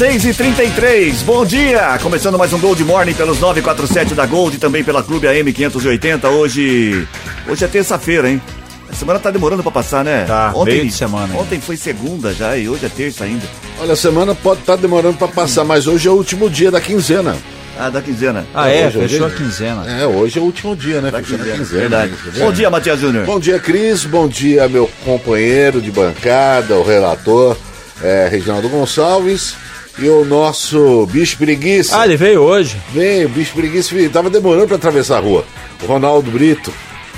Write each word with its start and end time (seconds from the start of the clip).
Seis 0.00 0.24
e 0.24 0.32
trinta 0.32 0.64
e 0.64 0.70
três, 0.70 1.20
bom 1.20 1.44
dia! 1.44 1.98
Começando 2.02 2.38
mais 2.38 2.50
um 2.54 2.58
Gold 2.58 2.82
Morning 2.84 3.12
pelos 3.12 3.38
947 3.38 4.14
da 4.14 4.24
Gold 4.24 4.56
e 4.56 4.58
também 4.58 4.82
pela 4.82 5.02
Clube 5.02 5.28
AM 5.28 5.52
580. 5.52 6.26
Hoje, 6.26 7.06
hoje 7.46 7.64
é 7.66 7.68
terça-feira, 7.68 8.30
hein? 8.30 8.40
A 8.88 8.94
semana 8.94 9.18
tá 9.18 9.30
demorando 9.30 9.62
pra 9.62 9.70
passar, 9.70 10.02
né? 10.02 10.24
Tá, 10.24 10.52
ontem, 10.56 10.76
meio 10.76 10.86
de 10.86 10.92
semana, 10.94 11.34
hein? 11.34 11.38
Ontem 11.38 11.60
foi 11.60 11.76
segunda 11.76 12.32
já 12.32 12.56
e 12.56 12.66
hoje 12.66 12.86
é 12.86 12.88
terça 12.88 13.24
ainda. 13.24 13.44
Olha, 13.78 13.92
a 13.92 13.96
semana 13.96 14.34
pode 14.34 14.60
estar 14.60 14.76
demorando 14.76 15.18
pra 15.18 15.28
passar, 15.28 15.64
mas 15.64 15.86
hoje 15.86 16.08
é 16.08 16.10
o 16.10 16.14
último 16.14 16.48
dia 16.48 16.70
da 16.70 16.80
quinzena. 16.80 17.36
Ah, 17.78 17.90
da 17.90 18.00
quinzena. 18.00 18.46
Ah, 18.54 18.70
é? 18.70 18.86
Hoje 18.86 19.00
é 19.00 19.02
Fechou 19.02 19.26
a 19.26 19.28
dia. 19.28 19.36
quinzena. 19.36 20.00
É, 20.00 20.06
hoje 20.06 20.38
é 20.38 20.40
o 20.40 20.44
último 20.46 20.74
dia, 20.74 21.02
né? 21.02 21.10
Da 21.10 21.18
a 21.18 21.22
quinzena. 21.22 21.58
quinzena. 21.58 21.80
Verdade. 21.82 22.12
né? 22.12 22.32
Bom 22.38 22.50
dia, 22.50 22.70
Matias 22.70 23.00
Júnior. 23.00 23.26
Bom 23.26 23.38
dia, 23.38 23.58
Cris. 23.58 24.06
Bom 24.06 24.26
dia, 24.26 24.66
meu 24.66 24.90
companheiro 25.04 25.78
de 25.78 25.90
bancada, 25.90 26.74
o 26.76 26.82
relator, 26.82 27.54
é, 28.02 28.28
Reginaldo 28.30 28.66
Gonçalves. 28.70 29.68
E 29.98 30.08
o 30.08 30.24
nosso 30.24 31.06
bicho 31.06 31.36
preguiça. 31.36 32.00
Ah, 32.00 32.04
ele 32.04 32.16
veio 32.16 32.40
hoje. 32.40 32.76
Vem, 32.92 33.24
o 33.24 33.28
bicho 33.28 33.52
preguiça 33.54 33.94
tava 34.12 34.30
demorando 34.30 34.66
pra 34.68 34.76
atravessar 34.76 35.18
a 35.18 35.20
rua. 35.20 35.44
O 35.82 35.86
Ronaldo 35.86 36.30
Brito. 36.30 36.72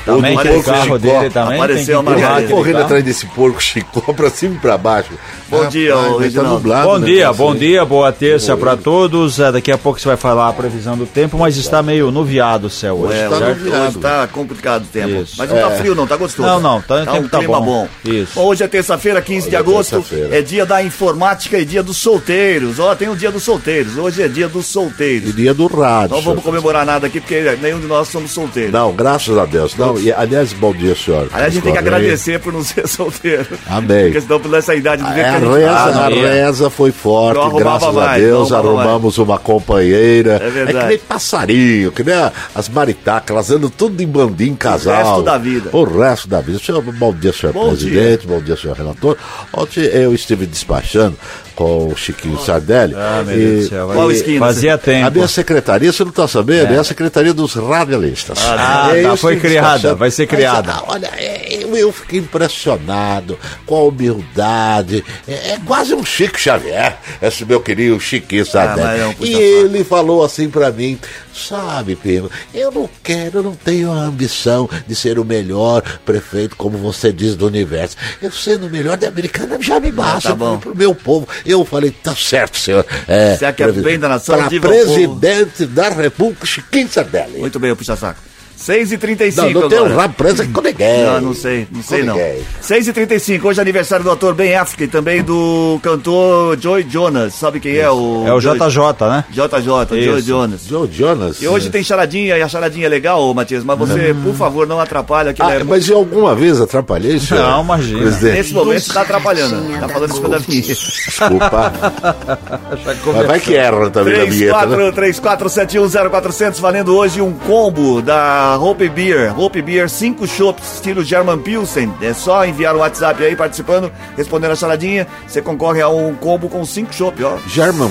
Também 0.05 0.35
o 0.35 0.37
do 0.37 0.43
tem 0.43 0.51
o 0.53 0.55
porco 0.57 0.71
carro 0.71 0.83
Chicó. 0.85 0.99
dele 0.99 1.31
também. 1.31 1.55
Apareceu 1.57 1.77
tem 1.77 1.85
que 1.87 1.93
a 1.93 2.01
empurrar 2.13 2.31
Margarida. 2.31 2.55
Correndo 2.55 2.73
carro. 2.75 2.85
atrás 2.87 3.05
desse 3.05 3.27
porco 3.27 3.63
Chicó 3.63 4.01
pra 4.13 4.31
cima 4.31 4.55
e 4.55 4.59
pra 4.59 4.77
baixo. 4.79 5.11
Bom 5.49 5.67
dia, 5.69 5.97
ô, 5.97 6.01
mas 6.03 6.13
tá 6.17 6.21
Reginaldo. 6.23 6.51
nublado, 6.55 6.87
Bom 6.89 6.99
né, 6.99 7.07
dia, 7.07 7.33
bom 7.33 7.55
dia, 7.55 7.85
boa 7.85 8.11
terça 8.13 8.57
pra 8.57 8.77
todos. 8.77 9.39
É, 9.39 9.53
Daqui 9.53 9.71
a 9.71 9.77
pouco 9.79 10.01
você 10.01 10.09
vai 10.09 10.17
falar 10.17 10.49
a 10.49 10.53
previsão 10.53 10.97
do 10.97 11.05
tempo, 11.07 11.37
mas 11.39 11.57
está 11.57 11.83
meio 11.83 12.11
nuviado 12.11 12.67
o 12.69 12.71
céu 12.71 12.97
hoje, 13.01 13.19
É, 13.19 13.29
tá 13.29 13.37
certo? 13.39 13.59
nuviado. 13.59 13.85
hoje 13.89 13.99
tá 13.99 14.27
complicado 14.29 14.83
o 14.83 14.87
tempo. 14.87 15.09
Isso. 15.23 15.35
Mas 15.39 15.51
não 15.51 15.57
tá 15.59 15.71
É. 15.73 15.77
frio, 15.77 15.95
não, 15.95 16.07
tá 16.07 16.17
gostoso. 16.17 16.49
Não, 16.49 16.59
não, 16.61 16.81
tá- 16.81 16.95
o 17.03 17.07
tempo 17.07 17.27
um 17.27 17.29
tá 17.29 17.39
clima 17.39 17.61
bom. 17.61 17.65
bom. 18.05 18.11
Isso. 18.11 18.33
Bom, 18.35 18.47
hoje 18.47 18.65
é 18.65 18.69
terça-feira, 18.69 19.21
15 19.21 19.43
de 19.43 19.47
Hoje 19.49 19.57
é 19.57 19.59
agosto. 19.59 19.91
terça-feira. 19.97 20.37
É 20.39 20.43
dia 20.43 20.65
da 20.67 20.83
informática 20.83 21.59
e 21.59 21.65
dia 21.65 21.83
dos 21.83 21.99
solteiros. 21.99 22.79
Ó, 22.79 22.95
tem 22.95 23.09
o 23.09 23.17
dia 23.17 23.31
dos 23.31 23.43
solteiros. 23.43 23.97
Hoje 23.99 24.23
é 24.23 24.29
dia 24.29 24.49
dos 24.49 24.67
solteiros. 24.67 25.31
E 25.31 25.33
dia 25.35 25.53
do 25.53 25.67
rádio. 25.67 26.17
Não 26.17 26.23
vamos 26.23 26.43
comemorar 26.43 26.87
nada 26.87 27.07
aqui, 27.07 27.21
porque 27.21 27.41
nenhum 27.61 27.79
de 27.79 27.87
nós 27.87 28.09
somos 28.09 28.31
solteiros. 28.31 28.73
Não, 28.73 28.93
graças 28.93 29.37
a 29.37 29.45
Deus. 29.45 29.77
Não, 29.77 29.92
e, 29.99 30.13
aliás, 30.13 30.53
bom 30.53 30.73
dia, 30.73 30.95
senhor. 30.95 31.29
Aliás, 31.33 31.51
a 31.53 31.55
gente 31.55 31.63
tem 31.63 31.73
que 31.73 31.79
agradecer 31.79 32.41
por 32.41 32.53
não 32.53 32.63
ser 32.65 32.87
solteiro. 32.89 33.47
Amém. 33.67 34.05
Porque 34.05 34.21
senão, 34.21 34.41
por 34.41 34.55
essa 34.55 34.75
idade, 34.75 35.03
de 35.03 35.13
ver 35.13 35.21
É, 35.21 35.25
que 35.25 35.29
a 35.31 35.35
a 35.49 35.55
reza, 35.55 35.71
Ah, 35.71 36.07
a 36.07 36.11
não. 36.11 36.17
reza 36.23 36.71
foi 36.71 36.91
forte, 36.93 37.39
Não 37.39 37.57
graças 37.57 37.89
a 37.89 37.93
mais, 37.93 38.23
Deus, 38.23 38.51
não 38.51 38.59
arrumava 38.59 38.81
arrumamos 38.83 39.19
uma 39.19 39.39
companheira. 39.39 40.41
É 40.43 40.51
verdade. 40.51 40.79
que 40.79 40.85
nem 40.87 40.99
passarinho, 40.99 41.93
que 41.93 42.03
nem 42.05 42.15
a- 42.15 42.33
as 42.55 42.69
maritacas, 42.69 43.31
elas 43.35 43.51
andam 43.51 43.71
tudo 43.71 44.03
em 44.03 44.07
bandinho, 44.07 44.57
casal. 44.57 44.95
resto 44.97 45.23
da 45.23 45.39
vida. 45.39 45.71
O 45.73 45.85
resto 45.85 46.29
da 46.29 46.41
vida. 46.41 46.59
Senhor, 46.59 46.83
bom 46.83 47.13
dia, 47.15 47.33
senhor 47.33 47.53
Bom 47.53 47.69
presidente, 47.69 48.27
bom 48.27 48.41
dia, 48.41 48.57
senhor 48.57 48.77
relator. 48.77 49.17
Ontem 49.53 49.81
eu 49.85 50.15
estive 50.15 50.47
despachando 50.47 51.17
com 51.55 51.89
o 51.89 51.97
Chiquinho 51.97 52.39
Sardelli. 52.39 52.95
Ah, 52.97 53.23
meu 53.27 53.37
e- 53.37 53.39
Deus 53.47 53.65
do 53.65 53.69
céu. 53.69 53.87
Qual 53.93 54.07
vai- 54.07 54.17
esquina? 54.17 54.39
Fazia 54.47 54.75
a 54.75 54.79
tempo. 54.79 55.11
minha 55.13 55.29
secretaria, 55.29 55.93
você 55.93 56.03
não 56.03 56.11
está 56.11 56.27
sabendo, 56.27 56.73
é. 56.73 56.79
a 56.79 56.85
secretaria 56.85 57.35
dos 57.35 57.55
radialistas. 57.55 58.39
Ah, 58.43 58.91
É, 58.95 59.03
tá, 59.03 59.17
foi 59.17 59.35
estive 59.35 59.49
criada, 59.83 59.95
vai 59.95 60.11
ser 60.11 60.23
Mas, 60.23 60.37
criada. 60.37 60.73
ah, 60.73 60.85
olha, 60.87 61.11
é, 61.17 61.59
eu, 61.63 61.77
eu 61.77 61.93
fiquei 61.93 62.19
impressionado 62.21 63.39
com 63.67 63.77
a 63.77 63.83
humildade. 63.85 65.05
É, 65.27 65.53
é 65.53 65.59
quase 65.65 65.95
um 65.95 66.05
Chico 66.05 66.39
Xavier, 66.39 66.97
esse 67.21 67.45
meu 67.45 67.61
querido 67.61 67.99
Chiquinho 68.01 68.47
Sardelli. 68.47 69.15
mas 69.19 69.29
é 69.29 69.33
e 69.33 69.35
ele 69.35 69.85
falou 69.85 70.25
assim 70.25 70.49
pra 70.49 70.71
mim, 70.71 70.99
sabe, 71.35 71.97
Pino, 71.97 72.31
eu 72.55 72.71
não 72.71 72.89
quero, 73.03 73.39
eu 73.39 73.43
não 73.43 73.55
tenho 73.55 73.91
a 73.91 74.03
ambição 74.03 74.69
de 74.87 74.95
ser 74.95 75.19
o 75.19 75.25
melhor 75.25 75.83
prefeito, 76.05 76.57
como 76.57 76.79
você 76.79 77.13
diz, 77.13 77.35
do 77.35 77.47
universo. 77.47 77.97
Eu 78.21 78.31
sendo 78.31 78.67
o 78.67 78.71
melhor 78.71 78.97
da 78.97 79.09
Americana 79.09 79.57
já 79.61 79.81
me 79.81 79.91
basta 79.91 80.31
tá 80.31 80.35
bom. 80.35 80.59
pro, 80.59 80.75
meu 80.75 80.95
povo. 80.95 81.29
Eu 81.45 81.65
falei, 81.65 81.91
tá 81.91 82.15
certo, 82.15 82.59
senhor. 82.59 82.85
É, 83.09 83.37
Você 83.37 83.53
quer 83.53 83.73
bem 83.73 83.99
da 83.99 84.09
nação, 84.09 84.37
Para 84.37 84.49
presidente 84.61 85.67
da 85.67 85.89
República, 85.89 86.47
Chiquinho 86.47 86.89
Sardelli. 86.89 87.39
Muito 87.39 87.59
bem, 87.59 87.71
o 87.71 87.77
puxa-saco. 87.77 88.32
6h35 88.67 89.37
Não, 89.53 89.61
não 89.63 89.69
tem 89.69 89.81
um 89.81 89.97
rabo 89.97 90.15
preso 90.15 90.49
com 90.49 90.61
ninguém. 90.61 91.05
Não, 91.05 91.21
não 91.21 91.35
sei, 91.35 91.67
não 91.71 91.83
sei 91.83 92.03
não. 92.05 92.15
ninguém. 92.15 92.43
6h35, 92.63 93.45
hoje 93.45 93.59
é 93.59 93.63
aniversário 93.63 94.05
do 94.05 94.11
ator 94.11 94.35
Ben 94.35 94.55
Affleck 94.55 94.85
e 94.85 94.89
também 94.89 95.23
do 95.23 95.81
cantor 95.83 96.57
Joy 96.61 96.87
Jonas. 96.89 97.35
Sabe 97.35 97.59
quem 97.61 97.77
é? 97.77 97.91
O 97.91 98.25
É 98.27 98.33
o 98.33 98.41
Joy- 98.41 98.59
JJ, 98.59 99.07
né? 99.09 99.25
JJ, 99.31 99.61
Joy 100.05 100.19
Isso. 100.19 100.27
Jonas. 100.29 100.65
Joe 100.67 100.89
Jonas. 100.93 101.43
E 101.43 101.49
hoje 101.49 101.71
tem 101.71 101.83
charadinha, 101.83 102.37
e 102.39 102.43
a 102.43 102.49
charadinha 102.49 102.87
é 102.87 102.89
legal, 102.89 103.33
Matias, 103.35 103.65
mas 103.65 103.79
você, 103.79 104.15
por 104.23 104.35
favor, 104.35 104.67
não 104.67 104.79
atrapalha, 104.81 105.33
que 105.33 105.43
Ah, 105.43 105.55
é... 105.55 105.65
mas 105.65 105.89
eu 105.89 105.99
alguma 105.99 106.35
vez 106.35 106.61
atrapalhei, 106.61 107.19
senhor? 107.19 107.43
Não, 107.43 107.63
imagina. 107.65 108.01
Presidente, 108.03 108.37
Nesse 108.37 108.55
momento 108.55 108.81
você 108.81 108.93
tá 108.93 109.03
atrapalhando. 109.03 109.81
Tá 109.81 109.89
falando 109.89 110.11
isso 110.13 110.29
da 110.29 110.39
vinheta. 110.39 110.69
desculpa. 110.69 111.73
mas 113.15 113.27
vai 113.27 113.41
que 113.41 113.55
erra 113.55 113.91
também 113.91 114.19
na 114.19 114.25
vinheta, 114.25 114.67
né? 114.67 114.93
34710400, 114.93 116.61
valendo 116.61 116.97
hoje 116.97 117.21
um 117.21 117.33
combo 117.33 118.01
da 118.03 118.52
Hope 118.57 118.89
Beer. 118.89 119.39
Hope 119.39 119.61
Beer, 119.63 119.89
5 119.89 120.27
chopps 120.27 120.75
estilo 120.75 121.03
German 121.05 121.39
Pilsen. 121.39 121.93
É 122.03 122.13
só 122.13 122.45
enviar 122.47 122.75
o 122.75 122.79
WhatsApp 122.79 123.23
aí 123.25 123.35
participando, 123.37 123.91
respondendo 124.17 124.53
a 124.53 124.57
charadinha. 124.57 125.07
Você 125.27 125.41
concorre 125.43 125.81
a 125.81 125.89
um 125.89 126.15
combo 126.15 126.49
com 126.49 126.65
5 126.65 126.93
chopps, 126.95 127.25
ó. 127.25 127.37
German 127.49 127.91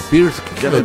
que 0.56 0.62
German 0.62 0.82
é? 0.82 0.84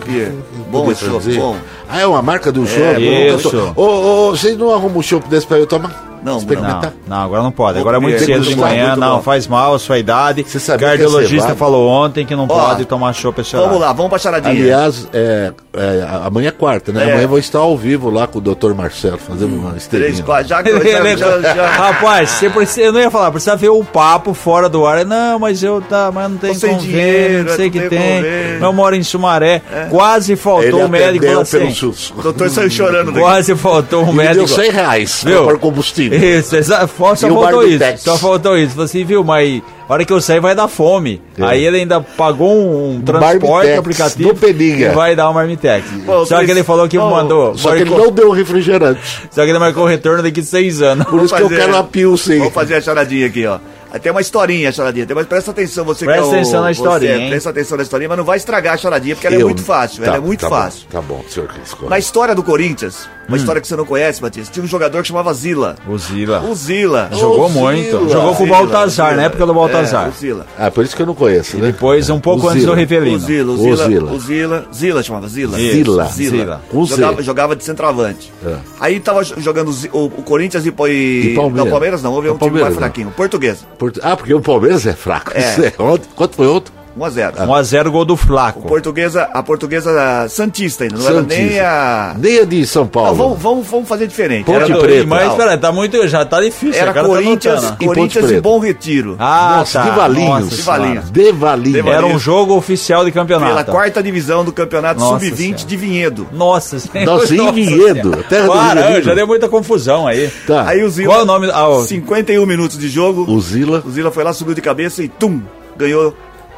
Não 0.57 0.65
Bom 0.71 0.91
esse 0.93 1.05
chopp, 1.05 1.15
bom. 1.37 1.57
Ah, 1.89 2.01
é 2.01 2.07
uma 2.07 2.23
marca 2.23 2.51
do 2.53 2.67
chopp? 2.67 3.01
isso. 3.37 3.51
Tô- 3.51 3.81
Ô, 3.83 4.29
ô, 4.29 4.31
vocês 4.31 4.57
não 4.57 4.73
arrumam 4.73 4.99
um 4.99 5.03
chopp 5.03 5.29
desse 5.29 5.47
pra 5.47 5.59
eu 5.59 5.67
tomar? 5.67 6.16
Não, 6.27 6.39
Experimentar? 6.39 6.93
Não, 7.07 7.17
não, 7.17 7.25
agora 7.25 7.43
não 7.43 7.53
pode. 7.53 7.79
Agora 7.79 7.99
é 7.99 8.01
muito 8.01 8.19
cedo 8.19 8.45
de 8.45 8.57
manhã, 8.57 8.97
não 8.97 9.23
faz 9.23 9.47
mal 9.47 9.75
a 9.75 9.79
sua 9.79 9.97
idade. 9.99 10.45
Você 10.47 10.59
sabia 10.59 10.79
que 10.79 10.85
é 10.85 10.89
Cardiologista 10.97 11.43
cevado? 11.43 11.57
falou 11.57 11.89
ontem 11.89 12.27
que 12.27 12.35
não 12.35 12.45
Ó, 12.45 12.47
pode 12.49 12.85
tomar 12.85 13.13
chopp 13.13 13.41
esse 13.41 13.55
Vamos 13.55 13.81
lá, 13.81 13.93
vamos 13.93 14.11
pra 14.11 14.19
charadinha. 14.19 14.53
Aliás, 14.53 15.07
é, 15.13 15.53
é, 15.73 16.07
amanhã 16.25 16.49
é 16.49 16.51
quarta, 16.51 16.93
né? 16.93 17.01
É. 17.01 17.05
Amanhã 17.05 17.23
eu 17.23 17.29
vou 17.29 17.39
estar 17.39 17.61
ao 17.61 17.77
vivo 17.77 18.11
lá 18.11 18.27
com 18.27 18.39
o 18.39 18.43
Dr. 18.43 18.75
Marcelo, 18.75 19.19
fazendo 19.19 19.55
uma 19.55 19.71
Três, 19.71 19.83
estrelinha. 19.85 20.23
quatro, 20.25 20.49
já, 20.49 20.63
já, 21.17 21.17
já, 21.17 21.55
já, 21.55 21.67
Rapaz, 21.69 22.31
você 22.31 22.51
precisa, 22.51 22.81
eu 22.87 22.93
não 22.93 23.01
ia 23.01 23.11
falar, 23.11 23.31
precisa 23.31 23.55
ver 23.55 23.69
o 23.69 23.85
papo 23.85 24.35
fora 24.35 24.69
do 24.69 24.85
ar. 24.85 25.05
Não, 25.05 25.39
mas 25.39 25.63
eu 25.63 25.81
tá, 25.81 26.11
mas 26.13 26.29
não 26.29 26.39
tem 26.39 26.55
convênio, 26.55 26.81
dinheiro, 26.81 27.45
não 27.49 27.57
sei 27.57 27.67
é 27.69 27.71
que 27.71 27.89
tem. 27.89 28.23
Eu 28.61 28.73
moro 28.73 28.97
em 28.97 29.03
Sumaré. 29.05 29.63
Quase 29.91 30.33
Ele 30.33 30.41
faltou 30.41 30.85
o 30.85 30.89
médico 30.89 31.25
falou 31.27 31.45
pelo 31.45 31.65
assim. 31.65 31.75
SUS. 31.75 32.13
O 32.17 32.23
doutor 32.23 32.51
saiu 32.51 32.71
chorando 32.71 33.07
daqui. 33.13 33.21
Quase 33.21 33.55
faltou 33.55 34.03
o 34.03 34.07
me 34.09 34.15
médico. 34.25 34.47
deu 34.47 34.49
100 34.49 34.71
reais 34.71 35.23
Viu? 35.25 35.45
para 35.45 35.59
combustível. 35.59 36.16
Isso, 36.17 36.57
exa- 36.57 36.87
só 36.89 37.05
bar 37.15 37.17
faltou 37.17 37.67
isso. 37.67 37.79
Tex. 37.79 38.01
Só 38.03 38.17
faltou 38.17 38.57
isso. 38.57 38.71
Falei 38.73 38.85
assim, 38.85 39.05
viu, 39.05 39.23
mas 39.25 39.63
a 39.89 39.93
hora 39.93 40.05
que 40.05 40.13
eu 40.13 40.21
sair 40.21 40.41
vai 40.41 40.55
dar 40.55 40.69
fome. 40.69 41.21
É. 41.39 41.45
Aí 41.45 41.65
ele 41.65 41.79
ainda 41.79 42.01
pagou 42.01 42.51
um, 42.53 42.97
um 42.97 43.01
transporte 43.03 43.69
Marmitex, 43.69 43.79
aplicativo 43.79 44.35
e 44.83 44.89
vai 44.95 45.15
dar 45.15 45.31
um 45.31 45.33
marmitex. 45.35 45.85
Bom, 46.05 46.25
só 46.27 46.45
que 46.45 46.51
ele 46.51 46.63
falou 46.65 46.89
que 46.89 46.99
Bom, 46.99 47.11
mandou. 47.11 47.57
Só 47.57 47.71
que 47.75 47.83
ele 47.83 47.91
marcou- 47.91 48.07
não 48.07 48.13
deu 48.15 48.31
refrigerante. 48.31 49.01
Só 49.31 49.45
que 49.45 49.51
ele 49.51 49.59
marcou 49.59 49.85
o 49.85 49.87
retorno 49.87 50.23
daqui 50.23 50.43
seis 50.43 50.83
anos. 50.83 51.07
Por 51.07 51.23
isso 51.23 51.35
que 51.35 51.43
eu 51.43 51.49
quero 51.49 51.73
uma 51.73 51.85
Pilsen. 51.85 52.39
Vamos 52.39 52.55
fazer 52.55 52.75
a 52.77 52.81
charadinha 52.81 53.27
aqui, 53.27 53.47
ó. 53.47 53.59
Tem 53.99 54.11
uma 54.13 54.21
historinha 54.21 54.69
a 54.69 54.73
charadinha, 54.73 55.07
mas 55.15 55.27
presta 55.27 55.51
atenção, 55.51 55.85
você 55.85 56.05
Presta 56.05 56.23
que 56.23 56.29
é 56.29 56.31
o, 56.31 56.35
atenção 56.41 56.63
na 56.63 56.71
historinha, 56.73 57.17
você? 57.19 57.29
Presta 57.29 57.51
atenção 57.51 57.77
na 57.77 57.83
historinha, 57.83 58.09
mas 58.09 58.19
não 58.19 58.25
vai 58.25 58.37
estragar 58.37 58.75
a 58.75 58.77
charadinha, 58.77 59.15
porque 59.15 59.27
ela 59.27 59.37
é 59.37 59.45
muito 59.45 59.63
fácil, 59.63 60.01
Tá, 60.03 60.07
ela 60.09 60.17
é 60.17 60.21
muito 60.21 60.41
tá 60.41 60.49
fácil. 60.49 60.83
Bom, 60.91 61.01
tá 61.01 61.03
bom, 61.03 61.25
senhor 61.29 61.49
Cris. 61.49 61.75
Na 61.89 61.99
história 61.99 62.35
do 62.35 62.43
Corinthians, 62.43 63.09
Hum. 63.27 63.29
uma 63.31 63.37
história 63.39 63.61
que 63.61 63.67
você 63.67 63.75
não 63.75 63.85
conhece, 63.85 64.23
Matias, 64.23 64.49
tinha 64.49 64.65
um 64.65 64.69
jogador 64.69 65.03
que 65.03 65.09
chamava 65.09 65.35
Zila. 65.35 65.75
O 65.89 65.99
Zila. 65.99 66.43
O 66.49 66.55
Zila. 66.55 67.09
Jogou 67.13 67.47
Ô, 67.47 67.49
muito. 67.49 67.83
Zila. 67.99 68.09
Jogou 68.09 68.35
com 68.37 68.43
o 68.45 68.47
Zila, 68.47 68.59
Baltazar, 68.59 69.07
Zila. 69.09 69.17
na 69.17 69.23
época 69.25 69.47
do 69.47 69.53
Baltazar. 69.55 70.07
É, 70.07 70.09
o 70.09 70.13
Zila. 70.13 70.47
Ah, 70.57 70.71
por 70.71 70.85
isso 70.85 70.95
que 70.95 71.03
eu 71.03 71.07
não 71.07 71.15
conheço, 71.15 71.57
né? 71.57 71.67
Depois, 71.73 72.09
um 72.09 72.21
pouco 72.21 72.47
O 72.47 72.49
antes 72.49 72.59
do 72.63 72.67
Zila. 72.67 72.73
O 72.73 72.77
Rivelino. 72.77 73.19
Zila, 73.19 73.51
o 73.51 73.55
O 73.55 73.59
Zila, 73.59 73.87
Zila. 73.89 74.13
o 74.13 74.21
Zila, 74.21 74.67
Zila 74.73 75.03
chamava 75.03 75.29
Zila. 75.29 75.59
Zila. 75.59 76.05
Zila. 76.07 76.61
Jogava, 76.87 77.23
jogava 77.23 77.57
de 77.57 77.65
centroavante. 77.65 78.33
É. 78.47 78.55
Aí 78.79 79.01
tava 79.01 79.25
jo- 79.25 79.35
jogando 79.41 79.71
o 79.93 79.97
o, 79.99 80.05
o 80.07 80.23
Corinthians 80.23 80.65
e, 80.65 80.69
e, 80.69 81.33
E 81.33 81.35
Palmeiras. 81.35 81.65
Não, 81.65 81.71
Palmeiras 81.71 82.03
não, 82.03 82.13
houve 82.13 82.29
O 82.29 82.35
um 82.35 82.39
time 82.39 82.61
mais 82.61 82.75
não. 82.75 82.81
fraquinho. 82.81 83.11
Português. 83.17 83.65
Ah, 84.03 84.17
porque 84.17 84.35
o 84.35 84.41
Palmeiras 84.41 84.87
é 84.87 84.93
fraco. 84.93 85.33
É. 85.35 85.41
Isso 85.41 85.65
é. 85.65 85.71
Quanto 85.71 86.37
foi 86.37 86.47
outro? 86.47 86.73
1x0. 86.99 87.47
1x0 87.47 87.91
gol 87.91 88.05
do 88.05 88.17
Flaco. 88.17 88.63
Portuguesa, 88.63 89.29
a 89.33 89.43
portuguesa 89.43 90.27
Santista 90.29 90.85
ainda, 90.85 90.97
não 90.99 91.07
era 91.07 91.23
nem 91.23 91.61
a. 91.61 92.15
Nem 92.19 92.39
a 92.41 92.45
de 92.45 92.67
São 92.67 92.87
Paulo. 92.87 93.11
Não, 93.11 93.17
vamos, 93.17 93.39
vamos, 93.43 93.67
vamos 93.67 93.89
fazer 93.89 94.07
diferente. 94.07 94.45
Ponte 94.47 94.57
Era, 94.57 94.69
do- 94.69 94.79
Preta. 94.81 95.07
Mas 95.07 95.35
peraí, 95.35 95.59
tá 95.59 95.71
muito. 95.73 96.09
Já 96.09 96.25
tá 96.25 96.41
difícil. 96.41 96.81
era 96.81 96.93
cara 96.93 97.07
tá 97.07 97.15
Corinthians. 97.15 97.75
E 97.81 97.85
Corinthians. 97.87 98.41
Bom 98.41 98.59
Retiro. 98.59 99.17
Ah, 99.19 99.57
Nossa, 99.59 99.79
tá. 99.81 99.91
de 99.91 99.97
Valinhos. 99.97 100.29
Nossa 100.45 100.57
De 100.57 100.63
Valinhos. 100.63 101.11
De 101.11 101.33
Valinhos. 101.33 101.87
Era 101.87 102.07
um 102.07 102.19
jogo 102.19 102.55
oficial 102.57 103.05
de 103.05 103.13
campeonato. 103.13 103.51
pela 103.51 103.65
quarta 103.65 104.03
divisão 104.03 104.45
do 104.45 104.53
campeonato 104.53 105.01
Nossa 105.01 105.25
sub-20 105.25 105.37
Senhora. 105.37 105.65
de 105.65 105.77
Vinhedo. 105.77 106.27
Nossa 106.33 106.79
Senhora. 106.79 107.11
Nossa, 107.13 107.35
em 107.35 107.53
Vinhedo, 107.53 108.03
Senhora. 108.11 108.23
terra 108.29 108.47
do 108.47 108.53
Para, 108.53 108.83
Vinhedo. 108.87 109.03
já 109.07 109.15
deu 109.15 109.27
muita 109.27 109.49
confusão 109.49 110.07
aí. 110.07 110.31
Tá. 110.47 110.67
Aí 110.69 110.83
o 110.83 110.89
Zila, 110.89 111.09
Qual 111.09 111.21
é 111.21 111.23
o 111.23 111.27
nome? 111.27 111.51
Ah, 111.53 111.69
o- 111.69 111.83
51 111.85 112.47
minutos 112.47 112.79
de 112.79 112.89
jogo, 112.89 113.25
O 113.31 113.41
Zila. 113.41 113.83
o 113.85 113.91
Zila 113.91 114.11
foi 114.11 114.25
lá, 114.25 114.33
subiu 114.33 114.55
de 114.55 114.61
cabeça 114.61 115.03
e 115.03 115.09
tum, 115.09 115.41
ganhou, 115.77 116.15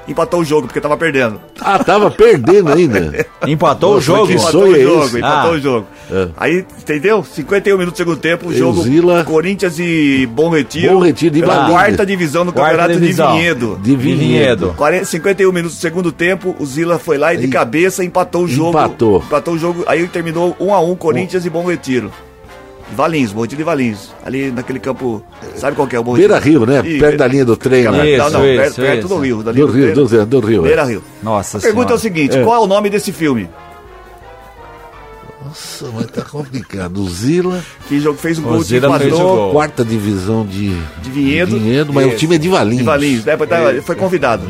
empatou 0.09 0.41
o 0.41 0.45
jogo, 0.45 0.67
porque 0.67 0.81
tava 0.81 0.97
perdendo. 0.97 1.41
Ah, 1.61 1.79
tava 1.79 2.11
perdendo 2.11 2.73
ainda. 2.73 3.27
Empatou 3.47 3.93
o 3.93 3.95
Nossa, 3.95 4.07
jogo? 4.07 4.27
que 4.27 4.33
Empatou 4.35 4.63
o 4.63 4.77
é 4.77 4.81
jogo, 4.81 5.05
esse? 5.05 5.19
empatou 5.19 5.51
Ah. 5.51 5.55
o 5.55 5.59
jogo. 5.61 5.87
É. 6.11 6.29
Aí, 6.37 6.67
entendeu? 6.81 7.23
51 7.25 7.77
minutos 7.79 7.95
do 7.95 8.03
segundo 8.03 8.17
tempo, 8.19 8.49
o 8.49 8.55
jogo 8.55 8.81
o 8.83 9.25
Corinthians 9.25 9.79
e 9.79 10.27
Bom 10.33 10.51
Retiro. 10.51 10.95
Bom 10.95 11.01
Retiro 11.05 11.35
de 11.35 11.41
pela 11.41 11.69
quarta 11.69 12.05
divisão 12.07 12.45
do 12.47 12.53
Quarta 12.53 12.71
campeonato 12.77 13.01
divisão. 13.01 13.33
de 13.33 13.39
Vinhedo. 13.39 13.81
De 13.83 13.97
Vinhedo. 13.97 14.19
Vinhedo. 14.21 14.75
40, 14.77 15.05
51 15.05 15.53
minutos 15.53 15.77
do 15.77 15.81
segundo 15.81 16.11
tempo, 16.11 16.57
o 16.59 16.67
Zila 16.67 16.99
foi 16.99 17.19
lá 17.19 17.35
e 17.35 17.37
de 17.37 17.45
E- 17.47 17.49
cabeça 17.49 18.03
empatou 18.05 18.45
o 18.45 18.49
jogo. 18.49 18.71
Empatou. 18.71 19.19
Empatou 19.27 19.55
o 19.55 19.59
jogo, 19.59 19.85
aí 19.87 20.07
terminou 20.09 20.57
1 20.59 20.75
a 20.75 20.81
1 20.81 20.97
Corinthians 20.97 21.45
e 21.45 21.51
Bom 21.51 21.65
Retiro. 21.67 22.11
Valinhos, 22.97 23.33
Bom 23.33 23.43
Retiro 23.43 23.61
e 23.61 23.65
Valinhos. 23.65 24.15
Ali 24.25 24.51
naquele 24.51 24.79
campo, 24.79 25.23
sabe 25.57 25.77
qual 25.77 25.87
que 25.87 25.95
é 25.95 26.01
o 26.01 26.03
Bom 26.05 26.13
Retiro? 26.13 26.33
Beira 26.35 26.45
Rio, 26.45 26.67
né? 26.67 26.83
Ih, 26.85 26.99
perto 26.99 27.17
da 27.19 27.27
linha 27.27 27.45
do 27.45 27.57
trem 27.57 27.85
lá. 27.85 28.05
Isso, 28.07 28.19
não, 28.25 28.31
não, 28.31 28.47
isso, 28.47 28.57
perto, 28.61 28.75
perto 28.77 28.99
isso. 29.01 29.09
do 29.09 29.19
Rio. 29.19 29.43
Da 29.43 29.53
Do 29.53 29.55
linha 29.55 29.67
do 29.67 29.73
Rio, 29.73 29.93
trem. 29.93 29.95
do, 30.27 30.27
do 30.27 30.41
Rio. 30.47 30.61
é. 30.65 30.69
Beira 30.69 30.85
Rio. 30.85 31.03
Nossa 31.23 31.59
A 31.59 31.61
pergunta 31.61 31.93
é 31.93 31.97
o 31.97 31.99
seguinte, 31.99 32.37
É. 32.39 32.43
qual 32.45 32.63
é 32.63 32.65
o 32.65 32.67
nome 32.67 32.89
desse 32.91 33.13
filme? 33.13 33.49
Nossa, 35.45 35.87
mas 35.95 36.07
tá 36.07 36.23
complicado. 36.23 36.99
O 36.99 37.09
Zila, 37.09 37.63
Que 37.89 38.01
jogo 38.01 38.19
fez 38.19 38.39
um 38.39 38.43
O 38.43 38.49
gol 38.49 38.59
de 38.59 38.65
Zila 38.65 38.99
fez 38.99 39.13
o 39.13 39.15
empatou 39.17 39.37
gol. 39.37 39.53
quarta 39.53 39.85
divisão 39.85 40.45
de, 40.45 40.75
de 41.01 41.11
Vinhedo. 41.11 41.93
mas 41.93 42.13
o 42.13 42.17
time 42.17 42.35
é 42.35 42.39
de 42.39 42.49
Valinhos. 42.49 42.79
De 42.79 42.85
Valinhos, 42.85 43.25
né? 43.25 43.37
Foi 43.83 43.97
convidado. 43.97 44.45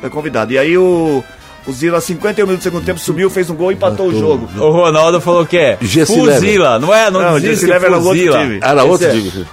Foi 0.00 0.08
convidado. 0.10 0.52
E 0.52 0.58
aí 0.58 0.78
o, 0.78 0.82
o 0.82 1.24
Zila, 1.72 2.00
51 2.00 2.46
minutos 2.46 2.64
do 2.64 2.68
segundo 2.70 2.84
tempo, 2.84 3.00
subiu, 3.00 3.28
fez 3.28 3.50
um 3.50 3.54
gol 3.54 3.72
e 3.72 3.74
empatou 3.74 4.06
o 4.08 4.18
jogo. 4.18 4.48
O 4.56 4.70
Ronaldo 4.70 5.20
falou 5.20 5.44
que 5.44 5.56
é 5.56 5.78
Jesse 5.80 6.14
Fuzila, 6.14 6.78
não 6.78 6.94
é? 6.94 7.10
Não, 7.10 7.20
Não, 7.20 7.40
Jesse 7.40 7.66
Lever 7.66 7.88
era 7.88 7.98
outro 7.98 8.12
time. 8.12 8.58
Era 8.62 8.84
outro 8.84 9.10
time. 9.10 9.46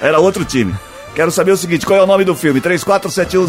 Era 0.00 0.18
outro 0.20 0.44
time. 0.44 0.74
Quero 1.16 1.30
saber 1.32 1.50
o 1.52 1.56
seguinte, 1.56 1.86
qual 1.86 1.98
é 1.98 2.02
o 2.02 2.06
nome 2.06 2.24
do 2.24 2.34
filme? 2.34 2.60
3471 2.60 3.46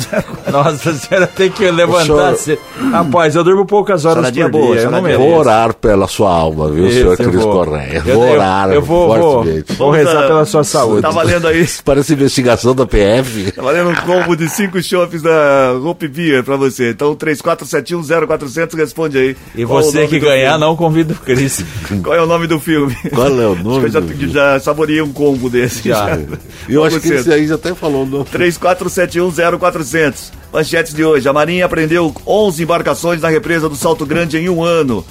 Nossa 0.52 0.94
senhora, 0.94 1.28
tem 1.28 1.52
que 1.52 1.70
levantar. 1.70 2.36
se- 2.36 2.58
Rapaz, 2.92 3.36
eu 3.36 3.44
durmo 3.44 3.66
poucas 3.66 4.06
horas 4.06 4.20
Saladinha 4.24 4.46
por 4.50 4.62
boa, 4.62 4.76
dia, 4.78 4.86
eu 4.86 4.92
não 4.92 5.02
mereço. 5.02 5.20
Vou 5.22 5.34
orar 5.38 5.74
pela 5.74 6.08
sua 6.08 6.32
alma, 6.32 6.72
viu, 6.72 6.88
Isso, 6.88 7.00
senhor 7.00 7.12
eu 7.12 7.18
Cris 7.30 7.44
vou. 7.44 7.52
Correia? 7.66 8.04
Eu- 8.06 8.16
Vou 8.16 8.26
eu- 8.26 8.32
orar 8.34 8.72
eu 8.72 8.82
vou- 8.82 9.08
vou- 9.08 9.34
fortemente. 9.44 9.74
Vou 9.74 9.92
Vamos 9.92 9.98
rezar 10.08 10.24
a- 10.24 10.28
pela 10.28 10.46
sua 10.46 10.64
saúde. 10.64 11.02
Tá 11.02 11.10
valendo 11.10 11.46
aí. 11.48 11.68
Parece 11.84 12.14
investigação 12.14 12.74
da 12.74 12.86
PF. 12.86 13.52
Tá 13.52 13.62
valendo 13.62 13.90
um 13.90 13.96
combo 13.96 14.36
de 14.38 14.48
5 14.50 14.82
chopes 14.82 15.22
da 15.22 15.74
Hope 15.84 16.08
Beer 16.08 16.44
pra 16.46 16.56
você. 16.56 16.92
Então 16.92 17.14
34710400 17.16 18.76
responde 18.78 19.18
aí. 19.18 19.36
E 19.56 19.64
é 19.64 19.66
você 19.66 20.08
que 20.08 20.20
ganhar, 20.20 20.52
filme? 20.52 20.66
não 20.66 20.76
convida 20.76 21.14
o 21.14 21.18
Cris. 21.18 21.64
Qual 22.02 22.16
é 22.16 22.22
o 22.22 22.26
nome 22.26 22.48
do 22.48 22.60
filme? 22.60 22.96
Qual 23.14 23.28
é 23.28 23.30
o 23.48 23.56
nome 23.56 23.86
Acho 23.86 23.92
que 23.92 23.98
eu 23.98 24.02
do 24.02 24.08
já, 24.08 24.14
filme? 24.16 24.34
já 24.34 24.60
saboreei 24.62 25.02
um 25.02 25.12
combo 25.12 25.50
desse. 25.50 25.90
Já. 25.90 26.18
E 26.70 26.74
eu 26.74 26.84
acho 26.84 27.00
que 27.00 27.10
esse 27.10 27.32
aí 27.32 27.48
já 27.48 27.57
até 27.58 27.76
falou. 27.76 28.06
No... 28.06 28.26
34710400. 28.26 30.32
Manchetes 30.52 30.94
de 30.94 31.04
hoje. 31.04 31.28
A 31.28 31.34
Marinha 31.34 31.66
apreendeu 31.66 32.14
11 32.26 32.64
embarcações 32.64 33.22
na 33.22 33.30
represa 33.30 33.68
do 33.68 33.76
Salto 33.76 34.06
Grande 34.06 34.38
em 34.38 34.50
um 34.50 34.64
ano. 34.64 35.06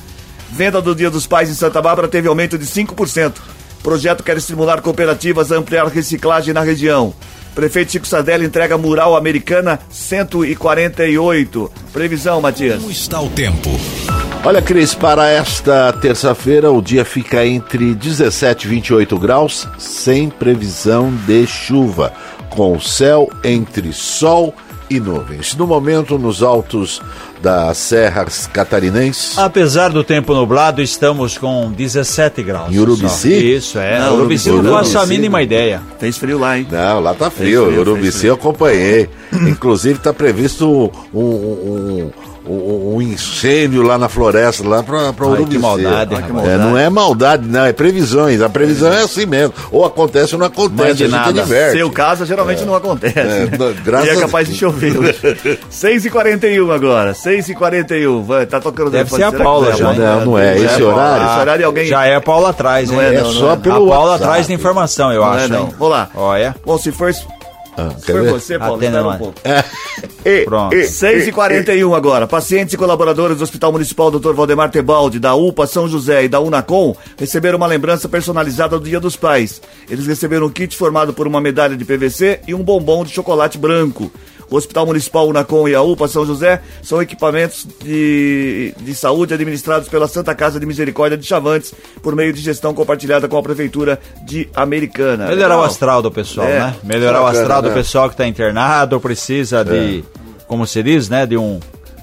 Venda 0.50 0.80
do 0.80 0.94
Dia 0.94 1.10
dos 1.10 1.26
Pais 1.26 1.50
em 1.50 1.54
Santa 1.54 1.82
Bárbara 1.82 2.08
teve 2.08 2.28
aumento 2.28 2.56
de 2.56 2.64
5%. 2.64 3.34
Projeto 3.82 4.24
quer 4.24 4.36
estimular 4.36 4.80
cooperativas 4.80 5.52
a 5.52 5.56
ampliar 5.56 5.86
reciclagem 5.86 6.54
na 6.54 6.62
região. 6.62 7.14
Prefeito 7.54 7.92
Chico 7.92 8.06
Sardelli 8.06 8.44
entrega 8.44 8.76
mural 8.76 9.16
americana 9.16 9.78
148. 9.88 11.70
Previsão, 11.92 12.40
Matias. 12.40 12.80
Como 12.80 12.90
está 12.90 13.20
o 13.20 13.30
tempo? 13.30 13.70
Olha, 14.44 14.60
Cris, 14.60 14.94
para 14.94 15.28
esta 15.28 15.92
terça-feira 15.94 16.70
o 16.70 16.82
dia 16.82 17.04
fica 17.04 17.46
entre 17.46 17.94
17 17.94 18.66
e 18.66 18.70
28 18.70 19.18
graus, 19.18 19.66
sem 19.78 20.28
previsão 20.28 21.12
de 21.26 21.46
chuva, 21.46 22.12
com 22.50 22.78
céu 22.80 23.28
entre 23.44 23.92
sol 23.92 24.54
e 24.88 25.00
nuvens. 25.00 25.54
No 25.56 25.66
momento, 25.66 26.16
nos 26.18 26.42
altos 26.42 27.02
das 27.42 27.76
serras 27.76 28.48
catarinenses, 28.52 29.36
Apesar 29.36 29.90
do 29.90 30.02
tempo 30.02 30.32
nublado, 30.34 30.80
estamos 30.80 31.36
com 31.36 31.70
17 31.72 32.42
graus. 32.42 32.72
Em 32.74 32.78
Urubici? 32.78 33.30
só. 33.30 33.36
Isso, 33.36 33.78
é. 33.78 33.98
Não, 34.00 34.14
Urubici 34.16 34.48
não 34.48 34.56
Urubici. 34.58 34.74
faço 34.92 34.98
a 34.98 35.06
mínima 35.06 35.42
ideia. 35.42 35.82
Fez 35.98 36.16
frio 36.16 36.38
lá, 36.38 36.56
hein? 36.58 36.66
Não, 36.70 37.00
lá 37.00 37.14
tá 37.14 37.30
frio. 37.30 37.66
frio, 37.66 37.80
Urubici 37.80 38.18
frio. 38.20 38.30
eu 38.30 38.34
acompanhei. 38.34 39.08
Inclusive 39.32 39.98
tá 39.98 40.12
previsto 40.14 40.90
um, 41.12 41.20
um, 41.20 42.10
um, 42.46 42.96
um 42.96 43.02
incêndio 43.02 43.82
lá 43.82 43.98
na 43.98 44.08
floresta, 44.08 44.66
lá 44.66 44.82
pra, 44.82 45.12
pra 45.12 45.26
Ai, 45.26 45.32
Urubici. 45.32 45.50
que 45.56 45.58
maldade, 45.58 46.14
Ai, 46.14 46.22
que 46.22 46.28
rapaz. 46.32 46.48
É, 46.48 46.56
não 46.58 46.78
é 46.78 46.88
maldade, 46.90 47.46
não, 47.48 47.64
é 47.64 47.72
previsões. 47.72 48.40
A 48.40 48.48
previsão 48.48 48.92
é 48.92 49.02
assim 49.02 49.26
mesmo. 49.26 49.52
Ou 49.70 49.84
acontece 49.84 50.34
ou 50.34 50.38
não 50.38 50.46
acontece. 50.46 50.82
Mas 50.88 50.96
de 50.96 51.04
a 51.04 51.06
gente 51.08 51.16
nada. 51.16 51.72
Seu 51.72 51.90
caso 51.90 52.24
geralmente 52.24 52.64
não 52.64 52.74
acontece. 52.74 53.18
É, 53.18 53.44
né? 53.46 53.74
graças 53.84 54.08
e 54.08 54.10
é 54.10 54.20
capaz 54.20 54.48
de 54.48 54.54
chover 54.54 54.96
hoje. 54.96 55.18
6h41 55.70 56.74
agora. 56.74 57.12
6h41. 57.12 58.22
Vai, 58.24 58.46
tá 58.46 58.60
tocando 58.60 58.90
Deve 58.90 59.10
ser 59.10 59.22
a 59.24 59.32
Paula 59.32 59.70
é 59.70 59.76
já? 59.76 59.92
Não, 59.92 60.24
não 60.24 60.38
é. 60.38 60.58
Já 60.58 60.64
Esse 60.66 60.82
horário? 60.82 61.26
Esse 61.26 61.40
horário 61.40 61.66
alguém. 61.66 61.86
Já 61.86 62.06
é 62.06 62.14
a 62.16 62.20
Paula 62.20 62.50
atrás? 62.50 62.90
Não 62.90 63.00
é, 63.00 63.14
É 63.14 63.20
não, 63.20 63.32
só 63.32 63.46
não 63.46 63.52
é. 63.52 63.56
pelo 63.56 63.74
a 63.74 63.78
Paula 63.78 64.10
WhatsApp. 64.12 64.24
atrás 64.24 64.46
da 64.48 64.54
informação, 64.54 65.12
eu 65.12 65.22
Não 65.22 65.32
acho, 65.32 65.44
é, 65.44 65.48
não. 65.48 65.66
Vamos 65.66 65.90
lá. 65.90 66.08
Olha. 66.14 66.54
Bom, 66.64 66.78
se 66.78 66.92
for, 66.92 67.12
Ah, 67.76 67.90
for 67.90 68.22
ver? 68.22 68.30
você, 68.30 68.58
Paulo, 68.58 68.76
Atenda 68.76 68.98
espera 68.98 69.14
um 69.14 69.18
pouco. 69.18 69.40
Pronto. 70.46 70.74
6h41 70.74 71.96
agora. 71.96 72.26
Pacientes 72.26 72.74
e 72.74 72.76
colaboradores 72.76 73.38
do 73.38 73.44
Hospital 73.44 73.72
Municipal 73.72 74.10
Dr. 74.10 74.32
Valdemar 74.32 74.70
Tebaldi, 74.70 75.18
da 75.18 75.34
UPA 75.34 75.66
São 75.66 75.88
José 75.88 76.24
e 76.24 76.28
da 76.28 76.40
Unacom 76.40 76.96
receberam 77.16 77.58
uma 77.58 77.66
lembrança 77.66 78.08
personalizada 78.08 78.78
do 78.78 78.84
Dia 78.88 78.98
dos 78.98 79.16
Pais. 79.16 79.60
Eles 79.88 80.06
receberam 80.06 80.46
um 80.46 80.50
kit 80.50 80.76
formado 80.76 81.12
por 81.12 81.26
uma 81.26 81.40
medalha 81.40 81.76
de 81.76 81.84
PVC 81.84 82.40
e 82.48 82.54
um 82.54 82.62
bombom 82.62 83.04
de 83.04 83.10
chocolate 83.12 83.58
branco. 83.58 84.10
O 84.50 84.56
Hospital 84.56 84.86
Municipal 84.86 85.28
Unacom 85.28 85.66
e 85.68 85.74
a 85.74 85.82
UPA 85.82 86.06
São 86.08 86.24
José 86.24 86.60
são 86.82 87.02
equipamentos 87.02 87.66
de, 87.82 88.72
de 88.80 88.94
saúde 88.94 89.34
administrados 89.34 89.88
pela 89.88 90.06
Santa 90.06 90.34
Casa 90.34 90.60
de 90.60 90.66
Misericórdia 90.66 91.18
de 91.18 91.26
Chavantes 91.26 91.74
por 92.02 92.14
meio 92.14 92.32
de 92.32 92.40
gestão 92.40 92.72
compartilhada 92.72 93.26
com 93.26 93.36
a 93.36 93.42
Prefeitura 93.42 93.98
de 94.24 94.48
Americana. 94.54 95.26
Melhorar 95.26 95.54
o 95.54 95.58
Legal. 95.58 95.64
astral 95.64 96.02
do 96.02 96.10
pessoal, 96.10 96.46
É. 96.46 96.58
né? 96.60 96.74
Melhorar 96.84 97.20
o 97.20 97.24
Bacana, 97.24 97.40
astral 97.40 97.62
do 97.62 97.68
né? 97.68 97.74
pessoal 97.74 98.08
que 98.08 98.14
está 98.14 98.26
internado, 98.26 99.00
precisa 99.00 99.64
de, 99.64 100.04
como 100.46 100.66
se 100.66 100.82
diz, 100.82 101.08
né? 101.08 101.26
De 101.26 101.36
um 101.36 101.58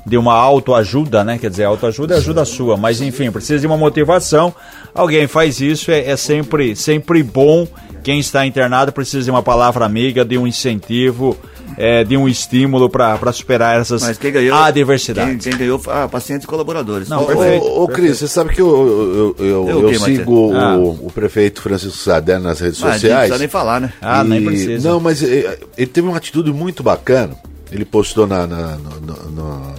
de 0.05 0.17
uma 0.17 0.33
autoajuda, 0.33 1.23
né? 1.23 1.37
Quer 1.37 1.49
dizer, 1.49 1.63
autoajuda 1.63 2.15
é 2.15 2.17
ajuda 2.17 2.43
sua, 2.43 2.75
mas 2.75 2.99
enfim, 2.99 3.31
precisa 3.31 3.59
de 3.61 3.67
uma 3.67 3.77
motivação. 3.77 4.53
Alguém 4.93 5.27
faz 5.27 5.61
isso, 5.61 5.91
é, 5.91 6.09
é 6.09 6.17
sempre, 6.17 6.75
sempre 6.75 7.23
bom. 7.23 7.65
Quem 8.03 8.19
está 8.19 8.45
internado 8.45 8.91
precisa 8.91 9.23
de 9.23 9.31
uma 9.31 9.41
palavra 9.41 9.85
amiga, 9.85 10.25
de 10.25 10.37
um 10.37 10.45
incentivo, 10.45 11.37
é, 11.77 12.03
de 12.03 12.15
um 12.17 12.27
estímulo 12.29 12.89
para 12.89 13.31
superar 13.31 13.79
essas 13.79 14.01
Mas 14.01 14.17
quem 14.17 14.31
ganhou? 14.31 14.55
adversidades. 14.57 15.43
Quem, 15.43 15.51
quem 15.51 15.59
ganhou 15.59 15.79
foi 15.79 15.93
ah, 15.93 16.07
pacientes 16.07 16.43
e 16.43 16.47
colaboradores. 16.47 17.09
Não, 17.09 17.23
Ô, 17.23 17.25
perfeito. 17.25 17.65
Ô, 17.65 17.87
Cris, 17.87 18.17
você 18.19 18.27
sabe 18.27 18.53
que 18.53 18.61
eu, 18.61 19.35
eu, 19.37 19.45
eu, 19.45 19.69
Eu 19.69 19.79
eu 19.81 19.89
o 19.89 19.99
sigo 19.99 20.49
o, 20.51 20.55
Ah. 20.55 20.77
o 20.77 21.11
prefeito 21.13 21.61
Francisco 21.61 21.97
Sadé 21.97 22.37
nas 22.37 22.59
redes 22.59 22.81
Ah, 22.83 22.85
não 22.87 22.93
sociais. 22.93 23.17
precisa 23.19 23.39
nem 23.39 23.47
falar, 23.47 23.81
né? 23.81 23.93
Ah, 24.01 24.23
nem 24.23 24.41
E- 24.41 24.45
precisa. 24.45 24.87
Não, 24.89 24.99
mas 24.99 25.23
eh, 25.23 25.57
ele 25.77 25.87
teve 25.87 26.07
uma 26.07 26.17
atitude 26.17 26.51
muito 26.53 26.83
bacana. 26.83 27.35
Ele 27.71 27.85
postou 27.85 28.27
na, 28.27 28.45
na- 28.45 28.77
no, 28.77 28.89
no- 29.01 29.31
no- 29.31 29.73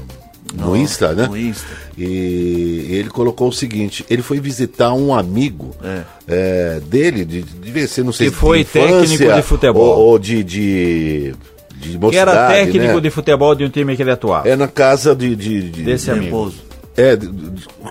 no 0.56 0.76
Insta, 0.76 1.12
né? 1.14 1.26
no 1.28 1.36
Insta. 1.36 1.66
E 1.96 2.86
ele 2.90 3.08
colocou 3.08 3.48
o 3.48 3.52
seguinte: 3.52 4.04
ele 4.10 4.22
foi 4.22 4.40
visitar 4.40 4.92
um 4.92 5.14
amigo 5.14 5.74
É. 5.82 6.02
eh, 6.28 6.80
dele, 6.86 7.24
de, 7.24 7.42
devia 7.42 7.86
ser, 7.88 8.04
não 8.04 8.12
sei 8.12 8.28
Que 8.28 8.34
se 8.34 8.40
foi 8.40 8.58
de 8.58 8.62
infância, 8.64 8.98
técnico 9.18 9.34
de 9.34 9.42
futebol. 9.42 9.82
Ou, 9.98 10.06
ou 10.10 10.18
de, 10.18 10.42
de, 10.44 11.34
de 11.90 11.98
Que 11.98 11.98
mocidade, 11.98 12.30
era 12.30 12.48
técnico 12.48 12.94
né? 12.94 13.00
de 13.00 13.10
futebol 13.10 13.54
de 13.54 13.64
um 13.64 13.68
time 13.68 13.96
que 13.96 14.02
ele 14.02 14.10
atuava. 14.10 14.48
É 14.48 14.56
na 14.56 14.68
casa 14.68 15.14
de. 15.14 15.34
de, 15.36 15.70
de 15.70 15.82
Desse 15.82 16.10
amigo. 16.10 16.24
Repouso. 16.26 16.63
É, 16.96 17.18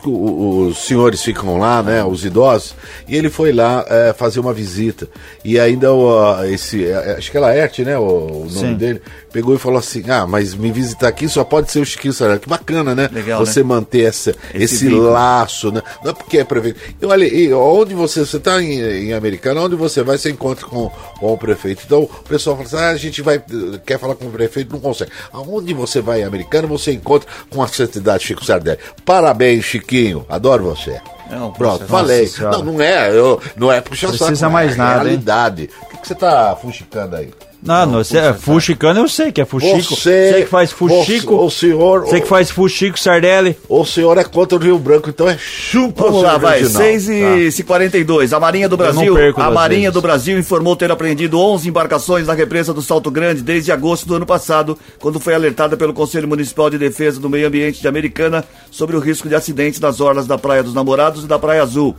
os 0.06 0.78
senhores 0.78 1.22
ficam 1.22 1.58
lá, 1.58 1.84
né? 1.84 2.04
Os 2.04 2.24
idosos. 2.24 2.74
E 3.08 3.16
ele 3.16 3.30
foi 3.30 3.52
lá 3.52 3.86
é, 3.88 4.14
fazer 4.14 4.40
uma 4.40 4.54
visita. 4.54 5.08
E 5.44 5.60
ainda 5.60 5.94
o, 5.94 6.44
esse. 6.46 6.86
é, 6.86 7.16
Acho 7.18 7.30
que 7.30 7.38
é 7.38 7.40
Laerte, 7.40 7.84
né? 7.84 7.98
O, 7.98 8.04
o 8.04 8.40
nome 8.46 8.50
Sim. 8.52 8.76
dele. 8.76 9.02
Pegou 9.32 9.56
e 9.56 9.60
falou 9.60 9.80
assim: 9.80 10.04
Ah, 10.10 10.26
mas 10.26 10.54
me 10.54 10.72
visitar 10.72 11.08
aqui 11.08 11.28
só 11.28 11.44
pode 11.44 11.72
ser 11.72 11.80
o 11.80 11.86
Chiquinho 11.86 12.14
Saraiva. 12.14 12.40
Que 12.40 12.50
bacana, 12.50 12.96
né? 12.96 13.10
Legal, 13.12 13.46
Você 13.46 13.64
manter 13.64 14.04
essa, 14.04 14.36
Esse 14.54 14.76
esse, 14.76 14.90
laço, 14.90 15.72
né? 15.72 15.82
Não 16.04 16.12
é 16.12 16.14
porque 16.14 16.38
é 16.38 16.44
prefeito. 16.44 16.80
E 17.02 17.06
olha, 17.06 17.26
e 17.26 17.54
onde 17.54 17.94
você. 17.94 18.24
Você 18.26 18.38
está 18.38 18.62
em, 18.62 18.80
em 18.80 19.14
Americana, 19.14 19.62
onde 19.62 19.76
você 19.76 20.02
vai, 20.02 20.18
você 20.18 20.30
encontra 20.30 20.66
com, 20.66 20.90
com 21.20 21.34
o 21.34 21.38
prefeito. 21.38 21.84
Então 21.86 22.04
o 22.04 22.08
pessoal 22.08 22.56
fala 22.56 22.68
assim: 22.68 22.78
ah, 22.78 22.90
a 22.90 22.98
gente 22.98 23.22
vai. 23.22 23.42
Quer 23.86 24.00
falar 24.00 24.16
com 24.16 24.26
o 24.26 24.32
prefeito, 24.32 24.72
não 24.72 24.80
consegue. 24.80 25.12
Aonde 25.32 25.74
você 25.74 26.00
vai 26.00 26.22
em 26.22 26.24
Americana, 26.24 26.68
você 26.68 26.92
encontra 26.94 27.28
com 27.50 27.62
a 27.62 27.68
santidade 27.68 28.24
Chico 28.24 28.46
Sardelli. 28.46 28.80
Parabéns, 29.06 29.66
Chiquinho. 29.66 30.26
Adoro 30.30 30.64
você. 30.64 31.02
Não, 31.30 31.52
Pronto, 31.52 31.86
falei. 31.86 32.22
nossa 32.24 32.38
senhora. 32.38 32.58
Não, 32.58 32.66
não 32.66 32.82
é, 32.82 33.10
eu, 33.10 33.42
não 33.56 33.72
é 33.72 33.82
puxar 33.82 34.10
Precisa 34.10 34.36
saco, 34.36 34.54
mais 34.54 34.74
é 34.74 34.78
nada, 34.78 34.98
hein? 35.00 35.04
realidade. 35.06 35.70
O 35.82 35.86
que, 35.88 35.98
que 35.98 36.08
você 36.08 36.16
tá 36.16 36.56
fuxicando 36.62 37.16
aí? 37.16 37.32
Não, 37.66 37.86
não, 37.86 38.04
você, 38.04 38.18
é 38.18 38.34
fuxicano 38.34 39.00
eu 39.00 39.08
sei 39.08 39.32
que 39.32 39.40
é 39.40 39.46
fuxico. 39.46 39.96
Você, 39.96 40.42
que 40.44 40.46
faz 40.50 40.72
fuxico. 40.72 41.34
O, 41.36 41.46
o 41.46 41.50
senhor, 41.52 42.02
Você 42.02 42.20
que 42.20 42.28
faz 42.28 42.52
fuxico, 42.52 43.00
Sardelli. 43.00 43.58
o, 43.70 43.86
senhor 43.86 44.18
é 44.18 44.24
contra 44.26 44.58
o 44.58 44.62
Rio 44.62 44.78
Branco, 44.78 45.10
então 45.10 45.30
é 45.30 45.38
chupa 45.38 46.04
Vamos 46.04 46.20
o 46.20 46.24
lá, 46.24 46.30
senhor 46.32 46.42
vai. 46.42 46.60
Reginaldo. 46.60 46.88
6 46.88 47.10
e 47.10 47.52
se 47.52 47.64
42 47.64 48.34
A 48.34 48.40
Marinha 48.40 48.68
do 48.68 48.78
Tá. 48.78 48.84
Brasil, 48.92 49.16
a 49.38 49.50
Marinha 49.52 49.80
vezes. 49.82 49.94
do 49.94 50.02
Brasil 50.02 50.38
informou 50.38 50.76
ter 50.76 50.92
apreendido 50.92 51.40
11 51.40 51.70
embarcações 51.70 52.28
na 52.28 52.34
represa 52.34 52.74
do 52.74 52.82
Salto 52.82 53.10
Grande 53.10 53.42
desde 53.42 53.72
agosto 53.72 54.06
do 54.06 54.16
ano 54.16 54.26
passado, 54.26 54.78
quando 55.00 55.20
foi 55.20 55.34
alertada 55.34 55.78
pelo 55.78 55.94
Conselho 55.94 56.28
Municipal 56.28 56.70
de 56.70 56.78
Defesa 56.78 57.20
do 57.20 57.30
Meio 57.30 57.48
Ambiente 57.48 57.80
de 57.82 57.88
Americana 57.88 58.44
sobre 58.70 58.96
o 58.98 59.00
risco 59.00 59.30
de 59.30 59.36
acidentes 59.36 59.80
nas 59.80 60.02
orlas 60.02 60.28
da 60.28 60.38
Praia 60.38 60.64
dos 60.64 60.74
Namorados 60.74 61.24
e 61.24 61.28
da 61.28 61.40
Praia 61.40 61.62
Azul. 61.64 61.96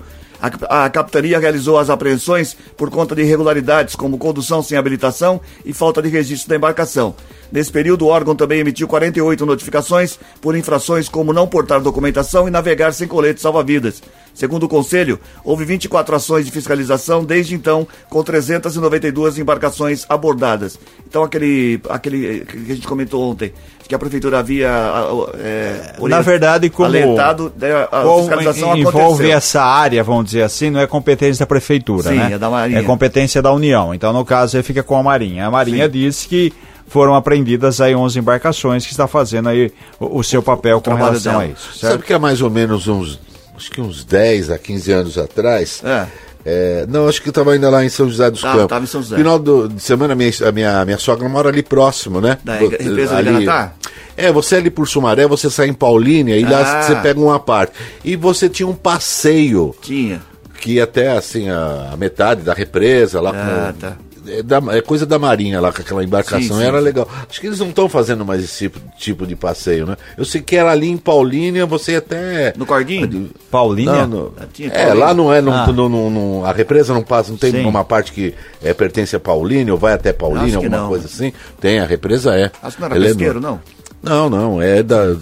A, 0.68 0.84
a 0.84 0.90
capitania 0.90 1.38
realizou 1.38 1.78
as 1.78 1.88
apreensões 1.88 2.54
por 2.76 2.90
conta 2.90 3.14
de 3.14 3.22
irregularidades, 3.22 3.96
como 3.96 4.18
condução 4.18 4.62
sem 4.62 4.76
habilitação 4.76 5.40
e 5.64 5.72
falta 5.72 6.02
de 6.02 6.10
registro 6.10 6.50
da 6.50 6.56
embarcação. 6.56 7.14
Nesse 7.52 7.70
período, 7.70 8.06
o 8.06 8.08
órgão 8.08 8.34
também 8.34 8.60
emitiu 8.60 8.86
48 8.88 9.46
notificações 9.46 10.18
por 10.40 10.56
infrações 10.56 11.08
como 11.08 11.32
não 11.32 11.46
portar 11.46 11.80
documentação 11.80 12.46
e 12.48 12.50
navegar 12.50 12.92
sem 12.92 13.06
colete 13.06 13.40
salva-vidas. 13.40 14.02
Segundo 14.34 14.64
o 14.64 14.68
Conselho, 14.68 15.20
houve 15.44 15.64
24 15.64 16.16
ações 16.16 16.44
de 16.44 16.50
fiscalização 16.50 17.24
desde 17.24 17.54
então, 17.54 17.86
com 18.10 18.20
392 18.24 19.38
embarcações 19.38 20.04
abordadas. 20.08 20.76
Então, 21.06 21.22
aquele, 21.22 21.80
aquele 21.88 22.44
que 22.44 22.72
a 22.72 22.74
gente 22.74 22.86
comentou 22.88 23.30
ontem, 23.30 23.52
que 23.86 23.94
a 23.94 23.98
Prefeitura 23.98 24.40
havia 24.40 24.70
a- 24.70 25.30
é, 25.38 25.94
Na 26.08 26.20
verdade, 26.20 26.68
como, 26.70 26.86
alertado, 26.88 27.52
né, 27.56 27.70
a 27.92 28.02
como 28.02 28.18
fiscalização 28.20 28.76
envolve 28.76 28.98
aconteceu. 29.04 29.36
essa 29.36 29.62
área, 29.62 30.02
vamos 30.02 30.24
dizer 30.24 30.42
assim, 30.42 30.68
não 30.70 30.80
é 30.80 30.86
competência 30.88 31.44
da 31.44 31.46
prefeitura, 31.46 32.10
Sim, 32.10 32.16
né? 32.16 32.32
é 32.32 32.38
da 32.38 32.50
Marinha. 32.50 32.80
É 32.80 32.82
competência 32.82 33.40
da 33.40 33.52
União. 33.52 33.94
Então, 33.94 34.12
no 34.12 34.24
caso, 34.24 34.60
fica 34.64 34.82
com 34.82 34.96
a 34.96 35.02
Marinha. 35.02 35.46
A 35.46 35.50
Marinha 35.50 35.88
disse 35.88 36.26
que 36.26 36.52
foram 36.88 37.14
apreendidas 37.14 37.80
aí 37.80 37.94
11 37.94 38.18
embarcações 38.18 38.84
que 38.84 38.92
está 38.92 39.06
fazendo 39.08 39.48
aí 39.48 39.72
o, 39.98 40.18
o 40.20 40.24
seu 40.24 40.42
papel 40.42 40.76
com 40.76 40.82
trabalho 40.82 41.06
relação 41.06 41.32
dela. 41.32 41.44
a 41.44 41.46
isso, 41.48 41.78
certo? 41.78 41.92
Sabe 41.92 42.04
que 42.04 42.12
há 42.12 42.18
mais 42.18 42.40
ou 42.42 42.50
menos 42.50 42.86
uns, 42.88 43.18
acho 43.56 43.70
que 43.70 43.80
uns 43.80 44.04
10 44.04 44.50
a 44.50 44.58
15 44.58 44.92
anos 44.92 45.18
atrás, 45.18 45.82
É. 45.84 46.06
é, 46.44 46.86
não, 46.88 47.08
acho 47.08 47.20
que 47.22 47.28
eu 47.28 47.32
estava 47.32 47.52
ainda 47.52 47.68
lá 47.70 47.84
em 47.84 47.88
São 47.88 48.08
José 48.08 48.30
dos 48.30 48.40
Tava, 48.42 48.54
Campos. 48.54 48.68
tava 48.68 48.84
em 48.84 48.88
São 48.88 49.02
José. 49.02 49.16
Final 49.16 49.38
do, 49.38 49.68
de 49.68 49.80
semana, 49.82 50.12
a 50.12 50.16
minha, 50.16 50.30
a, 50.46 50.52
minha, 50.52 50.84
minha 50.84 50.98
sogra 50.98 51.28
mora 51.28 51.48
ali 51.48 51.62
próximo, 51.62 52.20
né? 52.20 52.38
Da 52.44 52.54
represa 52.56 53.14
do 53.16 53.20
Iranatá? 53.22 53.72
É, 54.16 54.30
você 54.30 54.56
ali 54.56 54.70
por 54.70 54.86
Sumaré, 54.86 55.26
você 55.26 55.50
sai 55.50 55.66
em 55.68 55.72
Paulínia 55.74 56.36
e 56.36 56.44
Ah. 56.44 56.50
lá 56.50 56.82
você 56.82 56.94
pega 56.96 57.18
uma 57.18 57.40
parte. 57.40 57.72
E 58.04 58.14
você 58.14 58.48
tinha 58.48 58.68
um 58.68 58.74
passeio 58.74 59.74
Tinha. 59.82 60.22
que 60.60 60.74
ia 60.74 60.84
até 60.84 61.08
assim 61.16 61.48
a, 61.48 61.90
a 61.92 61.96
metade 61.96 62.42
da 62.42 62.54
represa 62.54 63.20
lá 63.20 63.30
Ah, 63.34 63.72
com, 63.72 63.78
tá. 63.80 63.96
É, 64.26 64.42
da- 64.42 64.62
é 64.76 64.80
coisa 64.80 65.04
da 65.06 65.18
marinha 65.18 65.60
lá 65.60 65.72
com 65.72 65.80
aquela 65.82 66.02
embarcação 66.04 66.40
Sim, 66.40 66.62
sim, 66.62 66.62
era 66.62 66.78
sim. 66.78 66.84
legal 66.84 67.08
acho 67.28 67.40
que 67.40 67.46
eles 67.46 67.58
não 67.58 67.68
estão 67.68 67.88
fazendo 67.88 68.24
mais 68.24 68.42
esse 68.42 68.58
tipo, 68.68 68.80
tipo 68.98 69.26
de 69.26 69.36
passeio 69.36 69.86
né 69.86 69.96
eu 70.16 70.24
sei 70.24 70.40
que 70.40 70.56
era 70.56 70.70
ali 70.70 70.88
em 70.88 70.96
Paulínia 70.96 71.66
você 71.66 71.92
ia 71.92 71.98
até 71.98 72.52
No 72.56 72.66
Corguinho? 72.66 73.30
Paulinha? 73.50 74.06
não, 74.06 74.06
no- 74.06 74.34
Ah, 74.38 74.44
é, 74.44 74.68
Paulínia. 74.70 74.94
lá 74.94 75.14
não 75.14 75.32
é, 75.32 75.40
não, 75.40 75.52
Ah. 75.52 75.66
não- 75.72 75.88
não- 76.10 76.44
a 76.44 76.52
represa 76.52 76.92
não 76.94 77.02
passa, 77.02 77.30
não 77.30 77.38
tem 77.38 77.50
Sim. 77.52 77.64
uma 77.64 77.84
parte 77.84 78.12
que 78.12 78.34
é, 78.62 78.72
pertence 78.74 79.14
a 79.14 79.20
Paulínia 79.20 79.72
ou 79.72 79.78
vai 79.78 79.92
até 79.92 80.12
Paulínia, 80.12 80.56
alguma 80.56 80.76
não. 80.76 80.88
coisa 80.88 81.06
assim. 81.06 81.32
Tem, 81.60 81.78
a 81.80 81.84
represa 81.86 82.34
é. 82.34 82.50
Acho 82.62 82.76
que 82.76 82.82
não 82.82 82.88
era 82.90 82.98
é 82.98 83.02
pesqueiro, 83.08 83.40
no- 83.40 83.48
não. 83.48 83.60
Não, 84.04 84.28
não, 84.30 84.60
é 84.62 84.82
da, 84.82 85.06
da- 85.12 85.14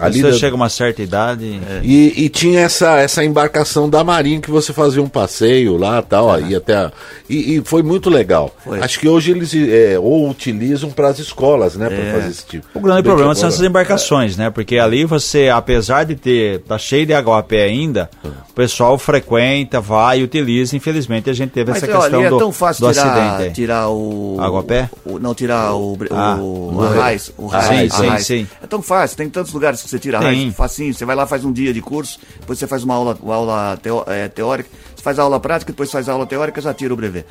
ali 0.00 0.20
Você 0.20 0.30
da- 0.30 0.36
chega 0.38 0.54
a 0.54 0.56
uma 0.56 0.68
certa 0.68 1.02
idade. 1.02 1.60
e, 1.82 2.24
e 2.24 2.28
tinha 2.28 2.60
essa, 2.60 2.98
essa 2.98 3.24
embarcação 3.24 3.88
da 3.88 4.02
Marinha 4.02 4.40
que 4.40 4.50
você 4.50 4.72
fazia 4.72 5.02
um 5.02 5.08
passeio 5.08 5.76
lá 5.76 6.02
tal, 6.02 6.30
aí 6.32 6.54
até 6.54 6.74
a- 6.76 6.92
e, 7.28 7.56
e 7.56 7.62
foi 7.64 7.82
muito 7.82 8.10
legal. 8.10 8.54
Foi. 8.64 8.80
Acho 8.80 8.98
que 8.98 9.08
hoje 9.08 9.30
eles 9.30 9.52
é, 9.54 9.98
ou 9.98 10.28
utilizam 10.28 10.90
para 10.90 11.08
as 11.08 11.18
escolas, 11.18 11.76
né, 11.76 11.88
para 11.88 12.12
fazer 12.20 12.30
esse 12.30 12.44
tipo. 12.46 12.66
O 12.74 12.80
grande 12.80 13.02
Bem 13.02 13.10
problema 13.10 13.34
são 13.34 13.42
agora- 13.44 13.54
essas 13.54 13.66
embarcações, 13.66 14.36
né? 14.36 14.50
Porque 14.50 14.78
ali 14.78 15.04
você, 15.04 15.48
apesar 15.48 16.04
de 16.04 16.14
ter, 16.16 16.60
tá 16.60 16.76
cheio 16.76 17.06
de 17.06 17.14
água 17.14 17.38
a 17.38 17.42
pé 17.42 17.64
ainda, 17.64 18.10
o 18.24 18.52
pessoal 18.54 18.98
frequenta, 18.98 19.80
vai 19.80 20.20
e 20.20 20.22
utiliza. 20.24 20.76
Infelizmente 20.76 21.30
a 21.30 21.32
gente 21.32 21.50
teve 21.50 21.70
Mas 21.70 21.82
essa 21.82 21.92
olha, 21.92 22.00
questão 22.02 22.24
é 22.24 22.30
do, 22.30 22.38
tão 22.38 22.52
fácil 22.52 22.86
do 22.86 22.92
tirar, 22.92 23.34
acidente. 23.34 23.54
tirar 23.54 23.88
o. 23.88 24.36
Água 24.40 24.60
a 24.60 24.62
pé? 24.62 24.90
o- 25.04 25.18
não, 25.18 25.34
tirar 25.34 25.74
o. 25.74 25.96
Ah, 26.10 26.36
o, 26.38 26.42
o-. 26.42 26.74
O 26.74 27.50
Ah, 27.52 27.60
raiz, 27.60 27.92
sim, 27.94 28.08
sim. 28.24 28.48
É 28.62 28.66
tão 28.66 28.82
fácil, 28.82 29.16
tem 29.16 29.28
tantos 29.30 29.52
lugares 29.52 29.80
que 29.82 29.88
você 29.88 29.98
tira 29.98 30.18
a 30.18 30.20
Tem. 30.22 30.28
raiz, 30.42 30.54
facinho. 30.56 30.92
Você 30.94 31.04
vai 31.04 31.14
lá, 31.14 31.26
faz 31.26 31.44
um 31.44 31.52
dia 31.52 31.72
de 31.72 31.80
curso, 31.80 32.18
depois 32.40 32.58
você 32.58 32.66
faz 32.66 32.82
uma 32.82 32.94
aula, 32.94 33.16
uma 33.22 33.34
aula 33.34 33.76
teo- 33.82 34.04
é, 34.06 34.28
teórica, 34.28 34.68
faz 35.04 35.18
aula 35.18 35.38
prática, 35.38 35.70
depois 35.70 35.90
faz 35.92 36.08
aula 36.08 36.26
teórica, 36.26 36.60
já 36.60 36.72
tira 36.74 36.92
o 36.92 36.96
brevet. 36.96 37.26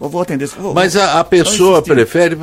Eu 0.00 0.08
vou 0.08 0.22
atender. 0.22 0.48
Vou, 0.48 0.72
Mas 0.74 0.96
a, 0.96 1.20
a 1.20 1.24
pessoa 1.24 1.82
prefere. 1.82 2.36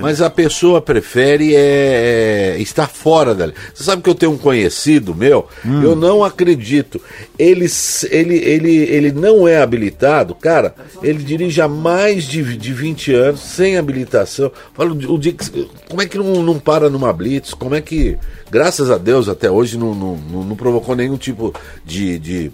Mas 0.00 0.20
a 0.20 0.28
pessoa 0.30 0.80
prefere 0.82 1.54
é, 1.56 2.54
é, 2.56 2.60
estar 2.60 2.86
fora 2.88 3.34
dela. 3.34 3.52
Você 3.74 3.82
sabe 3.84 4.02
que 4.02 4.10
eu 4.10 4.14
tenho 4.14 4.32
um 4.32 4.38
conhecido 4.38 5.14
meu, 5.14 5.48
Hum. 5.64 5.82
eu 5.82 5.96
não 5.96 6.22
acredito. 6.22 7.00
Ele, 7.38 7.66
ele, 8.10 8.36
ele, 8.36 8.76
ele 8.76 9.12
não 9.12 9.48
é 9.48 9.60
habilitado, 9.62 10.34
cara. 10.34 10.74
Ele 11.02 11.22
dirige 11.22 11.60
há 11.60 11.68
mais 11.68 12.24
de, 12.24 12.56
de 12.56 12.72
20 12.72 13.14
anos, 13.14 13.40
sem 13.40 13.78
habilitação. 13.78 14.52
Fala, 14.74 14.92
o 14.92 15.18
que- 15.18 15.68
como 15.88 16.02
é 16.02 16.06
que 16.06 16.18
não, 16.18 16.42
não 16.42 16.58
para 16.58 16.90
numa 16.90 17.12
blitz? 17.12 17.54
Como 17.54 17.74
é 17.74 17.80
que, 17.80 18.18
graças 18.50 18.90
a 18.90 18.98
Deus, 18.98 19.28
até 19.28 19.50
hoje 19.50 19.78
não, 19.78 19.94
não, 19.94 20.16
não- 20.16 20.44
não 20.44 20.56
provocou 20.56 20.94
nenhum 20.94 21.16
tipo 21.16 21.54
de- 21.84 22.18
de 22.18 22.52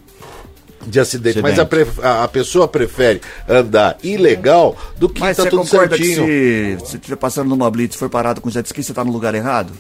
de 0.89 1.01
acidente, 1.01 1.41
mas 1.43 1.59
a, 1.59 1.65
pre- 1.65 1.87
a- 2.03 2.25
a 2.25 2.29
pessoa 2.29 2.67
prefere 2.67 3.21
andar 3.49 3.97
ilegal 4.03 4.77
do 4.97 5.09
que 5.09 5.21
Mas 5.21 5.37
tá 5.37 5.47
tudo 5.47 5.65
certinho. 5.67 6.25
que 6.27 6.77
se 6.81 6.87
você 6.91 6.97
estiver 6.97 7.17
passando 7.17 7.49
numa 7.49 7.71
blitz 7.71 7.95
e 7.95 7.99
for 7.99 8.09
parado 8.09 8.41
com 8.41 8.51
jet 8.51 8.67
ski, 8.67 8.83
você 8.83 8.93
está 8.93 9.05
no 9.05 9.13
lugar 9.13 9.35
errado? 9.35 9.73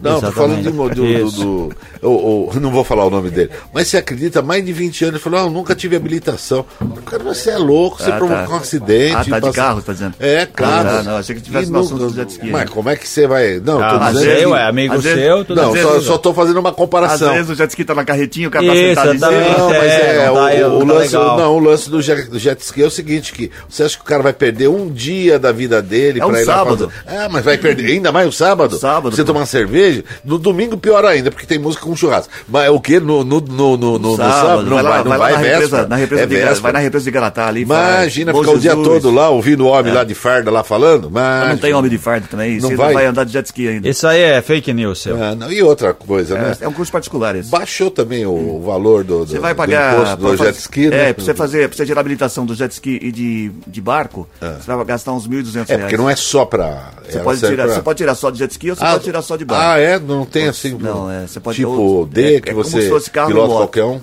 Não, 0.00 0.20
tô 0.20 0.30
falando 0.32 0.62
de, 0.62 0.70
do, 0.70 0.88
do, 0.88 1.30
do- 1.30 1.72
eu- 2.00 2.50
eu 2.54 2.60
não 2.60 2.70
vou 2.70 2.84
falar 2.84 3.04
o 3.04 3.10
nome 3.10 3.30
dele. 3.30 3.50
Mas 3.74 3.88
você 3.88 3.96
acredita, 3.96 4.40
mais 4.40 4.64
de 4.64 4.72
20 4.72 5.02
anos, 5.06 5.14
ele 5.16 5.22
falou, 5.22 5.40
ah, 5.40 5.42
eu 5.44 5.50
nunca 5.50 5.74
tive 5.74 5.96
habilitação. 5.96 6.64
Cara, 7.04 7.24
você 7.24 7.50
é 7.50 7.58
louco, 7.58 8.00
você 8.02 8.10
Ah, 8.10 8.16
provocou 8.16 8.46
tá. 8.46 8.52
um 8.52 8.56
acidente. 8.56 9.12
Ah, 9.14 9.16
tá 9.18 9.22
de 9.22 9.30
passa- 9.46 9.52
carro, 9.52 9.82
tá 9.82 9.92
dizendo? 9.92 10.14
É, 10.20 10.46
claro. 10.46 10.88
Ah, 10.88 11.02
não, 11.02 11.16
achei 11.16 11.34
que 11.34 11.40
tivesse 11.42 11.70
no 11.72 11.80
assunto 11.80 12.08
do 12.08 12.14
jet 12.14 12.30
ski, 12.30 12.46
Mas 12.50 12.62
né? 12.62 12.70
como 12.72 12.88
é 12.88 12.96
que 12.96 13.08
você 13.08 13.26
vai... 13.26 13.60
Não, 13.64 13.82
Ah, 13.82 13.90
tô 13.90 13.98
mas 13.98 14.12
dizendo... 14.18 14.38
eu, 14.40 14.50
que- 14.52 14.56
é 14.56 14.62
amigo 14.62 14.94
às 14.94 15.02
vezes- 15.02 15.18
seu, 15.24 15.44
tudo 15.44 15.60
Não, 15.62 15.72
às 15.74 15.80
só, 15.80 15.90
vezes- 15.92 16.06
só 16.06 16.18
tô 16.18 16.32
fazendo 16.34 16.60
uma 16.60 16.70
Às 16.70 16.76
comparação. 16.76 17.32
vezes 17.34 17.50
o 17.50 17.54
jet 17.56 17.70
ski 17.70 17.84
tá 17.84 17.94
na 17.94 18.04
carretinha, 18.04 18.46
o 18.48 18.50
cara 18.52 18.66
tá 18.66 18.74
Isso, 18.74 18.88
sentado 18.88 19.14
em 19.14 19.18
cima. 19.18 19.58
Não, 19.58 19.68
mas 19.70 19.82
É, 19.82 20.16
é, 20.16 20.26
não 20.26 20.32
o, 20.32 20.36
tá- 20.36 20.68
o 20.68 20.86
tá 20.86 20.92
lance, 20.94 21.12
não, 21.14 21.56
o 21.56 21.58
lance 21.58 21.90
do 21.90 22.00
jet, 22.02 22.30
do 22.30 22.38
jet 22.38 22.60
ski 22.62 22.82
é 22.82 22.86
o 22.86 22.90
seguinte, 22.90 23.32
que 23.32 23.50
você 23.68 23.82
acha 23.82 23.96
que 23.96 24.02
o 24.02 24.06
cara 24.06 24.22
vai 24.22 24.32
perder 24.32 24.68
um 24.68 24.88
dia 24.88 25.38
da 25.40 25.50
vida 25.50 25.82
dele 25.82 26.20
É 26.20 26.24
um 26.24 26.30
pra 26.30 26.40
ir 26.40 26.44
lá 26.44 26.54
sábado. 26.54 26.90
fazer... 27.04 27.18
Ah, 27.24 27.28
mas 27.28 27.44
vai 27.44 27.58
perder 27.58 27.92
ainda 27.92 28.12
mais 28.12 28.28
o 28.28 28.32
sábado? 28.32 28.78
Sábado, 28.78 29.16
Você 29.16 29.24
tomar 29.24 29.44
cerveja? 29.46 29.87
No 30.24 30.38
domingo 30.38 30.76
pior 30.76 31.04
ainda, 31.04 31.30
porque 31.30 31.46
tem 31.46 31.58
música 31.58 31.84
com 31.84 31.94
churrasco. 31.96 32.32
Mas 32.48 32.68
o 32.70 32.80
quê? 32.80 32.98
No, 33.00 33.24
no, 33.24 33.40
no, 33.40 33.76
no, 33.76 33.76
no- 33.76 33.98
no 33.98 34.16
sábado? 34.16 34.62
Não 34.62 34.74
vai, 34.76 34.82
lá, 34.82 34.96
não 34.98 35.04
vai, 35.04 35.18
vai, 35.18 35.32
lá 35.32 35.38
na 35.38 35.44
represa, 35.44 35.58
véspera. 35.60 35.88
na 35.88 35.96
represa 35.96 36.22
é 36.22 36.26
de, 36.26 36.34
véspera. 36.34 36.60
vai 36.60 36.72
na 36.72 36.78
represa 36.78 37.04
de 37.04 37.10
Garatá 37.10 37.46
ali. 37.48 37.62
Imagina 37.62 38.32
ficar 38.34 38.50
o 38.50 38.58
dia 38.58 38.72
todo 38.74 39.10
lá, 39.10 39.28
ouvindo 39.30 39.64
o 39.64 39.68
homem 39.68 39.92
lá 39.92 40.04
de 40.04 40.14
farda 40.14 40.50
lá 40.50 40.62
falando. 40.64 41.10
Mas... 41.10 41.48
Não 41.48 41.58
tem 41.58 41.72
homem 41.74 41.90
de 41.90 41.98
fardo 41.98 42.26
também, 42.28 42.60
Não 42.60 42.68
você 42.68 42.76
vai? 42.76 42.86
não 42.88 42.94
vai 42.94 43.06
andar 43.06 43.24
de 43.24 43.32
jet 43.32 43.46
ski 43.46 43.68
ainda. 43.68 43.88
Isso 43.88 44.06
aí 44.06 44.20
é 44.20 44.42
fake 44.42 44.72
news, 44.72 45.02
seu. 45.02 45.22
Ah, 45.22 45.34
não, 45.34 45.50
E 45.52 45.62
outra 45.62 45.92
coisa, 45.94 46.34
né? 46.36 46.56
É, 46.60 46.64
é 46.64 46.68
um 46.68 46.72
curso 46.72 46.90
particular 46.92 47.34
esse. 47.36 47.50
Baixou 47.50 47.90
também 47.90 48.26
o 48.26 48.60
valor 48.64 49.04
do, 49.04 49.24
do, 49.24 49.26
Você 49.30 49.38
vai 49.38 49.54
do 49.54 49.56
pagar. 49.56 49.94
imposto 49.94 50.16
do 50.16 50.22
pra 50.22 50.30
jet 50.30 50.38
fazer- 50.38 50.58
ski, 50.58 50.88
né? 50.88 51.08
É, 51.10 51.12
pra 51.12 51.24
você 51.24 51.34
fazer, 51.34 51.68
pra 51.68 51.76
você 51.76 51.86
tirar 51.86 52.00
habilitação 52.00 52.44
do 52.46 52.54
jet 52.54 52.70
ski 52.72 52.98
e 53.02 53.10
de, 53.12 53.50
de 53.66 53.80
barco, 53.80 54.28
você 54.40 54.74
vai 54.74 54.84
gastar 54.84 55.12
uns 55.12 55.26
1.200 55.28 55.54
reais. 55.54 55.70
É, 55.70 55.78
porque 55.78 55.96
não 55.96 56.08
é 56.10 56.16
só 56.16 56.44
pra... 56.44 56.90
Você 57.08 57.16
ela 57.16 57.24
pode, 57.24 57.40
tirar, 57.40 57.64
pra- 57.64 57.74
você 57.74 57.82
pode 57.82 57.96
tirar 57.96 58.14
só 58.14 58.30
de 58.30 58.38
jet 58.38 58.50
ski 58.50 58.70
ou 58.70 58.76
você 58.76 58.84
Ah, 58.84 58.92
pode 58.92 59.04
tirar 59.04 59.22
só 59.22 59.36
de 59.36 59.44
barco. 59.44 59.64
Ah, 59.64 59.77
é? 59.78 59.98
Não 59.98 60.24
tem 60.24 60.48
assim. 60.48 60.76
Não, 60.78 61.10
é, 61.10 61.26
você 61.26 61.40
pode- 61.40 61.56
Tipo 61.58 61.70
ou- 61.70 62.06
D, 62.06 62.36
é- 62.36 62.40
que 62.40 62.50
é 62.50 62.52
como 62.52 62.64
você 62.64 62.82
se 62.82 62.88
fosse 62.88 63.10
carro 63.10 63.28
pilota 63.28 63.54
qualquer 63.54 63.84
um. 63.84 64.00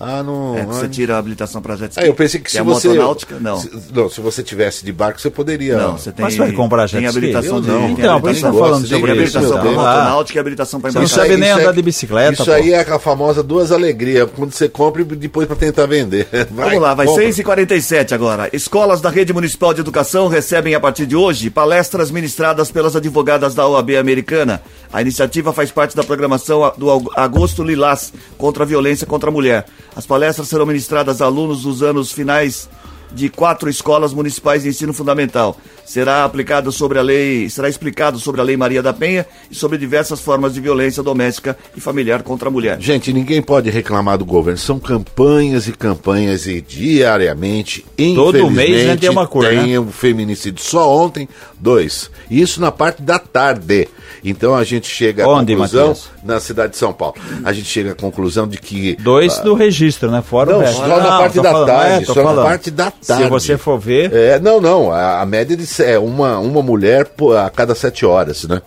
Ah, 0.00 0.22
não. 0.22 0.56
É, 0.58 0.64
você 0.64 0.88
tira 0.88 1.14
a 1.14 1.18
habilitação 1.18 1.62
para 1.62 1.76
jet 1.76 1.90
ski. 1.92 2.02
Ah, 2.02 2.06
eu 2.06 2.14
pensei 2.14 2.40
que 2.40 2.50
se 2.50 2.58
é 2.58 2.62
você. 2.62 2.88
motonáutica, 2.88 3.36
não. 3.38 3.56
Se, 3.60 3.70
não, 3.94 4.08
se 4.08 4.20
você 4.20 4.42
tivesse 4.42 4.84
de 4.84 4.90
barco, 4.92 5.20
você 5.20 5.30
poderia. 5.30 5.76
Não, 5.76 5.96
você 5.96 6.10
tem, 6.10 6.24
Mas 6.24 6.36
vai 6.36 6.50
comprar 6.50 6.86
jet 6.88 6.98
tem 7.00 7.06
ski? 7.06 7.18
habilitação 7.18 7.56
Eu 7.56 7.62
de. 7.62 7.68
não. 7.68 7.80
tem 7.82 7.90
Então, 7.92 8.20
por 8.20 8.30
isso 8.32 8.44
habilitação- 8.46 8.52
tá 8.52 8.58
falando 8.58 8.88
tem 8.88 8.98
sobre 8.98 9.12
isso, 9.12 9.38
habilitação 9.38 9.50
para 9.52 9.62
Deus. 9.62 9.74
motonáutica 9.76 10.38
e 10.38 10.40
habilitação 10.40 10.80
para 10.80 10.90
Você 10.90 10.98
não 10.98 11.04
embarcar. 11.04 11.24
sabe 11.26 11.36
nem 11.40 11.50
isso 11.50 11.60
andar 11.60 11.72
de 11.72 11.82
bicicleta, 11.82 12.32
Isso 12.32 12.44
pô. 12.46 12.50
aí 12.52 12.72
é 12.72 12.80
a 12.80 12.98
famosa 12.98 13.42
duas 13.44 13.70
alegrias. 13.70 14.28
Quando 14.34 14.52
você 14.52 14.68
compra 14.68 15.02
e 15.02 15.04
depois 15.04 15.46
para 15.46 15.56
tentar 15.56 15.86
vender. 15.86 16.26
Vai, 16.50 16.70
Vamos 16.70 16.82
lá, 16.82 16.94
vai 16.94 17.06
compra. 17.06 17.24
6h47 17.24 18.12
agora. 18.12 18.48
Escolas 18.52 19.00
da 19.00 19.10
Rede 19.10 19.32
Municipal 19.32 19.72
de 19.72 19.80
Educação 19.82 20.26
recebem 20.26 20.74
a 20.74 20.80
partir 20.80 21.06
de 21.06 21.14
hoje 21.14 21.48
palestras 21.50 22.10
ministradas 22.10 22.70
pelas 22.72 22.96
advogadas 22.96 23.54
da 23.54 23.68
OAB 23.68 23.96
americana. 23.96 24.60
A 24.92 25.00
iniciativa 25.00 25.52
faz 25.52 25.70
parte 25.70 25.94
da 25.94 26.02
programação 26.02 26.72
do 26.76 26.90
Ag- 26.90 27.08
Agosto 27.14 27.62
Lilás 27.62 28.12
contra 28.36 28.64
a 28.64 28.66
violência 28.66 29.06
contra 29.06 29.28
a 29.30 29.32
mulher. 29.32 29.64
As 29.94 30.06
palestras 30.06 30.48
serão 30.48 30.66
ministradas 30.66 31.20
a 31.20 31.26
alunos 31.26 31.62
dos 31.62 31.82
anos 31.82 32.12
finais 32.12 32.68
de 33.10 33.28
quatro 33.28 33.68
escolas 33.68 34.12
municipais 34.14 34.62
de 34.62 34.70
ensino 34.70 34.92
fundamental. 34.92 35.56
Será 35.92 36.24
aplicado 36.24 36.72
sobre 36.72 36.98
a 36.98 37.02
lei, 37.02 37.50
será 37.50 37.68
explicado 37.68 38.18
sobre 38.18 38.40
a 38.40 38.44
Lei 38.44 38.56
Maria 38.56 38.82
da 38.82 38.94
Penha 38.94 39.26
e 39.50 39.54
sobre 39.54 39.76
diversas 39.76 40.20
formas 40.22 40.54
de 40.54 40.58
violência 40.58 41.02
doméstica 41.02 41.54
e 41.76 41.82
familiar 41.82 42.22
contra 42.22 42.48
a 42.48 42.50
mulher. 42.50 42.80
Gente, 42.80 43.12
ninguém 43.12 43.42
pode 43.42 43.68
reclamar 43.68 44.16
do 44.16 44.24
governo. 44.24 44.56
São 44.58 44.78
campanhas 44.78 45.68
e 45.68 45.72
campanhas 45.72 46.46
e 46.46 46.62
diariamente, 46.62 47.84
Todo 48.14 48.50
mês, 48.50 48.86
né, 48.86 48.96
tem 48.96 49.10
uma 49.10 49.26
cor, 49.26 49.46
tem 49.46 49.72
né? 49.72 49.78
um 49.78 49.92
feminicídio. 49.92 50.64
Só 50.64 50.90
ontem, 50.90 51.28
dois. 51.60 52.10
Isso 52.30 52.58
na 52.58 52.72
parte 52.72 53.02
da 53.02 53.18
tarde. 53.18 53.86
Então 54.24 54.54
a 54.54 54.62
gente 54.64 54.86
chega 54.88 55.24
à 55.24 55.28
Onde, 55.28 55.52
conclusão 55.52 55.88
Matias? 55.88 56.08
na 56.22 56.38
cidade 56.40 56.72
de 56.72 56.78
São 56.78 56.92
Paulo. 56.92 57.16
A 57.44 57.52
gente 57.52 57.66
chega 57.66 57.90
à 57.90 57.94
conclusão 57.94 58.46
de 58.46 58.56
que 58.56 58.94
Dois 58.96 59.38
do 59.40 59.52
registro, 59.52 60.10
né? 60.12 60.22
Fora 60.22 60.52
Não, 60.52 60.58
o 60.60 60.62
resto. 60.62 60.76
só 60.76 60.86
na 60.86 60.96
Não, 60.98 61.04
parte 61.18 61.40
da 61.40 61.50
falando, 61.52 61.66
tarde, 61.66 62.02
é, 62.02 62.06
só 62.06 62.14
na 62.14 62.22
falando. 62.22 62.44
parte 62.44 62.70
da 62.70 62.90
tarde. 62.92 63.24
Se 63.24 63.28
você 63.28 63.58
for 63.58 63.78
ver, 63.78 64.12
É, 64.12 64.38
não, 64.38 64.60
não. 64.60 64.92
A, 64.92 65.20
a 65.22 65.26
média 65.26 65.56
de, 65.56 65.66
é 65.82 65.98
uma, 65.98 66.38
uma 66.38 66.62
mulher 66.62 67.10
a 67.44 67.50
cada 67.50 67.74
sete 67.74 68.06
horas, 68.06 68.44
né? 68.44 68.62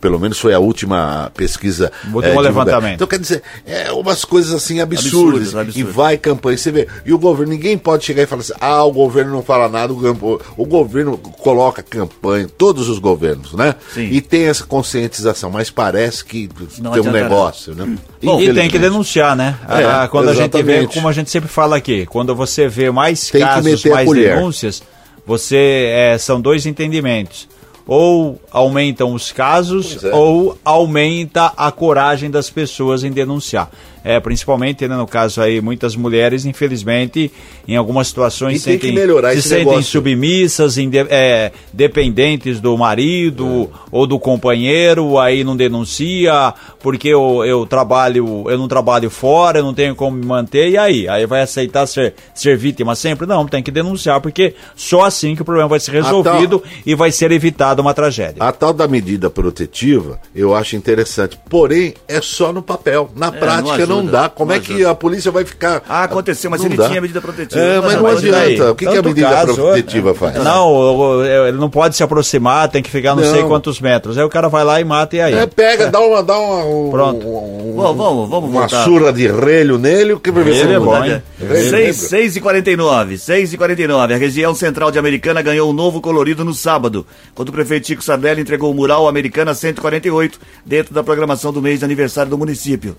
Pelo 0.00 0.18
menos 0.18 0.38
foi 0.38 0.54
a 0.54 0.58
última 0.58 1.30
pesquisa. 1.34 1.92
Último 2.12 2.40
é, 2.40 2.40
levantamento. 2.40 2.94
Então, 2.94 3.06
quer 3.06 3.18
dizer, 3.18 3.42
é 3.66 3.92
umas 3.92 4.24
coisas 4.24 4.52
assim 4.54 4.80
absurdas. 4.80 5.52
E 5.76 5.82
vai 5.82 6.16
campanha. 6.16 6.56
Você 6.56 6.72
vê. 6.72 6.88
E 7.04 7.12
o 7.12 7.18
governo, 7.18 7.52
ninguém 7.52 7.76
pode 7.76 8.04
chegar 8.06 8.22
e 8.22 8.26
falar 8.26 8.40
assim: 8.40 8.54
ah, 8.58 8.82
o 8.82 8.92
governo 8.92 9.30
não 9.30 9.42
fala 9.42 9.68
nada, 9.68 9.92
o, 9.92 10.40
o 10.56 10.64
governo 10.64 11.18
coloca 11.18 11.82
campanha, 11.82 12.48
todos 12.56 12.88
os 12.88 12.98
governos, 12.98 13.52
né? 13.52 13.74
Sim. 13.92 14.08
E 14.10 14.22
tem 14.22 14.44
essa 14.44 14.64
conscientização, 14.64 15.50
mas 15.50 15.70
parece 15.70 16.24
que 16.24 16.48
Não 16.78 16.92
tem 16.92 17.02
um 17.02 17.12
negócio, 17.12 17.74
né? 17.74 17.98
Bom, 18.22 18.40
e 18.40 18.54
tem 18.54 18.70
que 18.70 18.78
denunciar, 18.78 19.36
né? 19.36 19.58
É, 19.68 19.84
Ah, 19.84 20.08
quando 20.10 20.30
a 20.30 20.34
gente 20.34 20.52
vê, 20.62 20.72
exatamente. 20.72 20.94
como 20.94 21.08
a 21.08 21.12
gente 21.12 21.30
sempre 21.30 21.48
fala 21.48 21.76
aqui, 21.76 22.06
quando 22.06 22.34
você 22.34 22.68
vê 22.68 22.90
mais 22.90 23.28
Tem 23.28 23.42
casos, 23.42 23.84
mais 23.84 24.10
denúncias, 24.10 24.82
você 25.26 25.90
é, 25.92 26.18
são 26.18 26.40
dois 26.40 26.66
entendimentos. 26.66 27.48
Ou 27.86 28.40
aumentam 28.52 29.14
os 29.14 29.32
casos, 29.32 30.04
é. 30.04 30.14
ou 30.14 30.56
aumenta 30.64 31.52
a 31.56 31.72
coragem 31.72 32.30
das 32.30 32.48
pessoas 32.48 33.02
em 33.02 33.10
denunciar. 33.10 33.70
É, 34.02 34.18
principalmente, 34.18 34.88
né, 34.88 34.96
no 34.96 35.06
caso 35.06 35.40
aí, 35.42 35.60
muitas 35.60 35.94
mulheres, 35.94 36.44
infelizmente, 36.46 37.30
em 37.68 37.76
algumas 37.76 38.08
situações 38.08 38.62
sentem, 38.62 38.92
melhorar 38.92 39.32
se 39.32 39.38
esse 39.40 39.48
sentem 39.48 39.66
negócio. 39.66 39.84
submissas, 39.90 40.78
inde- 40.78 41.06
é, 41.10 41.52
dependentes 41.72 42.60
do 42.60 42.76
marido 42.78 43.70
ou 43.92 44.06
do 44.06 44.18
companheiro, 44.18 45.18
aí 45.18 45.44
não 45.44 45.56
denuncia, 45.56 46.54
porque 46.80 47.08
eu, 47.08 47.44
eu 47.44 47.66
trabalho, 47.66 48.44
eu 48.48 48.56
não 48.56 48.68
trabalho 48.68 49.10
fora, 49.10 49.58
eu 49.58 49.64
não 49.64 49.74
tenho 49.74 49.94
como 49.94 50.16
me 50.16 50.24
manter, 50.24 50.70
e 50.70 50.78
aí? 50.78 51.08
Aí 51.08 51.26
vai 51.26 51.42
aceitar 51.42 51.86
ser, 51.86 52.14
ser 52.34 52.56
vítima 52.56 52.94
sempre? 52.94 53.26
Não, 53.26 53.46
tem 53.46 53.62
que 53.62 53.70
denunciar, 53.70 54.20
porque 54.20 54.54
só 54.76 55.04
assim 55.04 55.34
que 55.34 55.42
o 55.42 55.44
problema 55.44 55.68
vai 55.68 55.80
ser 55.80 55.92
resolvido 55.92 56.62
e 56.86 56.94
vai 56.94 57.12
ser 57.12 57.32
evitada 57.32 57.82
uma 57.82 57.92
tragédia. 57.92 58.42
A 58.42 58.52
tal 58.52 58.72
da 58.72 58.88
medida 58.88 59.28
protetiva, 59.28 60.18
eu 60.34 60.54
acho 60.54 60.76
interessante. 60.76 61.38
Porém, 61.48 61.94
é 62.08 62.20
só 62.20 62.52
no 62.52 62.62
papel. 62.62 63.10
Na 63.14 63.30
prática 63.32 63.86
não, 63.86 63.89
ajuda, 63.98 64.12
dá. 64.12 64.28
Como 64.28 64.50
não 64.50 64.56
é 64.56 64.60
que 64.60 64.84
a 64.84 64.94
polícia 64.94 65.30
vai 65.30 65.44
ficar. 65.44 65.82
Ah, 65.88 66.04
aconteceu, 66.04 66.50
mas 66.50 66.60
Não 66.60 66.68
ele 66.68 66.76
dá. 66.76 66.88
tinha 66.88 67.00
medida 67.00 67.20
protetiva. 67.20 67.60
É, 67.60 67.80
mas 67.80 67.92
Não, 67.94 68.02
não 68.02 68.08
mas 68.10 68.18
adianta. 68.18 68.70
O 68.70 68.74
que, 68.74 68.86
que 68.86 68.96
a 68.96 69.02
medida 69.02 69.28
caso, 69.30 69.54
protetiva 69.54 70.14
faz? 70.14 70.34
Não, 70.42 70.68
o- 70.72 71.24
ele 71.24 71.56
não 71.58 71.68
pode 71.70 71.96
se 71.96 72.02
aproximar, 72.02 72.68
tem 72.68 72.82
que 72.82 72.90
ficar 72.90 73.14
não, 73.14 73.24
sei 73.24 73.42
Não. 73.42 73.48
quantos 73.48 73.80
metros. 73.80 74.16
Aí 74.18 74.24
o 74.24 74.28
cara 74.28 74.48
vai 74.48 74.64
lá 74.64 74.80
e 74.80 74.84
mata 74.84 75.16
e 75.16 75.20
aí. 75.20 75.34
É, 75.34 75.46
pega, 75.46 75.90
dá 75.90 76.00
uma. 76.00 76.22
Dá 76.22 76.38
uma 76.38 76.64
um- 76.64 76.90
Pronto. 76.90 77.26
um- 77.26 77.74
Vamos, 77.76 77.96
vamos, 77.96 78.28
vamos 78.28 78.50
uma 78.50 78.60
voltar. 78.60 78.84
surra 78.84 79.12
de 79.12 79.26
relho 79.26 79.78
nele, 79.78 80.12
o 80.12 80.20
que 80.20 80.30
vai 80.30 80.44
ver 80.44 80.54
se 80.54 80.60
é 80.62 80.78
não 80.78 80.84
bom, 80.84 80.92
dá. 80.98 81.06
hein? 81.08 81.22
Relho, 81.38 81.54
6, 81.54 81.72
lembra? 81.72 81.92
6 81.94 82.36
e 82.36 82.40
49, 82.40 83.18
6 83.18 83.52
e 83.52 83.56
49. 83.56 84.12
A 84.14 84.16
região 84.18 84.54
central 84.54 84.90
de 84.90 84.98
Americana 84.98 85.40
ganhou 85.40 85.70
um 85.70 85.72
novo 85.72 86.00
colorido 86.00 86.44
no 86.44 86.52
sábado, 86.52 87.06
quando 87.34 87.48
o 87.48 87.52
prefeito 87.52 87.86
Chico 87.86 88.02
Sardelli 88.04 88.42
entregou 88.42 88.70
o 88.70 88.74
mural 88.74 89.08
Americana 89.08 89.54
148 89.54 90.38
dentro 90.66 90.92
da 90.92 91.02
programação 91.02 91.52
do 91.52 91.62
mês 91.62 91.78
de 91.78 91.84
aniversário 91.84 92.28
do 92.30 92.36
município. 92.36 92.96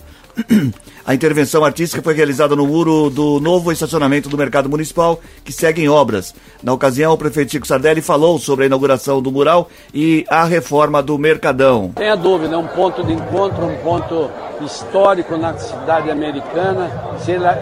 A 1.05 1.15
intervenção 1.15 1.65
artística 1.65 2.01
foi 2.01 2.13
realizada 2.13 2.55
no 2.55 2.67
muro 2.67 3.09
do 3.09 3.39
novo 3.39 3.71
estacionamento 3.71 4.29
do 4.29 4.37
Mercado 4.37 4.69
Municipal, 4.69 5.19
que 5.43 5.51
segue 5.51 5.81
em 5.83 5.89
obras. 5.89 6.33
Na 6.61 6.73
ocasião, 6.73 7.13
o 7.13 7.17
prefeito 7.17 7.51
Chico 7.51 7.67
Sardelli 7.67 8.01
falou 8.01 8.37
sobre 8.37 8.63
a 8.63 8.67
inauguração 8.67 9.21
do 9.21 9.31
mural 9.31 9.67
e 9.93 10.25
a 10.29 10.43
reforma 10.43 11.01
do 11.01 11.17
Mercadão. 11.17 11.91
Tenha 11.95 12.15
dúvida, 12.15 12.53
é 12.53 12.57
um 12.57 12.67
ponto 12.67 13.03
de 13.03 13.13
encontro, 13.13 13.65
um 13.65 13.75
ponto 13.77 14.29
histórico 14.63 15.35
na 15.37 15.57
cidade 15.57 16.11
americana, 16.11 16.89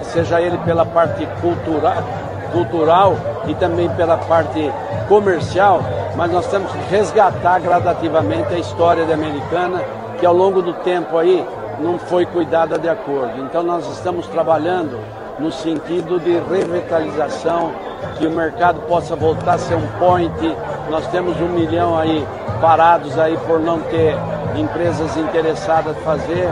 seja 0.04 0.42
ele 0.42 0.58
pela 0.60 0.86
parte 0.86 1.26
cultural, 1.40 2.04
cultural 2.52 3.18
e 3.48 3.56
também 3.56 3.90
pela 3.96 4.18
parte 4.18 4.60
comercial, 5.08 5.82
mas 6.16 6.32
nós 6.32 6.46
temos 6.48 6.72
que 6.72 6.80
resgatar 6.90 7.60
gradativamente 7.60 8.54
a 8.54 8.60
história 8.60 9.06
da 9.06 9.14
americana, 9.14 9.82
que 10.20 10.26
ao 10.26 10.36
longo 10.36 10.62
do 10.62 10.74
tempo 10.74 11.18
aí 11.18 11.46
não 11.82 11.98
foi 11.98 12.26
cuidada 12.26 12.78
de 12.78 12.90
acordo. 12.90 13.42
Então 13.42 13.64
nós 13.64 13.88
estamos 13.92 14.28
trabalhando 14.28 15.00
no 15.40 15.52
sentido 15.52 16.20
de 16.20 16.38
revitalização, 16.52 17.72
que 18.18 18.28
o 18.28 18.32
mercado 18.32 18.82
possa 18.82 19.16
voltar 19.16 19.54
a 19.54 19.58
ser 19.58 19.76
um 19.76 19.88
point. 19.98 20.58
Nós 20.90 21.08
temos 21.08 21.40
um 21.40 21.48
milhão 21.48 21.98
aí 21.98 22.26
parados 22.62 23.18
aí 23.18 23.38
por 23.48 23.60
não 23.60 23.80
ter 23.80 24.16
empresas 24.58 25.16
interessadas 25.16 25.96
em 25.98 26.02
fazer, 26.02 26.50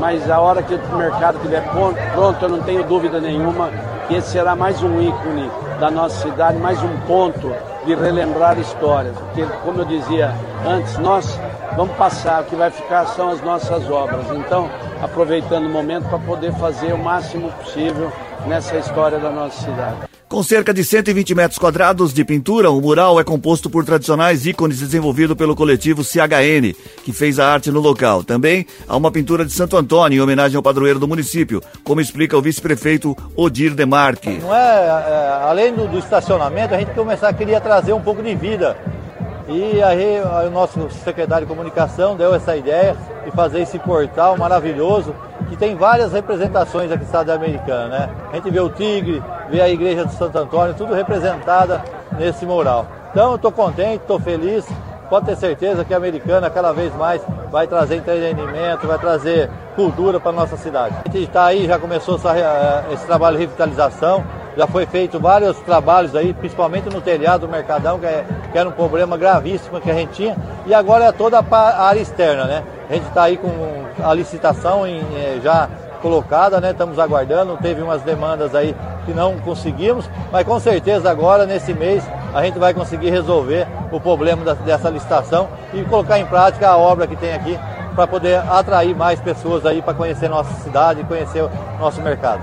mas 0.00 0.30
a 0.30 0.40
hora 0.40 0.62
que 0.62 0.74
o 0.74 0.96
mercado 0.96 1.36
estiver 1.36 1.62
pronto, 2.14 2.42
eu 2.42 2.48
não 2.48 2.62
tenho 2.62 2.82
dúvida 2.84 3.20
nenhuma 3.20 3.68
que 4.08 4.14
esse 4.16 4.30
será 4.30 4.56
mais 4.56 4.82
um 4.82 5.00
ícone 5.00 5.50
da 5.78 5.90
nossa 5.90 6.16
cidade, 6.22 6.58
mais 6.58 6.82
um 6.82 6.96
ponto 7.06 7.52
de 7.84 7.94
relembrar 7.94 8.58
histórias. 8.58 9.16
Porque, 9.18 9.44
como 9.64 9.80
eu 9.80 9.84
dizia 9.84 10.34
antes, 10.66 10.96
nós 10.98 11.38
vamos 11.76 11.96
passar, 11.96 12.42
o 12.42 12.44
que 12.44 12.56
vai 12.56 12.70
ficar 12.70 13.06
são 13.06 13.30
as 13.30 13.40
nossas 13.42 13.88
obras. 13.90 14.26
Então, 14.36 14.70
aproveitando 15.02 15.66
o 15.66 15.70
momento 15.70 16.08
para 16.08 16.18
poder 16.18 16.52
fazer 16.54 16.92
o 16.92 16.98
máximo 16.98 17.50
possível 17.52 18.12
nessa 18.46 18.76
história 18.76 19.18
da 19.18 19.30
nossa 19.30 19.60
cidade. 19.60 20.10
Com 20.30 20.44
cerca 20.44 20.72
de 20.72 20.84
120 20.84 21.34
metros 21.34 21.58
quadrados 21.58 22.14
de 22.14 22.24
pintura, 22.24 22.70
o 22.70 22.80
mural 22.80 23.18
é 23.18 23.24
composto 23.24 23.68
por 23.68 23.84
tradicionais 23.84 24.46
ícones 24.46 24.78
desenvolvido 24.78 25.34
pelo 25.34 25.56
coletivo 25.56 26.04
CHN, 26.04 26.72
que 27.04 27.12
fez 27.12 27.40
a 27.40 27.52
arte 27.52 27.68
no 27.72 27.80
local. 27.80 28.22
Também 28.22 28.64
há 28.86 28.96
uma 28.96 29.10
pintura 29.10 29.44
de 29.44 29.50
Santo 29.50 29.76
Antônio 29.76 30.18
em 30.18 30.20
homenagem 30.20 30.56
ao 30.56 30.62
padroeiro 30.62 31.00
do 31.00 31.08
município, 31.08 31.60
como 31.82 32.00
explica 32.00 32.38
o 32.38 32.40
vice-prefeito 32.40 33.16
Odir 33.34 33.74
Demarque. 33.74 34.38
Não 34.38 34.54
é, 34.54 34.86
é, 34.86 35.42
além 35.42 35.74
do, 35.74 35.88
do 35.88 35.98
estacionamento, 35.98 36.74
a 36.76 36.78
gente 36.78 36.94
começar 36.94 37.32
queria 37.32 37.60
trazer 37.60 37.92
um 37.92 38.00
pouco 38.00 38.22
de 38.22 38.32
vida. 38.36 38.76
E 39.52 39.82
aí, 39.82 40.20
o 40.46 40.50
nosso 40.50 40.88
secretário 41.02 41.44
de 41.44 41.52
comunicação 41.52 42.14
deu 42.14 42.32
essa 42.32 42.56
ideia 42.56 42.96
de 43.24 43.32
fazer 43.32 43.60
esse 43.62 43.80
portal 43.80 44.36
maravilhoso 44.36 45.12
que 45.48 45.56
tem 45.56 45.74
várias 45.74 46.12
representações 46.12 46.88
aqui 46.88 47.00
no 47.00 47.06
estado 47.06 47.30
americano, 47.30 47.88
né? 47.88 48.10
A 48.30 48.36
gente 48.36 48.48
vê 48.48 48.60
o 48.60 48.68
tigre, 48.68 49.20
vê 49.48 49.60
a 49.60 49.68
igreja 49.68 50.06
de 50.06 50.14
Santo 50.14 50.38
Antônio, 50.38 50.72
tudo 50.74 50.94
representada 50.94 51.82
nesse 52.16 52.46
mural. 52.46 52.86
Então 53.10 53.30
eu 53.30 53.34
estou 53.34 53.50
contente, 53.50 54.02
estou 54.02 54.20
feliz. 54.20 54.64
Pode 55.08 55.26
ter 55.26 55.36
certeza 55.36 55.84
que 55.84 55.92
a 55.92 55.96
americana 55.96 56.48
cada 56.48 56.72
vez 56.72 56.94
mais 56.94 57.20
vai 57.50 57.66
trazer 57.66 57.96
entretenimento, 57.96 58.86
vai 58.86 59.00
trazer 59.00 59.50
cultura 59.74 60.20
para 60.20 60.30
nossa 60.30 60.56
cidade. 60.56 60.94
A 61.04 61.10
gente 61.10 61.24
está 61.24 61.46
aí, 61.46 61.66
já 61.66 61.76
começou 61.76 62.14
essa, 62.14 62.38
eh, 62.38 62.84
esse 62.92 63.04
trabalho 63.04 63.36
de 63.36 63.42
revitalização, 63.42 64.24
já 64.56 64.66
foi 64.66 64.86
feito 64.86 65.18
vários 65.20 65.56
trabalhos 65.58 66.14
aí, 66.16 66.32
principalmente 66.34 66.88
no 66.92 67.00
telhado 67.00 67.46
do 67.46 67.48
Mercadão, 67.48 67.98
que, 67.98 68.06
é- 68.06 68.24
que 68.50 68.58
era 68.58 68.68
um 68.68 68.72
problema 68.72 69.16
gravíssimo 69.16 69.80
que 69.80 69.90
a 69.90 69.94
gente 69.94 70.12
tinha, 70.12 70.36
e 70.66 70.74
agora 70.74 71.06
é 71.06 71.12
toda 71.12 71.38
a 71.38 71.82
área 71.84 72.00
externa, 72.00 72.44
né? 72.44 72.62
A 72.88 72.94
gente 72.94 73.06
está 73.06 73.22
aí 73.24 73.36
com 73.36 73.50
a 74.04 74.12
licitação 74.12 74.86
em, 74.86 75.00
eh, 75.14 75.40
já 75.42 75.68
colocada, 76.02 76.60
né? 76.60 76.70
Estamos 76.70 76.98
aguardando, 76.98 77.56
teve 77.58 77.80
umas 77.82 78.02
demandas 78.02 78.54
aí 78.54 78.74
que 79.04 79.12
não 79.12 79.38
conseguimos, 79.38 80.08
mas 80.32 80.44
com 80.46 80.58
certeza 80.58 81.10
agora, 81.10 81.46
nesse 81.46 81.72
mês, 81.72 82.02
a 82.34 82.42
gente 82.42 82.58
vai 82.58 82.72
conseguir 82.74 83.10
resolver 83.10 83.66
o 83.92 84.00
problema 84.00 84.44
da- 84.44 84.54
dessa 84.54 84.88
licitação 84.88 85.48
e 85.74 85.82
colocar 85.84 86.18
em 86.18 86.26
prática 86.26 86.68
a 86.68 86.76
obra 86.76 87.06
que 87.06 87.16
tem 87.16 87.34
aqui 87.34 87.58
para 87.94 88.06
poder 88.06 88.38
atrair 88.48 88.94
mais 88.96 89.20
pessoas 89.20 89.66
aí 89.66 89.82
para 89.82 89.94
conhecer 89.94 90.28
nossa 90.28 90.52
cidade 90.62 91.00
e 91.00 91.04
conhecer 91.04 91.42
o 91.42 91.50
nosso 91.78 92.00
mercado. 92.00 92.40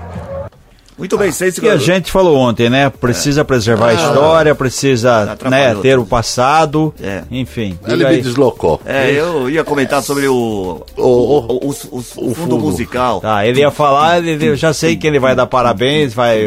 Muito 0.98 1.16
bem, 1.16 1.30
seis 1.30 1.58
Que 1.58 1.68
a 1.68 1.76
gente 1.76 2.10
falou 2.10 2.36
ontem, 2.36 2.68
né? 2.68 2.90
Precisa 2.90 3.44
preservar 3.44 3.88
a 3.90 3.94
história, 3.94 4.54
precisa 4.54 5.24
né, 5.26 5.32
Atrapalhou 5.32 5.82
ter 5.82 5.98
o 5.98 6.04
passado, 6.04 6.92
É. 7.02 7.22
enfim. 7.30 7.78
Ele 7.86 8.04
me 8.08 8.20
deslocou. 8.20 8.80
É, 8.84 9.10
eu 9.12 9.48
ia 9.48 9.62
comentar 9.62 10.02
sobre 10.02 10.26
o, 10.26 10.82
O- 10.96 11.02
o- 11.02 11.38
o, 11.38 11.70
o, 11.70 11.74
o- 11.92 12.30
o 12.30 12.34
fundo, 12.34 12.58
musical. 12.58 13.20
Tá, 13.20 13.46
ele 13.46 13.60
ia 13.60 13.70
falar, 13.70 14.18
ele- 14.24 14.48
eu 14.48 14.56
já 14.56 14.72
sei 14.72 14.96
que 14.96 15.06
ele 15.06 15.18
vai 15.20 15.34
dar 15.36 15.46
parabéns, 15.46 16.12
vai... 16.12 16.42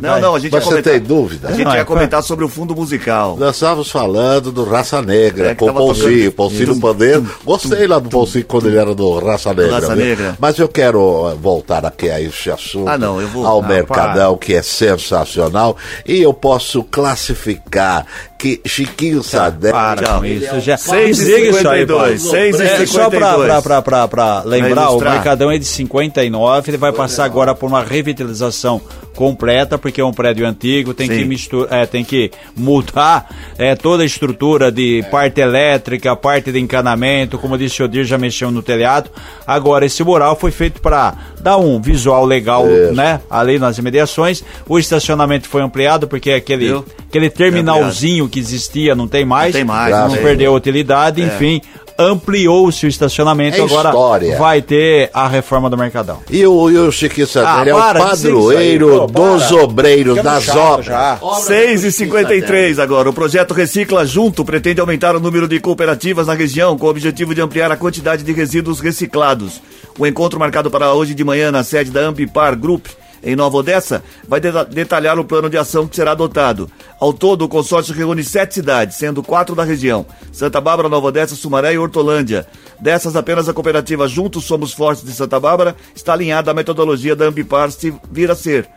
Não, 0.00 0.20
não, 0.20 0.34
a 0.34 0.38
gente 0.38 0.52
Mas 0.52 0.60
ia 0.64 0.64
você 0.64 0.68
comentar, 0.70 0.92
tem 0.92 1.00
dúvida? 1.02 1.48
a 1.48 1.52
gente 1.52 1.64
Não, 1.64 1.74
é, 1.74 1.78
ia 1.78 1.84
comentar 1.84 2.22
sobre 2.22 2.44
o 2.44 2.48
fundo 2.48 2.74
musical. 2.76 3.36
Nós 3.38 3.56
estávamos 3.56 3.90
falando 3.90 4.52
do 4.52 4.64
Raça 4.64 5.02
Negra, 5.02 5.50
É, 5.50 5.54
com 5.54 5.66
o 5.70 5.74
Poncinho, 5.74 6.32
no 6.68 6.80
Pandeiro. 6.80 7.26
Gostei 7.44 7.86
lá 7.86 7.98
do 7.98 8.08
Poncinho 8.08 8.44
quando 8.46 8.68
ele 8.68 8.76
era 8.78 8.94
do 8.94 9.18
Raça 9.18 9.52
Negra. 9.52 9.74
Raça? 9.80 9.96
Negra. 9.96 10.36
Mas 10.38 10.58
eu 10.58 10.68
quero 10.68 11.30
eh, 11.30 11.34
voltar 11.40 11.84
aqui 11.84 12.08
a 12.10 12.20
esse 12.20 12.50
assunto. 12.50 12.88
Ah, 12.88 12.96
não, 12.98 13.20
eu 13.20 13.28
vou- 13.28 13.46
Ao 13.46 13.60
Ah, 13.60 13.62
Mercadão, 13.96 14.36
que 14.36 14.54
é 14.54 14.62
sensacional. 14.62 15.76
E 16.04 16.20
eu 16.20 16.34
posso 16.34 16.82
classificar 16.84 18.06
que 18.38 18.60
Chiquinho 18.64 19.22
Sadé... 19.22 19.70
Para 19.70 20.18
com 20.18 20.24
isso, 20.24 20.60
já. 20.60 20.76
Seis 20.76 21.20
e 21.20 21.24
Desliga 21.24 21.48
isso 21.58 21.68
aí, 21.68 21.80
52, 21.80 22.22
Paulo. 22.22 22.36
seis 22.36 22.60
e 22.60 22.62
É, 22.62 22.86
só 22.86 23.10
pra, 23.10 23.32
52. 23.32 23.46
pra, 23.46 23.62
pra, 23.62 23.82
pra, 23.82 24.08
pra 24.08 24.42
lembrar, 24.44 24.90
o. 24.90 25.00
Mercadão 25.00 25.50
é 25.50 25.58
de 25.58 25.64
59, 25.64 26.70
ele 26.70 26.76
vai 26.76 26.92
passar 26.92 27.24
agora 27.24 27.54
por 27.54 27.66
uma 27.66 27.82
revitalização 27.82 28.80
completa, 29.14 29.78
porque 29.78 30.00
é 30.00 30.04
um 30.04 30.12
prédio 30.12 30.46
antigo, 30.46 30.92
tem 30.92 31.08
Sim. 31.08 31.16
que 31.16 31.24
misturar, 31.24 31.72
é, 31.72 31.86
tem 31.86 32.04
que 32.04 32.30
mudar 32.54 33.34
é, 33.56 33.74
toda 33.74 34.02
a 34.02 34.06
estrutura 34.06 34.70
de 34.70 35.02
parte 35.10 35.40
elétrica, 35.40 36.14
parte 36.14 36.52
de 36.52 36.60
encanamento, 36.60 37.38
como 37.38 37.56
disse 37.56 37.80
o 37.80 37.86
Odir, 37.86 38.04
já 38.04 38.18
mexeu 38.18 38.50
no 38.50 38.62
telhado. 38.62 39.10
Agora, 39.46 39.86
esse 39.86 40.04
mural 40.04 40.36
foi 40.36 40.50
feito 40.50 40.82
para 40.82 41.14
dar 41.40 41.56
um 41.56 41.80
visual 41.80 42.26
legal, 42.26 42.66
né, 42.66 43.20
ali 43.30 43.58
nas 43.58 43.78
imediações. 43.78 44.44
O 44.68 44.78
estacionamento 44.78 45.48
foi 45.48 45.62
ampliado, 45.62 46.06
porque 46.06 46.32
aquele, 46.32 46.66
Viu? 46.66 46.84
aquele 47.08 47.30
terminalzinho 47.30 48.25
que 48.28 48.38
existia 48.38 48.94
não 48.94 49.06
tem 49.08 49.24
mais. 49.24 49.52
tem 49.52 49.64
mais, 49.64 49.94
não 49.94 50.08
não 50.08 50.16
perdeu 50.16 50.52
a 50.52 50.56
utilidade, 50.56 51.22
enfim, 51.22 51.60
ampliou-se 51.98 52.84
o 52.84 52.88
estacionamento, 52.88 53.56
É 53.56 53.62
agora 53.64 53.88
história. 53.88 54.36
vai 54.38 54.60
ter 54.62 55.10
a 55.14 55.26
reforma 55.26 55.68
do 55.70 55.76
Mercadão. 55.78 56.18
E 56.30 56.46
o, 56.46 56.70
e 56.70 56.76
o 56.78 56.92
Chiquinho 56.92 57.26
Ah, 57.36 57.64
é 57.66 57.74
o 57.74 57.78
para, 57.78 57.98
aí, 58.02 58.04
padroeiro 58.10 59.08
pô, 59.12 59.30
dos 59.36 59.44
para. 59.46 59.62
obreiros, 59.62 60.16
Ficamos 60.18 60.46
das 60.46 60.56
obras. 60.56 60.86
já. 60.86 61.18
6 61.46 61.84
e 61.84 61.92
53 61.92 62.78
agora. 62.78 63.08
O 63.08 63.12
projeto 63.12 63.54
Recicla 63.54 64.04
Junto 64.04 64.44
pretende 64.44 64.80
aumentar 64.80 65.16
o 65.16 65.20
número 65.20 65.48
de 65.48 65.58
cooperativas 65.58 66.26
na 66.26 66.34
região 66.34 66.76
com 66.76 66.86
o 66.86 66.90
objetivo 66.90 67.34
de 67.34 67.40
ampliar 67.40 67.70
a 67.72 67.76
quantidade 67.76 68.22
de 68.22 68.32
resíduos 68.32 68.80
reciclados. 68.80 69.60
O 69.98 70.06
encontro 70.06 70.38
marcado 70.38 70.70
para 70.70 70.92
hoje 70.92 71.14
de 71.14 71.24
manhã 71.24 71.50
na 71.50 71.64
sede 71.64 71.90
da 71.90 72.00
Ambipar 72.02 72.56
Group 72.56 72.86
em 73.26 73.36
Nova 73.36 73.58
Odessa 73.58 74.02
vai 74.26 74.40
de- 74.40 74.50
detalhar 74.70 75.18
o 75.18 75.24
plano 75.24 75.50
de 75.50 75.58
ação 75.58 75.86
que 75.86 75.96
será 75.96 76.12
adotado. 76.12 76.70
Ao 77.00 77.12
todo, 77.12 77.42
o 77.44 77.48
consórcio 77.48 77.92
reúne 77.92 78.22
sete 78.22 78.54
cidades, 78.54 78.96
sendo 78.96 79.22
quatro 79.22 79.54
da 79.54 79.64
região: 79.64 80.06
Santa 80.32 80.60
Bárbara, 80.60 80.88
Nova 80.88 81.08
Odessa, 81.08 81.34
Sumaré 81.34 81.74
e 81.74 81.78
Hortolândia. 81.78 82.46
Dessas, 82.80 83.16
apenas 83.16 83.48
a 83.48 83.52
cooperativa 83.52 84.06
Juntos 84.06 84.44
Somos 84.44 84.72
Fortes 84.72 85.04
de 85.04 85.12
Santa 85.12 85.40
Bárbara 85.40 85.74
está 85.94 86.12
alinhada 86.12 86.50
à 86.50 86.54
metodologia 86.54 87.16
da 87.16 87.24
Ambipar 87.26 87.70
se 87.72 87.92
vir 88.10 88.30
a 88.30 88.34
ser 88.36 88.68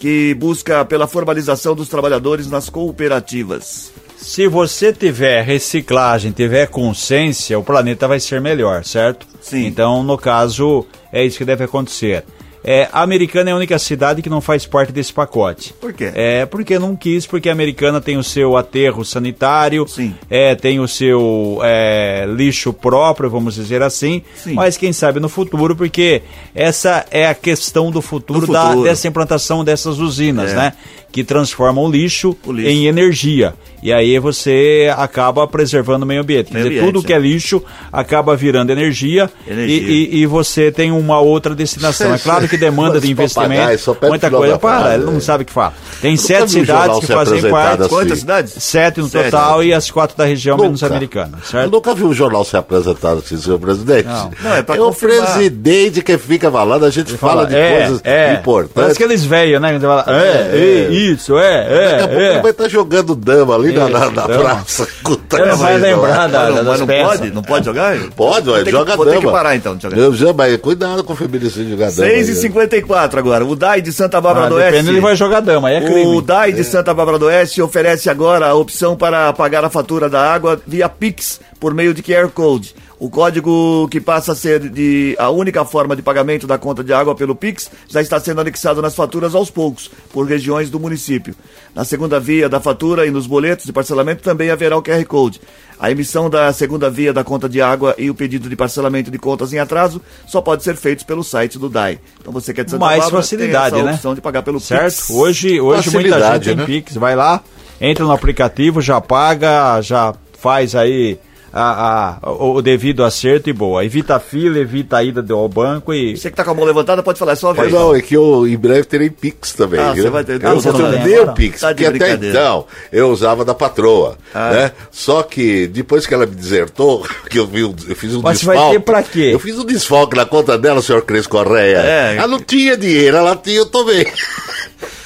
que 0.00 0.34
busca 0.34 0.84
pela 0.84 1.06
formalização 1.06 1.74
dos 1.74 1.88
trabalhadores 1.88 2.50
nas 2.50 2.68
cooperativas. 2.68 3.92
Se 4.16 4.48
você 4.48 4.92
tiver 4.92 5.42
reciclagem, 5.42 6.32
tiver 6.32 6.66
consciência, 6.66 7.58
o 7.58 7.62
planeta 7.62 8.08
vai 8.08 8.18
ser 8.18 8.40
melhor, 8.40 8.84
certo? 8.84 9.26
Sim. 9.40 9.66
Então, 9.66 10.02
no 10.02 10.16
caso, 10.18 10.84
é 11.12 11.24
isso 11.24 11.38
que 11.38 11.44
deve 11.44 11.64
acontecer. 11.64 12.24
É, 12.66 12.88
a 12.90 13.02
Americana 13.02 13.50
é 13.50 13.52
a 13.52 13.56
única 13.56 13.78
cidade 13.78 14.22
que 14.22 14.30
não 14.30 14.40
faz 14.40 14.64
parte 14.64 14.90
desse 14.90 15.12
pacote. 15.12 15.74
Por 15.80 15.92
quê? 15.92 16.10
É 16.14 16.46
porque 16.46 16.78
não 16.78 16.96
quis, 16.96 17.26
porque 17.26 17.50
a 17.50 17.52
Americana 17.52 18.00
tem 18.00 18.16
o 18.16 18.24
seu 18.24 18.56
aterro 18.56 19.04
sanitário, 19.04 19.86
Sim. 19.86 20.14
é, 20.30 20.54
tem 20.54 20.80
o 20.80 20.88
seu 20.88 21.58
é, 21.62 22.24
lixo 22.26 22.72
próprio, 22.72 23.28
vamos 23.28 23.54
dizer 23.54 23.82
assim. 23.82 24.22
Sim. 24.34 24.54
Mas 24.54 24.76
quem 24.78 24.92
sabe 24.94 25.20
no 25.20 25.28
futuro, 25.28 25.76
porque 25.76 26.22
essa 26.54 27.04
é 27.10 27.26
a 27.26 27.34
questão 27.34 27.90
do 27.90 28.00
futuro, 28.00 28.46
Do 28.46 28.52
da- 28.52 28.66
futuro. 28.68 28.84
dessa 28.84 29.06
implantação 29.08 29.62
dessas 29.62 29.98
usinas, 29.98 30.52
É. 30.52 30.56
né? 30.56 30.72
Que 31.12 31.22
transformam 31.22 31.84
o 31.84 31.90
lixo, 31.90 32.36
O 32.44 32.50
lixo. 32.52 32.68
em 32.70 32.86
energia. 32.86 33.54
E 33.84 33.92
aí 33.92 34.18
você 34.18 34.90
acaba 34.96 35.46
preservando 35.46 36.04
o 36.04 36.08
meio 36.08 36.22
ambiente. 36.22 36.46
Quer 36.46 36.54
Meio 36.54 36.64
dizer, 36.70 36.78
ambiente, 36.80 36.94
tudo 36.94 37.06
que 37.06 37.12
é 37.12 37.18
lixo 37.18 37.62
acaba 37.92 38.34
virando 38.34 38.70
energia, 38.72 39.30
Energia. 39.46 39.76
E, 39.76 40.16
e- 40.16 40.22
e 40.22 40.26
você 40.26 40.72
tem 40.72 40.90
uma 40.90 41.20
outra 41.20 41.54
destinação. 41.54 42.14
É 42.14 42.18
claro 42.18 42.48
que 42.48 42.56
demanda 42.56 42.98
de 42.98 43.10
investimento, 43.10 43.94
muita 44.08 44.30
coisa. 44.30 44.58
Para, 44.58 44.94
ele 44.94 45.04
não 45.04 45.12
né? 45.12 45.20
sabe 45.20 45.42
o 45.42 45.46
que 45.46 45.52
fala. 45.52 45.74
Tem 46.00 46.16
sete 46.16 46.50
cidades 46.52 46.98
que 47.00 47.06
fazem 47.06 47.42
parte. 47.50 47.82
assim. 47.82 47.88
Quantas 47.90 48.18
cidades? 48.20 48.54
Sete 48.58 49.00
no 49.00 49.08
Sete. 49.08 49.24
total 49.30 49.62
e 49.62 49.74
as 49.74 49.90
quatro 49.90 50.16
da 50.16 50.24
região, 50.24 50.56
menos 50.56 50.80
Nunca. 50.80 50.94
americana, 50.94 51.38
Eu 51.38 51.46
certo? 51.46 51.70
nunca 51.70 51.94
vi 51.94 52.04
um 52.04 52.14
jornal 52.14 52.42
ser 52.42 52.56
apresentado 52.56 53.18
assim, 53.18 53.36
senhor 53.36 53.58
presidente. 53.58 54.06
Não. 54.06 54.30
Não, 54.42 54.54
é 54.56 54.62
pra 54.62 54.82
o 54.82 54.94
presidente 54.94 56.00
que 56.02 56.16
fica 56.16 56.50
falando, 56.50 56.86
a 56.86 56.90
gente 56.90 57.12
fala, 57.18 57.46
de 57.46 57.54
é, 57.54 57.78
coisas 57.80 58.00
é. 58.02 58.14
Parece 58.24 58.40
importantes. 58.40 58.92
aqueles 58.96 59.24
velhos, 59.24 59.60
né? 59.60 59.72
que 59.74 59.78
você 59.80 59.86
fala, 59.86 60.04
é, 60.08 60.12
É. 60.14 60.88
é, 60.90 60.92
isso, 60.94 61.36
é, 61.38 61.90
Daqui 61.90 62.02
a 62.04 62.08
pouco 62.08 62.22
é, 62.22 62.26
ele 62.30 62.40
vai 62.40 62.46
é. 62.46 62.50
estar 62.50 62.68
jogando 62.68 63.14
dama 63.14 63.54
ali 63.54 63.73
na, 63.74 63.88
na 63.88 64.08
dama. 64.08 64.26
praça. 64.44 64.88
Puta 65.02 65.56
vai 65.56 65.78
lembrar 65.78 66.28
da- 66.28 66.38
Mas 66.44 66.48
não, 66.48 66.56
das 66.56 66.66
mas 66.66 66.80
não 66.80 66.86
peças. 66.86 67.18
pode? 67.18 67.30
Não 67.32 67.42
pode 67.42 67.64
jogar? 67.66 67.96
Pode, 68.16 68.52
ter 68.52 68.64
que- 68.64 68.70
joga 68.70 68.96
Vou 68.96 69.04
dama. 69.04 69.18
ter 69.20 69.26
que 69.26 69.32
parar 69.32 69.56
então 69.56 69.76
de 69.76 69.82
jogar. 69.82 69.96
Eu 69.98 70.14
já, 70.14 70.32
mas 70.32 70.56
cuidado 70.58 71.04
com 71.04 71.12
o 71.12 71.16
feminicídio 71.16 71.64
de 71.64 71.70
jogar 71.72 71.90
dama. 71.90 72.08
6 72.08 72.28
e 72.28 72.30
aí. 72.32 72.36
54 72.36 73.18
agora. 73.18 73.44
O 73.44 73.54
DAI 73.56 73.80
de 73.82 73.92
Santa 73.92 74.20
Bárbara 74.20 74.46
Ah, 74.46 74.48
do 74.50 74.54
Oeste. 74.56 74.88
ele 74.88 75.00
vai 75.00 75.16
jogar 75.16 75.40
dama, 75.40 75.68
aí 75.68 75.76
é 75.76 75.80
O 75.80 75.84
crime. 75.84 76.22
DAI 76.22 76.52
de 76.52 76.64
Santa 76.64 76.92
Bárbara 76.94 77.18
do 77.18 77.26
Oeste 77.26 77.60
oferece 77.62 78.08
agora 78.10 78.46
a 78.48 78.54
opção 78.54 78.96
para 78.96 79.32
pagar 79.32 79.64
a 79.64 79.70
fatura 79.70 80.08
da 80.08 80.20
água 80.32 80.60
via 80.66 80.88
Pix 80.88 81.40
por 81.60 81.72
meio 81.74 81.92
de 81.94 82.02
QR 82.02 82.28
Code. 82.28 82.74
O 82.98 83.10
código 83.10 83.88
que 83.88 84.00
passa 84.00 84.32
a 84.32 84.34
ser 84.36 84.68
de 84.68 85.16
a 85.18 85.28
única 85.28 85.64
forma 85.64 85.96
de 85.96 86.02
pagamento 86.02 86.46
da 86.46 86.56
conta 86.56 86.82
de 86.84 86.92
água 86.92 87.14
pelo 87.14 87.34
Pix 87.34 87.70
já 87.88 88.00
está 88.00 88.20
sendo 88.20 88.40
anexado 88.40 88.80
nas 88.80 88.94
faturas 88.94 89.34
aos 89.34 89.50
poucos, 89.50 89.90
por 90.12 90.26
regiões 90.26 90.70
do 90.70 90.78
município. 90.78 91.34
Na 91.74 91.84
segunda 91.84 92.20
via 92.20 92.48
da 92.48 92.60
fatura 92.60 93.04
e 93.04 93.10
nos 93.10 93.26
boletos 93.26 93.66
de 93.66 93.72
parcelamento 93.72 94.22
também 94.22 94.50
haverá 94.50 94.76
o 94.76 94.82
QR 94.82 95.04
Code. 95.06 95.40
A 95.78 95.90
emissão 95.90 96.30
da 96.30 96.52
segunda 96.52 96.88
via 96.88 97.12
da 97.12 97.24
conta 97.24 97.48
de 97.48 97.60
água 97.60 97.96
e 97.98 98.08
o 98.08 98.14
pedido 98.14 98.48
de 98.48 98.54
parcelamento 98.54 99.10
de 99.10 99.18
contas 99.18 99.52
em 99.52 99.58
atraso 99.58 100.00
só 100.26 100.40
pode 100.40 100.62
ser 100.62 100.76
feitos 100.76 101.04
pelo 101.04 101.24
site 101.24 101.58
do 101.58 101.68
DAI. 101.68 101.98
Então 102.20 102.32
você 102.32 102.54
quer 102.54 102.64
de 102.64 102.70
Santa 102.70 102.84
mais 102.84 103.00
Bárbara, 103.00 103.22
facilidade, 103.22 103.70
tem 103.74 103.80
essa 103.80 103.88
né? 103.88 103.94
opção 103.96 104.14
de 104.14 104.20
pagar 104.20 104.42
pelo 104.42 104.60
Certo? 104.60 104.84
Pix. 104.84 105.10
Hoje, 105.10 105.60
hoje 105.60 105.90
muita 105.90 106.32
gente 106.32 106.44
tem 106.44 106.56
né? 106.56 106.64
Pix, 106.64 106.94
vai 106.94 107.16
lá, 107.16 107.42
entra 107.80 108.04
no 108.04 108.12
aplicativo, 108.12 108.80
já 108.80 109.00
paga, 109.00 109.80
já 109.82 110.14
faz 110.38 110.76
aí 110.76 111.18
a, 111.56 112.18
a- 112.22 112.30
o, 112.32 112.56
o 112.56 112.62
devido 112.62 113.04
acerto 113.04 113.48
e 113.48 113.52
boa. 113.52 113.84
Evita 113.84 114.16
a 114.16 114.20
fila, 114.20 114.58
evita 114.58 114.96
a 114.96 115.04
ida 115.04 115.24
ao 115.32 115.48
banco 115.48 115.94
e. 115.94 116.16
Você 116.16 116.30
que 116.30 116.36
tá 116.36 116.42
com 116.44 116.50
a 116.50 116.54
mão 116.54 116.64
levantada 116.64 117.02
pode 117.02 117.18
falar, 117.18 117.32
é 117.32 117.36
só 117.36 117.52
É, 117.52 117.54
vez. 117.54 117.72
não, 117.72 117.94
é 117.94 118.02
que 118.02 118.14
eu 118.16 118.46
em 118.48 118.56
breve 118.56 118.84
terei 118.84 119.08
Pix 119.08 119.52
também. 119.52 119.78
Ah, 119.80 119.92
viu? 119.92 120.02
você 120.02 120.10
vai 120.10 120.24
ter- 120.24 120.42
Eu 120.42 120.54
você 120.56 120.70
vou 120.70 120.80
ter 120.90 121.14
agora? 121.20 121.32
Pix, 121.32 121.60
Tá 121.60 121.72
de 121.72 121.84
porque 121.84 122.02
até 122.04 122.28
então 122.28 122.66
eu 122.92 123.08
usava 123.10 123.44
da 123.44 123.54
patroa, 123.54 124.16
Ah. 124.34 124.50
né? 124.50 124.72
Só 124.90 125.22
que 125.22 125.66
depois 125.68 126.06
que 126.06 126.14
ela 126.14 126.26
me 126.26 126.34
desertou, 126.34 127.06
que 127.30 127.38
eu, 127.38 127.46
vi, 127.46 127.62
um- 127.64 127.74
eu 127.88 127.94
fiz 127.94 128.14
um 128.14 128.20
Mas 128.22 128.42
vai 128.42 128.56
desfalque. 128.56 128.78
ter 128.78 128.84
pra 128.84 129.02
quê? 129.02 129.30
Eu 129.32 129.38
fiz 129.38 129.56
um 129.58 129.64
desfalque 129.64 130.16
na 130.16 130.24
conta 130.26 130.58
dela, 130.58 130.82
senhor 130.82 131.02
Cris 131.02 131.26
Correia. 131.26 131.78
É. 131.78 132.16
Ela 132.16 132.26
não 132.26 132.40
tinha 132.40 132.76
dinheiro, 132.76 133.16
ela 133.16 133.36
tinha, 133.36 133.58
eu 133.58 133.66
tomei. 133.66 134.06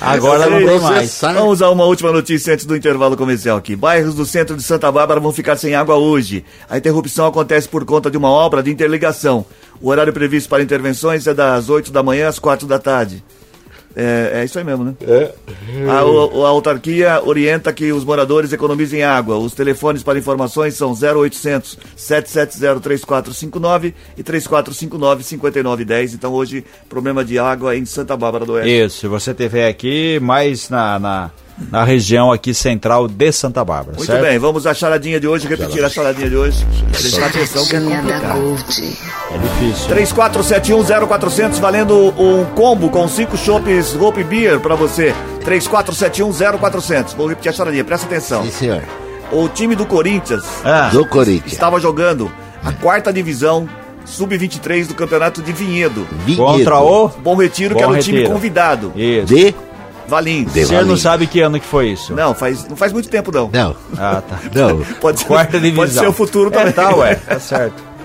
Agora 0.01 0.49
não 0.49 0.59
tem 0.59 0.81
mais. 0.81 0.97
Processar. 0.97 1.33
Vamos 1.35 1.61
a 1.61 1.71
uma 1.71 1.85
última 1.85 2.13
notícia 2.13 2.55
antes 2.55 2.65
do 2.65 2.77
intervalo 2.77 3.17
comercial 3.17 3.57
aqui. 3.57 3.75
Bairros 3.75 4.15
do 4.15 4.25
centro 4.25 4.57
de 4.57 4.63
Santa 4.63 4.91
Bárbara 4.91 5.21
vão 5.21 5.33
ficar 5.33 5.57
sem 5.57 5.75
água 5.75 5.97
hoje. 5.97 6.45
A 6.69 6.79
interrupção 6.79 7.27
acontece 7.27 7.69
por 7.69 7.85
conta 7.85 8.11
de 8.11 8.17
uma 8.17 8.31
obra 8.31 8.63
de 8.63 8.71
interligação. 8.71 9.45
O 9.81 9.91
horário 9.91 10.13
previsto 10.13 10.49
para 10.49 10.63
intervenções 10.63 11.27
é 11.27 11.35
das 11.35 11.69
8 11.69 11.93
da 11.93 12.03
manhã 12.03 12.29
às 12.29 12.39
4 12.39 12.67
da 12.67 12.79
tarde. 12.79 13.23
É, 14.01 14.41
é 14.41 14.45
isso 14.45 14.57
aí 14.57 14.65
mesmo, 14.65 14.85
né? 14.85 14.95
É. 15.03 15.33
A, 15.91 16.05
o- 16.05 16.47
a 16.47 16.49
autarquia 16.51 17.21
orienta 17.25 17.73
que 17.73 17.93
os 17.93 18.05
moradores 18.05 18.53
economizem 18.53 19.03
água. 19.03 19.37
Os 19.39 19.55
telefones 19.55 20.05
para 20.05 20.17
informações 20.19 20.75
são 20.75 20.93
0800 20.95 21.77
770 21.97 22.81
3459 22.81 23.95
e 24.17 24.23
3459 24.23 25.25
5910. 25.25 26.15
Então 26.15 26.33
hoje, 26.33 26.65
problema 26.89 27.25
de 27.25 27.39
água 27.41 27.77
em 27.77 27.85
Santa 27.85 28.17
Bárbara 28.17 28.47
do 28.47 28.53
Oeste. 28.53 28.71
Isso, 28.87 28.99
se 29.01 29.09
você 29.09 29.35
tiver 29.35 29.69
aqui, 29.69 30.21
mais 30.21 30.69
na, 30.71 30.99
na, 31.01 31.31
na 31.71 31.83
região 31.85 32.31
aqui 32.33 32.55
central 32.55 33.09
de 33.09 33.33
Santa 33.33 33.65
Bárbara, 33.65 33.97
Muito 33.97 34.07
certo? 34.07 34.23
bem, 34.23 34.39
vamos 34.39 34.67
à 34.67 34.73
charadinha 34.75 35.19
de 35.19 35.27
hoje, 35.27 35.47
repetir 35.49 35.85
a 35.85 35.89
charadinha 35.89 36.29
de 36.31 36.37
hoje. 36.37 36.65
Prestar 36.93 37.27
atenção 37.27 37.65
que 37.67 37.77
é. 37.77 37.79
É 37.79 39.39
difícil. 39.39 39.89
34710400 39.95 41.59
valendo 41.61 41.97
um 42.19 42.45
combo 42.55 42.89
com 42.89 43.07
cinco 43.09 43.37
chopes 43.37 43.95
Hope 43.95 44.23
Beer 44.25 44.61
pra 44.61 44.75
você. 44.75 45.15
34710400. 45.45 47.15
Vou 47.17 47.27
repetir 47.29 47.51
a 47.51 47.53
charadinha, 47.53 47.85
presta 47.85 48.07
atenção. 48.07 48.43
Sim, 48.45 48.51
senhor. 48.51 48.83
O 49.31 49.49
time 49.49 49.75
do 49.75 49.85
Corinthians 49.85 50.45
Ah, 50.65 50.89
Do 50.91 51.07
Corinthians. 51.07 51.53
estava 51.53 51.79
jogando 51.79 52.31
a 52.65 52.73
quarta 52.73 53.13
divisão 53.13 53.69
sub-23 54.07 54.87
do 54.87 54.95
campeonato 54.95 55.43
de 55.43 55.53
Vinhedo. 55.53 56.07
Vinhedo. 56.25 56.43
Contra 56.43 56.81
o. 56.81 57.09
Bom 57.09 57.35
Retiro, 57.37 57.75
que 57.75 57.83
Bom 57.83 57.91
era 57.91 58.01
o 58.01 58.03
time 58.03 58.19
Retiro. 58.19 58.33
convidado. 58.35 58.93
Isso. 58.97 59.27
De? 59.27 59.55
De- 60.45 60.65
Você 60.65 60.83
não 60.83 60.97
sabe 60.97 61.27
que 61.27 61.41
ano 61.41 61.59
que 61.61 61.67
foi 61.67 61.89
isso? 61.91 62.15
Não, 62.15 62.35
faz, 62.35 62.67
não 62.69 62.77
faz 62.77 62.93
muito 62.93 63.09
tempo, 63.09 63.31
não. 63.33 63.51
Não, 63.53 63.77
Ah, 63.97 64.23
tá. 64.29 64.39
não. 64.55 64.79
Pode 65.01 65.21
ser, 65.21 65.27
Quarta 65.27 65.53
divisão. 65.61 65.77
pode 65.77 65.93
ser 65.93 66.07
o 66.09 66.13
futuro 66.13 66.51
também. 66.51 66.69
É, 66.69 66.73
tá, 66.73 66.95
ué. 66.97 67.15
Tá 67.15 67.39
certo. 67.39 67.89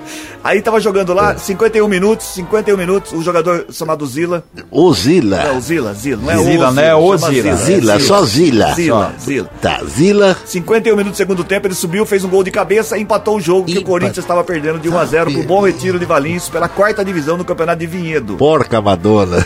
Aí 0.43 0.61
tava 0.61 0.77
jogando 0.81 1.13
lá, 1.13 1.37
51 1.37 1.87
minutos, 1.87 2.25
51 2.33 2.75
minutos, 2.75 3.13
o 3.13 3.21
jogador 3.21 3.67
chamado 3.71 4.05
Zila. 4.05 4.43
O 4.69 4.87
Não, 4.87 4.93
Zila. 4.93 5.53
o 5.55 5.61
Zila, 5.61 5.93
Zila, 5.93 6.21
não 6.21 6.31
é 6.31 6.35
Zila, 6.43 6.67
o 6.69 6.73
não 6.73 6.83
é 6.83 6.93
o 6.93 7.17
chama 7.17 7.31
Zila. 7.31 7.55
Zila, 7.55 7.99
só 8.01 8.25
Zila. 8.25 8.73
Zila, 8.73 9.13
Só. 9.17 9.25
Zila. 9.25 9.49
Tá, 9.61 9.81
Zila. 9.85 10.37
51 10.43 10.97
minutos 10.97 11.13
do 11.13 11.17
segundo 11.17 11.45
tempo, 11.45 11.67
ele 11.67 11.73
subiu, 11.73 12.05
fez 12.05 12.25
um 12.25 12.29
gol 12.29 12.43
de 12.43 12.51
cabeça 12.51 12.97
e 12.97 13.01
empatou 13.01 13.37
o 13.37 13.39
jogo, 13.41 13.67
que 13.67 13.77
o 13.77 13.83
Corinthians 13.85 14.17
estava 14.17 14.43
perdendo 14.43 14.79
de 14.79 14.89
1 14.89 14.97
a 14.97 15.05
0 15.05 15.31
pro 15.31 15.43
Bom 15.43 15.61
Retiro 15.65 15.97
de 15.97 16.03
Valinhos 16.05 16.49
pela 16.49 16.67
quarta 16.67 17.05
divisão 17.05 17.37
do 17.37 17.45
Campeonato 17.45 17.79
de 17.79 17.87
Vinhedo. 17.87 18.35
Porca 18.35 18.81
Madonna. 18.81 19.37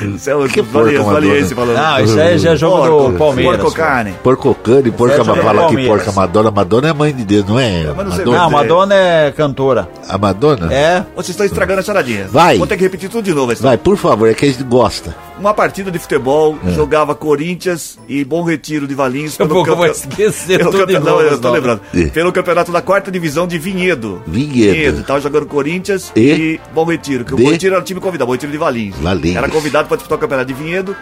Isso 0.00 0.30
é 0.30 0.34
o 0.34 0.48
Que 0.48 0.62
porca, 0.62 1.02
valiense 1.02 1.54
Madonna. 1.54 1.78
falando. 1.78 1.98
Não, 1.98 2.04
isso 2.04 2.20
aí 2.20 2.38
já 2.38 2.50
é 2.52 2.56
jogo 2.56 2.76
Porco, 2.76 3.12
do 3.12 3.18
Palmeiras. 3.18 3.60
Porco 3.60 3.76
carne. 3.76 4.14
Porco 4.22 4.54
cane, 4.54 4.90
porca 4.90 5.14
É, 5.20 5.24
fala 5.24 5.68
que 5.68 5.86
porca 5.86 6.12
Madonna. 6.12 6.50
Madonna 6.50 6.88
é 6.88 6.92
mãe 6.92 7.12
de 7.14 7.24
Deus, 7.24 7.44
não 7.46 7.58
é? 7.58 7.84
não 7.84 8.12
sei 8.12 8.24
Não, 8.24 8.32
a 8.34 8.50
Madonna. 8.50 8.56
Madonna 8.56 8.94
é 8.94 9.32
cantora. 9.32 9.88
A 10.08 10.18
Madonna? 10.18 10.72
É. 10.72 11.04
Vocês 11.14 11.30
estão 11.30 11.46
estragando 11.46 11.80
a 11.80 11.82
charadinha. 11.82 12.28
Vai. 12.30 12.58
Vou 12.58 12.66
ter 12.66 12.76
que 12.76 12.82
repetir 12.82 13.08
tudo 13.08 13.24
de 13.24 13.32
novo. 13.32 13.54
Vai, 13.60 13.76
por 13.76 13.96
favor, 13.96 14.28
é 14.28 14.34
que 14.34 14.44
a 14.44 14.48
gente 14.48 14.62
gosta. 14.64 15.14
Uma 15.38 15.52
partida 15.52 15.90
de 15.90 15.98
futebol, 15.98 16.56
É. 16.64 16.70
jogava 16.70 17.12
Corinthians 17.14 17.98
e 18.08 18.24
Bom 18.24 18.44
Retiro 18.44 18.86
de 18.86 18.94
Valinhos. 18.94 19.36
Eu 19.38 19.48
vou, 19.48 19.64
campe- 19.64 19.76
vou 19.78 19.86
esquecer 19.86 20.58
pelo 20.58 20.70
campe- 20.72 20.92
novo. 20.94 21.04
Não, 21.06 21.20
eu 21.20 21.40
tô 21.40 21.50
lembrando. 21.50 21.80
É. 21.92 22.04
Pelo 22.06 22.32
campeonato 22.32 22.70
da 22.70 22.80
quarta 22.80 23.10
divisão 23.10 23.46
de 23.46 23.58
Vinhedo. 23.58 24.22
Vinhedo. 24.26 25.02
Tava 25.02 25.20
jogando 25.20 25.46
Corinthians 25.46 26.12
E? 26.14 26.20
e, 26.20 26.60
Bom 26.72 26.84
Retiro. 26.84 27.24
Que 27.24 27.34
De? 27.34 27.42
o 27.42 27.44
Bom 27.46 27.50
Retiro 27.50 27.74
era 27.74 27.82
o 27.82 27.84
time 27.84 28.00
convidado, 28.00 28.26
Bom 28.26 28.32
Retiro 28.32 28.52
de 28.52 28.58
Valinhos. 28.58 28.96
Valinhos. 28.98 29.36
Era 29.36 29.48
convidado 29.48 29.88
para 29.88 29.96
disputar 29.96 30.18
o 30.18 30.20
campeonato 30.20 30.46
de 30.46 30.54
Vinhedo. 30.54 30.94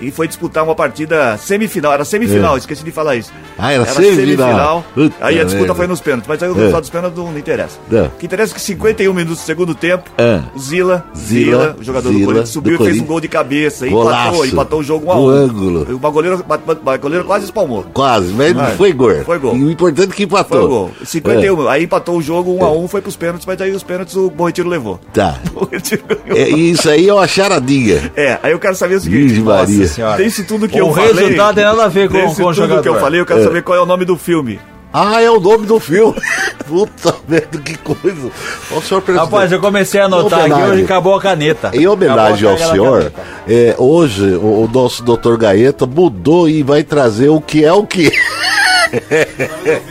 E 0.00 0.10
foi 0.10 0.28
disputar 0.28 0.62
uma 0.64 0.74
partida 0.74 1.36
semifinal, 1.38 1.92
era 1.92 2.04
semifinal, 2.04 2.54
É. 2.54 2.58
esqueci 2.58 2.84
de 2.84 2.90
falar 2.92 3.16
isso. 3.16 3.32
Ah, 3.58 3.72
era 3.72 3.84
semifinal. 3.86 4.84
Puta 4.94 5.14
Aí 5.20 5.40
a 5.40 5.44
disputa 5.44 5.58
merda. 5.66 5.74
foi 5.74 5.86
nos 5.86 6.00
pênaltis, 6.00 6.28
mas 6.28 6.42
aí 6.42 6.48
o 6.48 6.52
É. 6.52 6.56
resultado 6.56 6.80
dos 6.82 6.90
pênaltis 6.90 7.18
não 7.18 7.38
interessa. 7.38 7.78
Não. 7.90 8.06
O 8.06 8.10
que 8.10 8.26
interessa 8.26 8.52
é 8.52 8.54
que 8.54 8.60
51 8.60 9.12
minutos 9.14 9.38
do 9.38 9.44
segundo 9.46 9.74
tempo, 9.74 10.10
É. 10.18 10.40
o 10.54 10.58
Zila, 10.58 11.04
Zila, 11.16 11.26
Zila, 11.60 11.76
o 11.80 11.82
jogador 11.84 12.08
Zila, 12.08 12.18
do 12.20 12.24
Corinthians, 12.26 12.48
do 12.50 12.52
subiu 12.52 12.74
e 12.74 12.78
fez 12.84 13.00
um 13.00 13.04
gol 13.04 13.20
de 13.20 13.28
cabeça. 13.28 13.86
Golaço. 13.88 14.26
empatou, 14.28 14.46
empatou 14.46 14.80
o 14.80 14.82
jogo 14.82 15.06
1 15.06 15.10
a 15.12 15.16
1 15.20 15.28
ângulo. 15.28 15.86
O 15.94 15.98
goleiro, 16.12 16.44
o 16.46 16.98
goleiro 16.98 17.24
quase 17.24 17.44
espalmou. 17.46 17.84
Quase, 17.92 18.32
mas 18.32 18.54
não 18.54 18.66
foi 18.72 18.92
gol. 18.92 19.24
Foi 19.24 19.38
gol. 19.38 19.56
E 19.56 19.64
o 19.64 19.70
importante 19.70 20.12
é 20.12 20.14
que 20.14 20.22
empatou. 20.24 20.58
Foi 20.58 20.66
o 20.66 20.68
gol. 20.68 20.90
51, 21.04 21.68
aí 21.68 21.84
empatou 21.84 22.16
o 22.18 22.22
jogo 22.22 22.52
1 22.54 22.64
a 22.64 22.70
1 22.72 22.88
foi 22.88 23.00
pros 23.00 23.16
pênaltis, 23.16 23.46
mas 23.46 23.60
aí 23.60 23.70
os 23.72 23.82
pênaltis 23.82 24.14
o 24.16 24.28
Bom 24.30 24.46
Retiro 24.46 24.68
levou. 24.68 25.00
Tá. 25.12 25.38
O 25.56 25.60
Bom 25.60 25.68
Retiro 25.72 26.02
ganhou. 26.06 26.36
É, 26.38 26.48
isso 26.50 26.88
aí 26.90 27.08
é 27.08 27.14
uma 27.14 27.26
charadinha. 27.26 28.12
É, 28.14 28.38
aí 28.42 28.52
eu 28.52 28.58
quero 28.58 28.74
saber 28.74 28.96
o 28.96 29.00
seguinte. 29.00 29.20
Virgem 29.20 29.44
Maria. 29.86 29.94
Senhora. 29.94 30.16
Desse 30.18 30.44
tudo 30.44 30.68
que 30.68 30.80
O 30.80 30.88
eu 30.88 30.92
falei. 30.94 31.12
resultado 31.14 31.54
tem 31.54 31.64
nada 31.64 31.84
a 31.84 31.88
ver 31.88 32.08
com- 32.08 32.20
com 32.20 32.26
o 32.30 32.34
tudo 32.34 32.52
jogador. 32.54 32.82
que 32.82 32.88
eu 32.88 33.00
falei, 33.00 33.20
eu 33.20 33.26
quero 33.26 33.42
saber 33.44 33.62
qual 33.62 33.78
é 33.78 33.80
o 33.82 33.86
nome 33.86 34.04
do 34.04 34.16
filme. 34.16 34.58
Ah, 34.92 35.20
é 35.20 35.30
o 35.30 35.38
nome 35.38 35.66
do 35.66 35.78
filme. 35.78 36.14
Puta 36.66 37.14
merda, 37.28 37.58
que 37.58 37.76
coisa. 37.76 38.30
Ó, 38.74 38.80
senhor 38.80 39.02
presidente. 39.02 39.30
Rapaz, 39.30 39.52
eu 39.52 39.60
comecei 39.60 40.00
a 40.00 40.06
anotar 40.06 40.40
aqui, 40.40 40.52
hoje 40.70 40.84
acabou 40.84 41.14
a 41.14 41.20
caneta. 41.20 41.70
Em 41.74 41.86
homenagem 41.86 42.48
ao 42.48 42.56
senhor, 42.56 43.12
é, 43.48 43.74
hoje 43.78 44.24
o, 44.36 44.64
o 44.64 44.70
nosso 44.72 45.02
doutor 45.02 45.36
Gaeta 45.36 45.84
mudou 45.86 46.48
e 46.48 46.62
vai 46.62 46.82
trazer 46.82 47.28
o 47.28 47.40
que 47.40 47.62
é 47.64 47.72
o 47.72 47.84
que. 47.86 48.10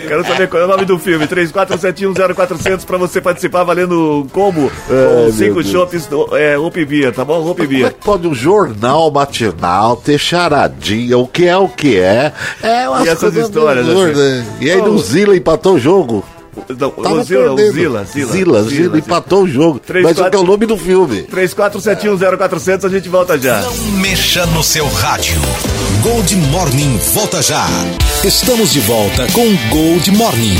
Quero 0.07 0.25
saber 0.25 0.47
qual 0.47 0.63
é 0.63 0.65
o 0.65 0.67
nome 0.67 0.85
do 0.85 0.97
filme. 0.99 1.27
34710400 1.27 2.85
pra 2.85 2.97
você 2.97 3.21
participar 3.21 3.63
valendo 3.63 4.23
um 4.23 4.27
combo 4.27 4.71
Ai, 4.89 5.25
com 5.25 5.31
cinco 5.31 5.63
do 5.63 6.35
é, 6.37 6.57
Hope 6.57 6.85
Beer, 6.85 7.13
tá 7.13 7.23
bom? 7.23 7.39
Hope 7.45 7.63
Como 7.65 7.77
é 7.77 7.79
Beer. 7.79 7.93
que 7.93 8.05
pode 8.05 8.27
um 8.27 8.33
jornal 8.33 9.11
matinal 9.11 9.95
ter 9.97 10.17
charadinha? 10.17 11.17
O 11.17 11.27
que 11.27 11.47
é 11.47 11.57
o 11.57 11.67
que 11.67 11.97
é? 11.99 12.31
É 12.61 12.89
umas 12.89 13.05
E 13.05 13.09
essas 13.09 13.35
histórias, 13.35 13.87
assim? 13.87 14.45
E 14.61 14.69
aí 14.71 14.81
no 14.81 14.97
Zila 14.97 15.35
empatou 15.35 15.75
o 15.75 15.79
jogo. 15.79 16.23
Não, 16.79 16.89
Tava 16.91 17.15
o 17.15 17.23
Zila, 17.23 17.55
perdendo. 17.55 17.73
Zila, 17.73 18.03
Zila. 18.05 18.31
Zila, 18.31 18.63
Zila, 18.63 18.97
empatou 18.97 19.43
o 19.43 19.47
jogo. 19.47 19.79
Três, 19.79 20.03
Mas 20.03 20.13
o 20.13 20.15
quatro- 20.21 20.31
que 20.31 20.37
é 20.37 20.39
o 20.39 20.43
nome 20.49 20.65
do 20.65 20.77
filme? 20.77 21.23
34710400, 21.23 22.85
a 22.85 22.89
gente 22.89 23.09
volta 23.09 23.37
já. 23.37 23.61
Não 23.61 23.73
mexa 23.99 24.45
no 24.47 24.63
seu 24.63 24.87
rádio. 24.87 25.39
Gold 26.01 26.35
Morning 26.35 26.97
volta 27.13 27.41
já. 27.41 27.65
Estamos 28.23 28.71
de 28.71 28.79
volta 28.81 29.27
com 29.33 29.55
Gold 29.69 30.11
Morning. 30.11 30.57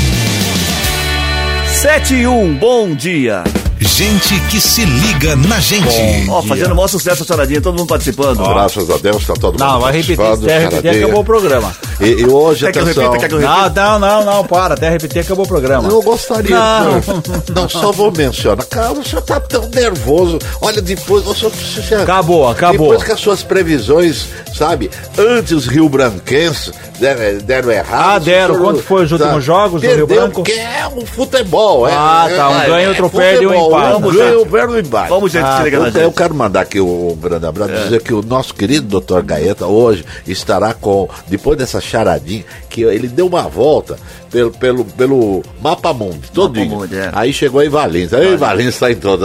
7 1.82 2.14
e 2.14 2.26
1, 2.26 2.54
bom 2.56 2.94
dia. 2.94 3.44
Gente 3.78 4.40
que 4.50 4.58
se 4.60 4.84
liga 4.84 5.36
na 5.36 5.60
gente. 5.60 5.86
Ó, 6.30 6.40
fazendo 6.42 6.72
o 6.72 6.76
maior 6.76 6.88
sucesso 6.88 7.22
a 7.22 7.26
charadinha, 7.26 7.60
todo 7.60 7.76
mundo 7.78 7.86
participando. 7.88 8.38
Graças 8.38 8.88
a 8.90 8.96
Deus, 8.96 9.26
tá 9.26 9.34
todo 9.34 9.52
mundo 9.52 9.60
Não, 9.60 9.80
vai 9.80 9.92
repetir. 9.92 10.16
participando, 10.16 10.70
repetir, 10.70 11.04
acabou 11.04 11.20
o 11.20 11.24
programa. 11.24 11.76
E, 12.00 12.06
e 12.22 12.26
hoje, 12.26 12.66
Quer 12.66 12.72
que 12.72 12.78
eu 12.78 12.82
atenção... 12.82 13.02
repita? 13.04 13.20
Quer 13.20 13.28
que 13.28 13.34
eu 13.34 13.38
repita? 13.50 13.70
Não, 13.70 13.98
não, 13.98 14.24
não, 14.24 14.34
não, 14.36 14.44
para. 14.44 14.74
Até 14.74 14.90
repetir, 14.90 15.20
acabou 15.22 15.44
o 15.44 15.48
programa. 15.48 15.88
Eu 15.88 16.02
gostaria. 16.02 16.54
Não. 16.56 17.02
senhor. 17.02 17.22
Não, 17.54 17.68
só 17.68 17.90
vou 17.92 18.12
mencionar. 18.12 18.66
Cara, 18.66 18.92
o 18.92 19.04
senhor 19.04 19.22
tá 19.22 19.40
tão 19.40 19.66
nervoso. 19.70 20.38
Olha, 20.60 20.82
depois. 20.82 21.26
O 21.26 21.34
senhor, 21.34 21.52
o 21.52 21.56
senhor- 21.82 22.02
Acabou, 22.02 22.48
acabou. 22.48 22.88
Depois 22.90 23.02
que 23.02 23.12
as 23.12 23.20
suas 23.20 23.42
previsões, 23.42 24.26
sabe, 24.54 24.90
antes 25.18 25.52
os 25.52 25.66
Rio 25.66 25.88
Branquenses 25.88 26.70
deram, 27.00 27.38
deram 27.38 27.70
errado. 27.70 28.12
Ah, 28.14 28.18
deram. 28.18 28.54
o 28.54 28.56
senhor- 28.58 28.72
Quanto 28.72 28.82
foi 28.82 29.04
os 29.04 29.12
últimos 29.12 29.44
jogos 29.44 29.80
do 29.80 29.86
Rio 29.88 30.06
Branco? 30.06 30.34
Porque 30.42 30.52
é 30.52 30.86
um 30.94 31.06
futebol. 31.06 31.88
é- 31.88 31.92
Ah, 31.92 32.28
tá, 32.34 32.48
um 32.50 32.60
é- 32.60 32.66
ganha, 32.66 32.86
é 32.86 32.88
outro 32.90 33.10
perde 33.10 33.44
e 33.44 33.46
um 33.46 33.54
empate. 33.54 33.96
Um 33.96 34.12
ganha, 34.12 34.38
um 34.40 34.46
perde 34.46 34.72
e 34.72 34.76
um 34.76 34.78
empate. 34.80 35.08
Vamos, 35.08 35.32
gente, 35.32 35.44
Ah, 35.44 35.56
se 35.58 35.64
liga 35.64 35.78
na 35.78 35.86
Eu, 35.86 35.92
gente. 35.92 36.02
eu 36.02 36.12
quero 36.12 36.34
mandar 36.34 36.60
aqui 36.60 36.80
um 36.80 37.16
grande 37.20 37.46
abraço, 37.46 37.72
É. 37.72 37.82
dizer 37.84 38.02
que 38.02 38.12
o 38.12 38.22
nosso 38.22 38.52
querido 38.54 38.86
doutor 38.86 39.22
Gaeta 39.22 39.66
hoje 39.66 40.04
estará 40.26 40.74
com, 40.74 41.08
depois 41.28 41.56
dessa 41.56 41.80
charadinha, 41.86 42.44
que 42.68 42.82
ele 42.82 43.08
deu 43.08 43.26
uma 43.26 43.42
volta 43.42 43.96
pelo, 44.30 44.50
pelo, 44.50 44.84
pelo 44.84 45.42
mapa 45.62 45.92
mundo, 45.92 46.20
todinho. 46.32 46.68
mundo, 46.68 46.94
é. 46.94 47.10
Aí 47.12 47.32
chegou 47.32 47.62
em 47.62 47.68
Valinhos. 47.68 48.12
Aí 48.12 48.36
Valinhos 48.36 48.74
está 48.74 48.90
em 48.90 48.96
todo 48.96 49.24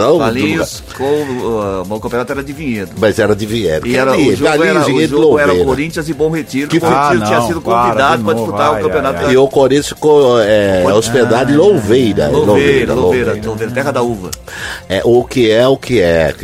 com 0.96 1.04
uh, 1.04 1.94
o 1.94 2.00
campeonato 2.00 2.32
era 2.32 2.42
de 2.42 2.52
Vinhedo. 2.52 2.92
Mas 2.98 3.18
era 3.18 3.36
de 3.36 3.44
Vinhedo. 3.44 3.86
E 3.86 3.96
era, 3.96 4.16
o 4.16 4.36
jogo, 4.36 4.46
era, 4.46 4.58
Valinhos, 4.58 4.82
o 4.82 4.86
Vinhedo, 4.86 5.16
jogo 5.16 5.38
era. 5.38 5.64
Corinthians 5.64 6.08
e 6.08 6.14
Bom 6.14 6.30
Retiro. 6.30 6.68
Que 6.68 6.78
o 6.78 6.80
Bom 6.80 6.88
Retiro 6.88 7.22
Ah, 7.22 7.26
tinha 7.26 7.40
sido 7.42 7.60
convidado 7.60 8.24
para 8.24 8.34
disputar 8.34 8.72
o 8.72 8.82
campeonato. 8.82 9.18
ai, 9.18 9.24
ai. 9.26 9.32
E 9.34 9.36
o 9.36 9.48
Corinthians 9.48 9.88
ficou 9.88 10.40
é, 10.40 10.84
hospedado 10.94 11.52
em 11.52 11.56
Louveira. 11.56 12.28
Louveira, 12.28 12.94
Louveira, 12.94 13.34
Louveira, 13.44 13.72
terra 13.72 13.90
da 13.90 14.02
uva. 14.02 14.30
É, 14.88 15.02
o 15.04 15.24
que 15.24 15.50
é 15.50 15.66
o 15.66 15.76
que 15.76 16.00
é. 16.00 16.34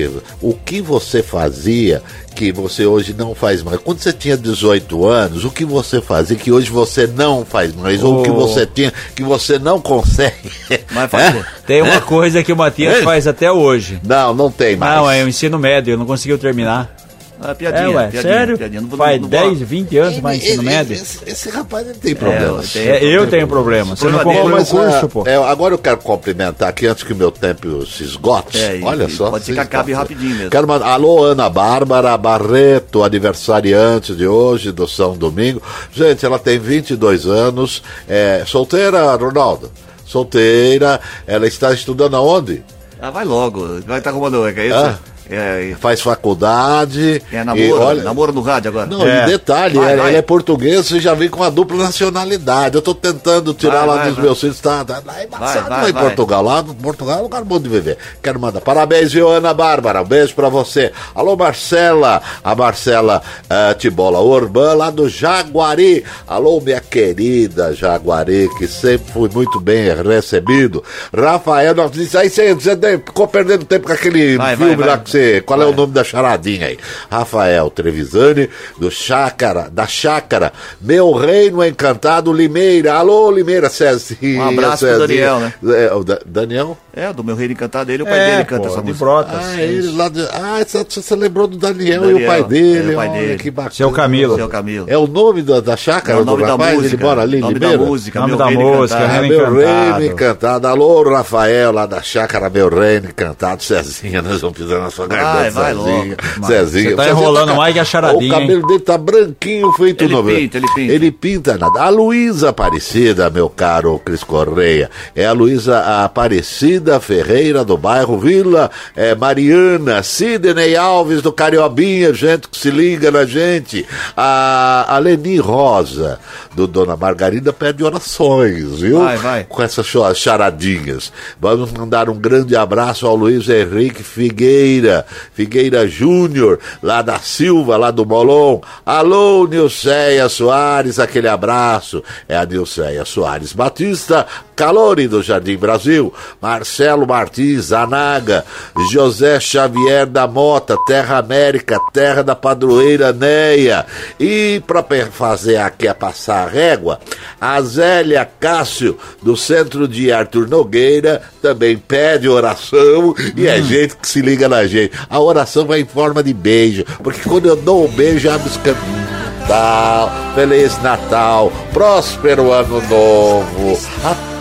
O 0.41 0.53
que 0.53 0.81
você 0.81 1.23
fazia 1.23 2.03
que 2.39 2.53
você 2.53 2.87
hoje 2.87 3.13
não 3.13 3.35
faz 3.35 3.65
mais? 3.65 3.81
Quando 3.81 3.99
você 3.99 4.13
tinha 4.13 4.37
18 4.37 5.05
anos, 5.09 5.45
o 5.45 5.51
que 5.51 5.65
você 5.65 6.01
fazia 6.01 6.37
que 6.37 6.53
hoje 6.53 6.71
você 6.71 7.05
não 7.05 7.45
faz 7.45 7.75
mais? 7.75 8.01
Ou 8.05 8.21
o 8.21 8.23
que 8.23 8.31
Oh. 8.31 8.35
você 8.35 8.65
tinha 8.65 8.93
que 9.17 9.25
você 9.25 9.59
não 9.59 9.81
consegue? 9.81 10.53
Mas 10.93 11.11
fazer. 11.11 11.45
Tem 11.67 11.83
uma 11.83 12.01
coisa 12.01 12.41
que 12.45 12.53
o 12.53 12.57
Matias 12.57 12.99
É? 12.99 13.03
faz 13.03 13.27
até 13.27 13.51
hoje. 13.51 14.01
Não, 14.07 14.33
não 14.33 14.53
tem 14.53 14.77
mais. 14.77 14.95
Não, 14.95 15.11
é 15.11 15.25
o 15.25 15.29
ensino 15.29 15.59
médio, 15.59 15.99
não 15.99 16.07
conseguiu 16.07 16.39
terminar. 16.39 16.95
Ah, 17.41 17.55
piadinha, 17.55 17.85
É, 17.85 17.89
ué, 17.89 18.09
piadinha, 18.09 18.23
sério? 18.23 18.59
piadinha. 18.59 18.81
Não 18.81 18.89
vou- 18.89 18.99
Faz 18.99 19.21
não 19.21 19.29
vou- 19.29 19.41
10, 19.41 19.61
20 19.61 19.97
anos 19.97 20.19
vai 20.19 20.37
ensino 20.37 20.63
médio. 20.65 20.95
Esse, 20.95 21.19
esse 21.25 21.49
rapaz 21.51 21.87
ele 21.89 21.99
tem 21.99 22.15
problemas. 22.15 22.73
tem. 22.73 22.83
É, 22.89 23.05
eu 23.05 23.29
tenho 23.29 23.47
problema. 23.47 23.95
Você 23.95 24.09
não 24.09 24.19
concluiu 24.19 24.57
o 24.57 24.67
curso, 24.67 24.77
ah, 25.05 25.09
pô. 25.09 25.23
é, 25.25 25.37
agora 25.37 25.73
eu 25.75 25.79
quero 25.79 25.99
cumprimentar 25.99 26.69
aqui 26.69 26.87
antes 26.87 27.05
que 27.05 27.13
o 27.13 27.17
meu 27.17 27.31
tempo 27.31 27.87
se 27.87 28.03
esgote. 28.03 28.59
É, 28.59 28.81
Olha 28.83 29.05
e 29.05 29.11
só. 29.11 29.31
pode 29.31 29.45
ser 29.45 29.53
se 29.53 29.55
que 29.57 29.61
acabe 29.61 29.93
rapidinho 29.93 30.35
mesmo. 30.35 30.51
Quero 30.51 30.67
mandar, 30.67 30.89
alô, 30.89 31.23
Ana 31.23 31.49
Bárbara 31.49 32.17
Barreto, 32.19 33.05
aniversariante 33.05 34.17
de 34.17 34.27
hoje, 34.27 34.73
do 34.73 34.89
São 34.89 35.17
Domingo. 35.17 35.63
Gente, 35.93 36.27
ela 36.27 36.41
tem 36.41 36.59
22 36.59 37.25
anos, 37.25 37.83
é 38.09 38.43
solteira, 38.47 39.15
Ronaldo? 39.15 39.71
Solteira, 40.05 41.01
ela 41.27 41.47
está 41.47 41.73
estudando 41.73 42.17
aonde? 42.17 42.65
Ah, 43.01 43.11
vai 43.11 43.25
logo. 43.25 43.81
Vai 43.87 43.99
estar 43.99 44.11
arrumando. 44.11 44.45
É, 44.49 44.67
isso? 44.67 44.75
Ah. 44.77 44.99
É, 45.31 45.75
Faz 45.81 46.01
faculdade. 46.01 47.23
é 47.33 47.41
e 47.41 47.45
namoro, 47.45 47.81
olha- 47.81 48.03
namoro 48.03 48.33
no 48.33 48.41
rádio 48.41 48.71
agora. 48.71 48.87
Não, 48.87 49.07
É. 49.07 49.25
e 49.25 49.27
detalhe, 49.27 49.79
Vai, 49.79 49.93
ela, 49.93 50.03
vai. 50.03 50.11
ela 50.11 50.19
é 50.19 50.23
portuguesa, 50.23 50.83
você 50.83 51.01
já 51.01 51.15
vem 51.15 51.29
com 51.29 51.43
a 51.43 51.51
dupla 51.51 51.77
nacionalidade. 51.79 52.75
Eu 52.77 52.83
tô 52.83 52.95
tentando 52.95 53.53
tirar 53.55 53.79
Vai, 53.81 53.87
lá 53.87 53.97
vai, 53.97 54.07
dos 54.07 54.15
vai. 54.17 54.25
meus 54.25 54.41
filhos, 54.41 54.61
tá, 54.61 54.85
tá 54.85 55.03
lá 55.05 55.23
embaçado 55.25 55.69
vai, 55.69 55.83
lá 55.83 55.89
em 55.91 55.93
vai. 55.93 56.03
Portugal. 56.05 56.43
Lá 56.43 56.63
no 56.63 56.75
Portugal 56.75 57.17
é 57.17 57.21
um 57.21 57.23
lugar 57.25 57.45
bom 57.45 57.61
de 57.61 57.69
viver. 57.69 57.99
Quero 58.23 58.41
mandar 58.41 58.61
parabéns, 58.61 59.13
viu, 59.13 59.29
Ana 59.29 59.53
Bárbara? 59.55 60.03
Um 60.03 60.07
beijo 60.07 60.35
pra 60.35 60.49
você. 60.49 60.93
Alô, 61.15 61.37
Marcela, 61.37 62.23
a 62.43 62.55
Marcela 62.55 63.23
eh, 63.49 63.75
Tibola 63.75 64.21
Urbana, 64.21 64.75
lá 64.75 64.91
do 64.91 65.09
Jaguari. 65.09 66.05
Alô, 66.27 66.61
minha 66.61 66.81
querida 66.81 67.75
Jaguari, 67.75 68.49
que 68.59 68.67
sempre 68.67 69.13
fui 69.13 69.29
muito 69.33 69.61
bem 69.61 69.85
recebido. 70.03 70.83
Rafael, 71.15 71.75
nós 71.75 71.91
disse 71.91 72.17
aí 72.17 72.29
você, 72.31 72.55
você 72.55 72.77
ficou 72.99 73.27
perdendo 73.27 73.65
tempo 73.65 73.87
com 73.87 73.93
aquele 73.93 74.37
Vai, 74.37 74.57
filme 74.57 74.77
vai, 74.77 74.89
lá 74.89 74.99
que 74.99 75.11
você 75.11 75.18
você. 75.19 75.41
Qual 75.43 75.61
é 75.63 75.67
o 75.67 75.75
nome 75.75 75.93
da 75.93 76.05
charadinha 76.05 76.67
aí? 76.69 76.79
Rafael 77.11 77.71
Trevisani, 77.71 78.49
do 78.79 78.91
Chácara, 78.91 79.69
da 79.71 79.87
Chácara. 79.87 80.53
Meu 80.81 81.13
Reino 81.13 81.65
Encantado, 81.65 82.33
Limeira. 82.33 82.95
Alô, 82.95 83.31
Limeira, 83.31 83.69
Cezinha. 83.69 84.43
Um 84.43 84.49
abraço 84.49 84.87
pro 84.87 84.99
Cezinha. 85.01 85.07
Daniel, 85.07 85.41
né? 85.41 85.55
É, 85.87 85.95
o 85.95 86.05
Da- 86.05 86.21
Daniel? 86.25 86.79
É, 86.95 87.13
do 87.13 87.23
meu 87.23 87.37
reino 87.37 87.53
encantado, 87.53 87.93
ele 87.93 88.03
e 88.03 88.05
o 88.05 88.07
pai 88.07 88.19
É, 88.19 88.31
dele 88.33 88.45
canta 88.45 88.63
pô, 88.63 88.69
essa 88.69 88.81
de 88.83 88.89
música. 88.89 89.05
Brotas. 89.05 89.35
Ah, 89.41 89.63
ele 89.63 89.97
lá 89.97 90.09
de... 90.09 90.21
Ah, 90.33 90.65
você- 90.67 90.85
você 90.89 91.15
lembrou 91.15 91.47
do 91.47 91.57
Daniel, 91.57 92.03
e 92.05 92.07
Daniel, 92.13 92.25
o 92.25 92.27
pai 92.27 92.41
é, 92.41 92.43
dele. 92.45 92.93
o 92.93 92.97
pai 92.97 93.09
olha, 93.09 93.21
dele. 93.21 93.39
que 93.39 93.51
bacana. 93.51 93.75
Seu 93.75 93.91
Camilo. 93.93 94.35
Seu 94.37 94.49
Camilo. 94.49 94.87
É 94.89 94.99
o 94.99 95.07
nome 95.07 95.43
da, 95.43 95.61
da 95.61 95.77
chácara 95.77 96.19
É 96.19 96.23
o 96.23 96.25
nome 96.25 96.43
do 96.43 96.47
da 96.47 96.53
rapaz? 96.53 96.75
música. 96.75 96.95
Ele 96.97 97.03
mora 97.05 97.23
ali 97.23 97.39
nome 97.41 97.55
Limeira? 97.55 97.79
da 97.79 97.85
música, 97.85 98.19
Nome 98.21 98.31
meu 98.31 98.39
da 98.39 98.47
reino 98.47 98.63
música, 98.65 98.99
encantado. 98.99 99.21
Reino 99.23 99.37
meu 99.37 99.55
reino 99.55 100.05
encantado. 100.13 100.67
Alô, 100.67 101.03
Rafael, 101.09 101.73
lá 101.73 101.87
da 101.87 102.03
chácara, 102.03 102.51
meu 102.51 102.69
reino 102.69 103.09
encantado. 103.11 103.63
Cezinha, 103.63 104.21
nós 104.23 104.41
vamos 104.41 104.59
pisar 104.59 104.81
na 104.81 104.91
sua 104.91 105.07
garganta, 105.09 105.51
vai 105.51 105.75
Cezinha. 105.75 106.17
logo. 106.39 106.47
Cezinha. 106.47 106.91
Você 106.91 106.97
tá 106.97 107.09
enrolando 107.09 107.49
ca- 107.49 107.55
mais 107.55 107.75
que 107.75 107.81
a 107.81 107.85
charadinha, 107.85 108.37
O 108.37 108.41
cabelo 108.41 108.67
dele 108.67 108.81
tá 108.81 108.99
branquinho, 108.99 109.73
feito 109.73 110.05
Ele 110.05 110.15
novelo. 110.15 110.39
pinta, 110.39 110.57
ele 110.59 110.67
pinta. 110.75 110.93
Ele 110.93 111.11
pinta 111.11 111.59
nada. 111.59 111.81
A 111.83 111.89
Luísa 111.89 112.51
Aparecida, 112.51 113.29
meu 113.31 113.49
caro 113.49 113.99
Cris 114.05 114.23
Correia, 114.23 114.91
é 115.17 115.27
a 115.27 115.33
Luísa 115.33 116.05
Aparecida 116.05 117.01
Ferreira, 117.01 117.65
do 117.65 117.77
bairro 117.77 118.19
Vila 118.19 118.71
é, 118.95 119.15
Mariana, 119.15 120.03
Sidney 120.03 120.77
Alves, 120.77 121.23
do 121.23 121.33
Cariobinha, 121.33 122.13
gente 122.13 122.49
que 122.49 122.59
se 122.59 122.71
liga 122.71 123.11
na 123.11 123.25
gente. 123.25 123.87
A, 124.17 124.87
a 124.89 124.99
Leni 124.99 125.39
Rosa, 125.39 126.19
do 126.55 126.67
Dona 126.67 126.97
Margarida, 126.97 127.53
pede 127.53 127.83
orações, 127.85 128.81
viu? 128.81 129.01
Vai, 129.01 129.17
vai. 129.17 129.45
com 129.49 129.63
essas 129.63 129.87
charadinhas. 130.17 131.13
Vamos 131.41 131.73
mandar 131.73 132.09
um 132.11 132.15
grande 132.17 132.55
abraço 132.57 133.07
ao 133.07 133.15
Luiz 133.17 133.49
Henrique 133.49 134.03
Figueira, 134.03 134.98
Figueira 135.33 135.87
Júnior, 135.87 136.59
lá 136.83 137.03
da 137.03 137.19
Silva, 137.19 137.77
lá 137.77 137.91
do 137.91 138.05
Molon. 138.07 138.61
Alô, 138.85 139.47
Nilceia 139.47 140.29
Soares, 140.29 140.99
aquele 140.99 141.29
abraço. 141.29 142.03
É 142.29 142.37
a 142.37 142.45
Nilceia 142.45 143.05
Soares 143.05 143.53
Batista, 143.53 144.27
Calori 144.59 145.07
do 145.07 145.23
Jardim 145.23 145.57
Brasil, 145.57 146.13
Marcelo 146.43 147.07
Martins, 147.07 147.71
Anaga, 147.71 148.45
José 148.91 149.39
Xavier 149.39 150.05
da 150.05 150.27
Mota, 150.27 150.77
Terra 150.85 151.19
América, 151.19 151.79
terra 151.93 152.25
da 152.25 152.35
padroeira 152.35 153.13
Neia. 153.13 153.87
E 154.19 154.61
para 154.67 154.83
fazer 155.13 155.59
aqui 155.59 155.87
a 155.87 155.95
passar 155.95 156.49
a 156.49 156.51
régua, 156.51 156.99
a 157.41 157.63
Zélia 157.63 158.29
Cássio, 158.41 158.99
do 159.23 159.37
centro 159.37 159.87
de 159.87 160.11
Arthur 160.11 160.49
Nogueira, 160.49 161.23
também 161.41 161.79
pede 161.79 162.29
oração 162.29 163.15
e 163.37 163.47
é 163.47 163.63
gente 163.63 163.97
que 163.97 164.09
se 164.09 164.21
liga 164.21 164.49
na 164.49 164.67
gente. 164.67 164.93
A 165.09 165.21
oração 165.21 165.67
vai 165.67 165.83
em 165.83 165.87
forma 165.87 166.21
de 166.21 166.35
beijo, 166.35 166.85
porque 167.01 167.21
quando 167.29 167.47
eu 167.47 167.55
dou 167.55 167.85
um 167.85 167.89
beijo, 167.93 168.29
abre 168.29 168.49
os 168.49 168.57
caminhos. 168.57 169.09
Natal, 169.49 170.11
Feliz 170.35 170.83
Natal, 170.83 171.51
próspero 171.73 172.53
ano 172.53 172.83
novo. 172.83 173.79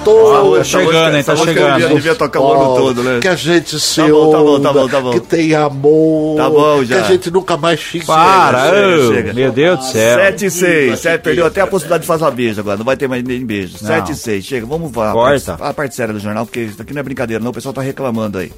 A 0.09 0.39
todos. 0.41 0.57
tá 0.57 0.63
chegando, 0.63 1.17
hein, 1.17 1.23
tá 1.23 1.31
música 1.33 1.53
chegando. 1.53 1.73
Devia, 1.79 1.95
devia 1.95 2.15
tocar 2.15 2.39
o 2.41 2.51
ano 2.53 2.75
todo, 2.75 3.03
né? 3.03 3.19
Que 3.21 3.27
a 3.27 3.35
gente 3.35 3.79
se 3.79 4.01
Tá 4.01 4.07
bom, 4.07 4.31
tá 4.31 4.37
bom, 4.39 4.59
tá 4.61 4.73
bom, 4.73 4.87
tá 4.87 5.01
bom. 5.01 5.11
que 5.11 5.19
tem 5.19 5.53
amor, 5.55 6.37
Tá 6.37 6.49
bom, 6.49 6.83
já. 6.83 6.95
que 6.97 7.01
a 7.01 7.07
gente 7.07 7.31
nunca 7.31 7.57
mais 7.57 7.79
fique 7.79 8.05
Para, 8.05 8.69
chega, 8.69 8.97
ô, 8.97 9.13
chega. 9.13 9.33
meu 9.33 9.51
Deus 9.51 9.79
do 9.79 9.85
céu. 9.85 10.17
7 10.19 10.45
e 10.45 10.51
6. 10.51 10.99
Sete, 10.99 11.21
perdeu 11.21 11.45
até 11.45 11.61
a 11.61 11.67
possibilidade 11.67 12.01
de 12.01 12.07
fazer 12.07 12.23
uma 12.23 12.31
beijo 12.31 12.59
agora. 12.59 12.77
Não 12.77 12.85
vai 12.85 12.95
ter 12.97 13.07
mais 13.07 13.23
nem 13.23 13.45
beijo. 13.45 13.77
7 13.77 14.11
e 14.11 14.15
6. 14.15 14.45
Chega, 14.45 14.65
vamos 14.65 14.93
lá. 14.93 15.11
Corta. 15.11 15.57
A 15.59 15.73
parte 15.73 15.95
séria 15.95 16.13
do 16.13 16.19
jornal, 16.19 16.45
porque 16.45 16.61
isso 16.61 16.81
aqui 16.81 16.93
não 16.93 16.99
é 16.99 17.03
brincadeira, 17.03 17.43
não. 17.43 17.51
O 17.51 17.53
pessoal 17.53 17.73
tá 17.73 17.81
reclamando 17.81 18.37
aí. 18.37 18.51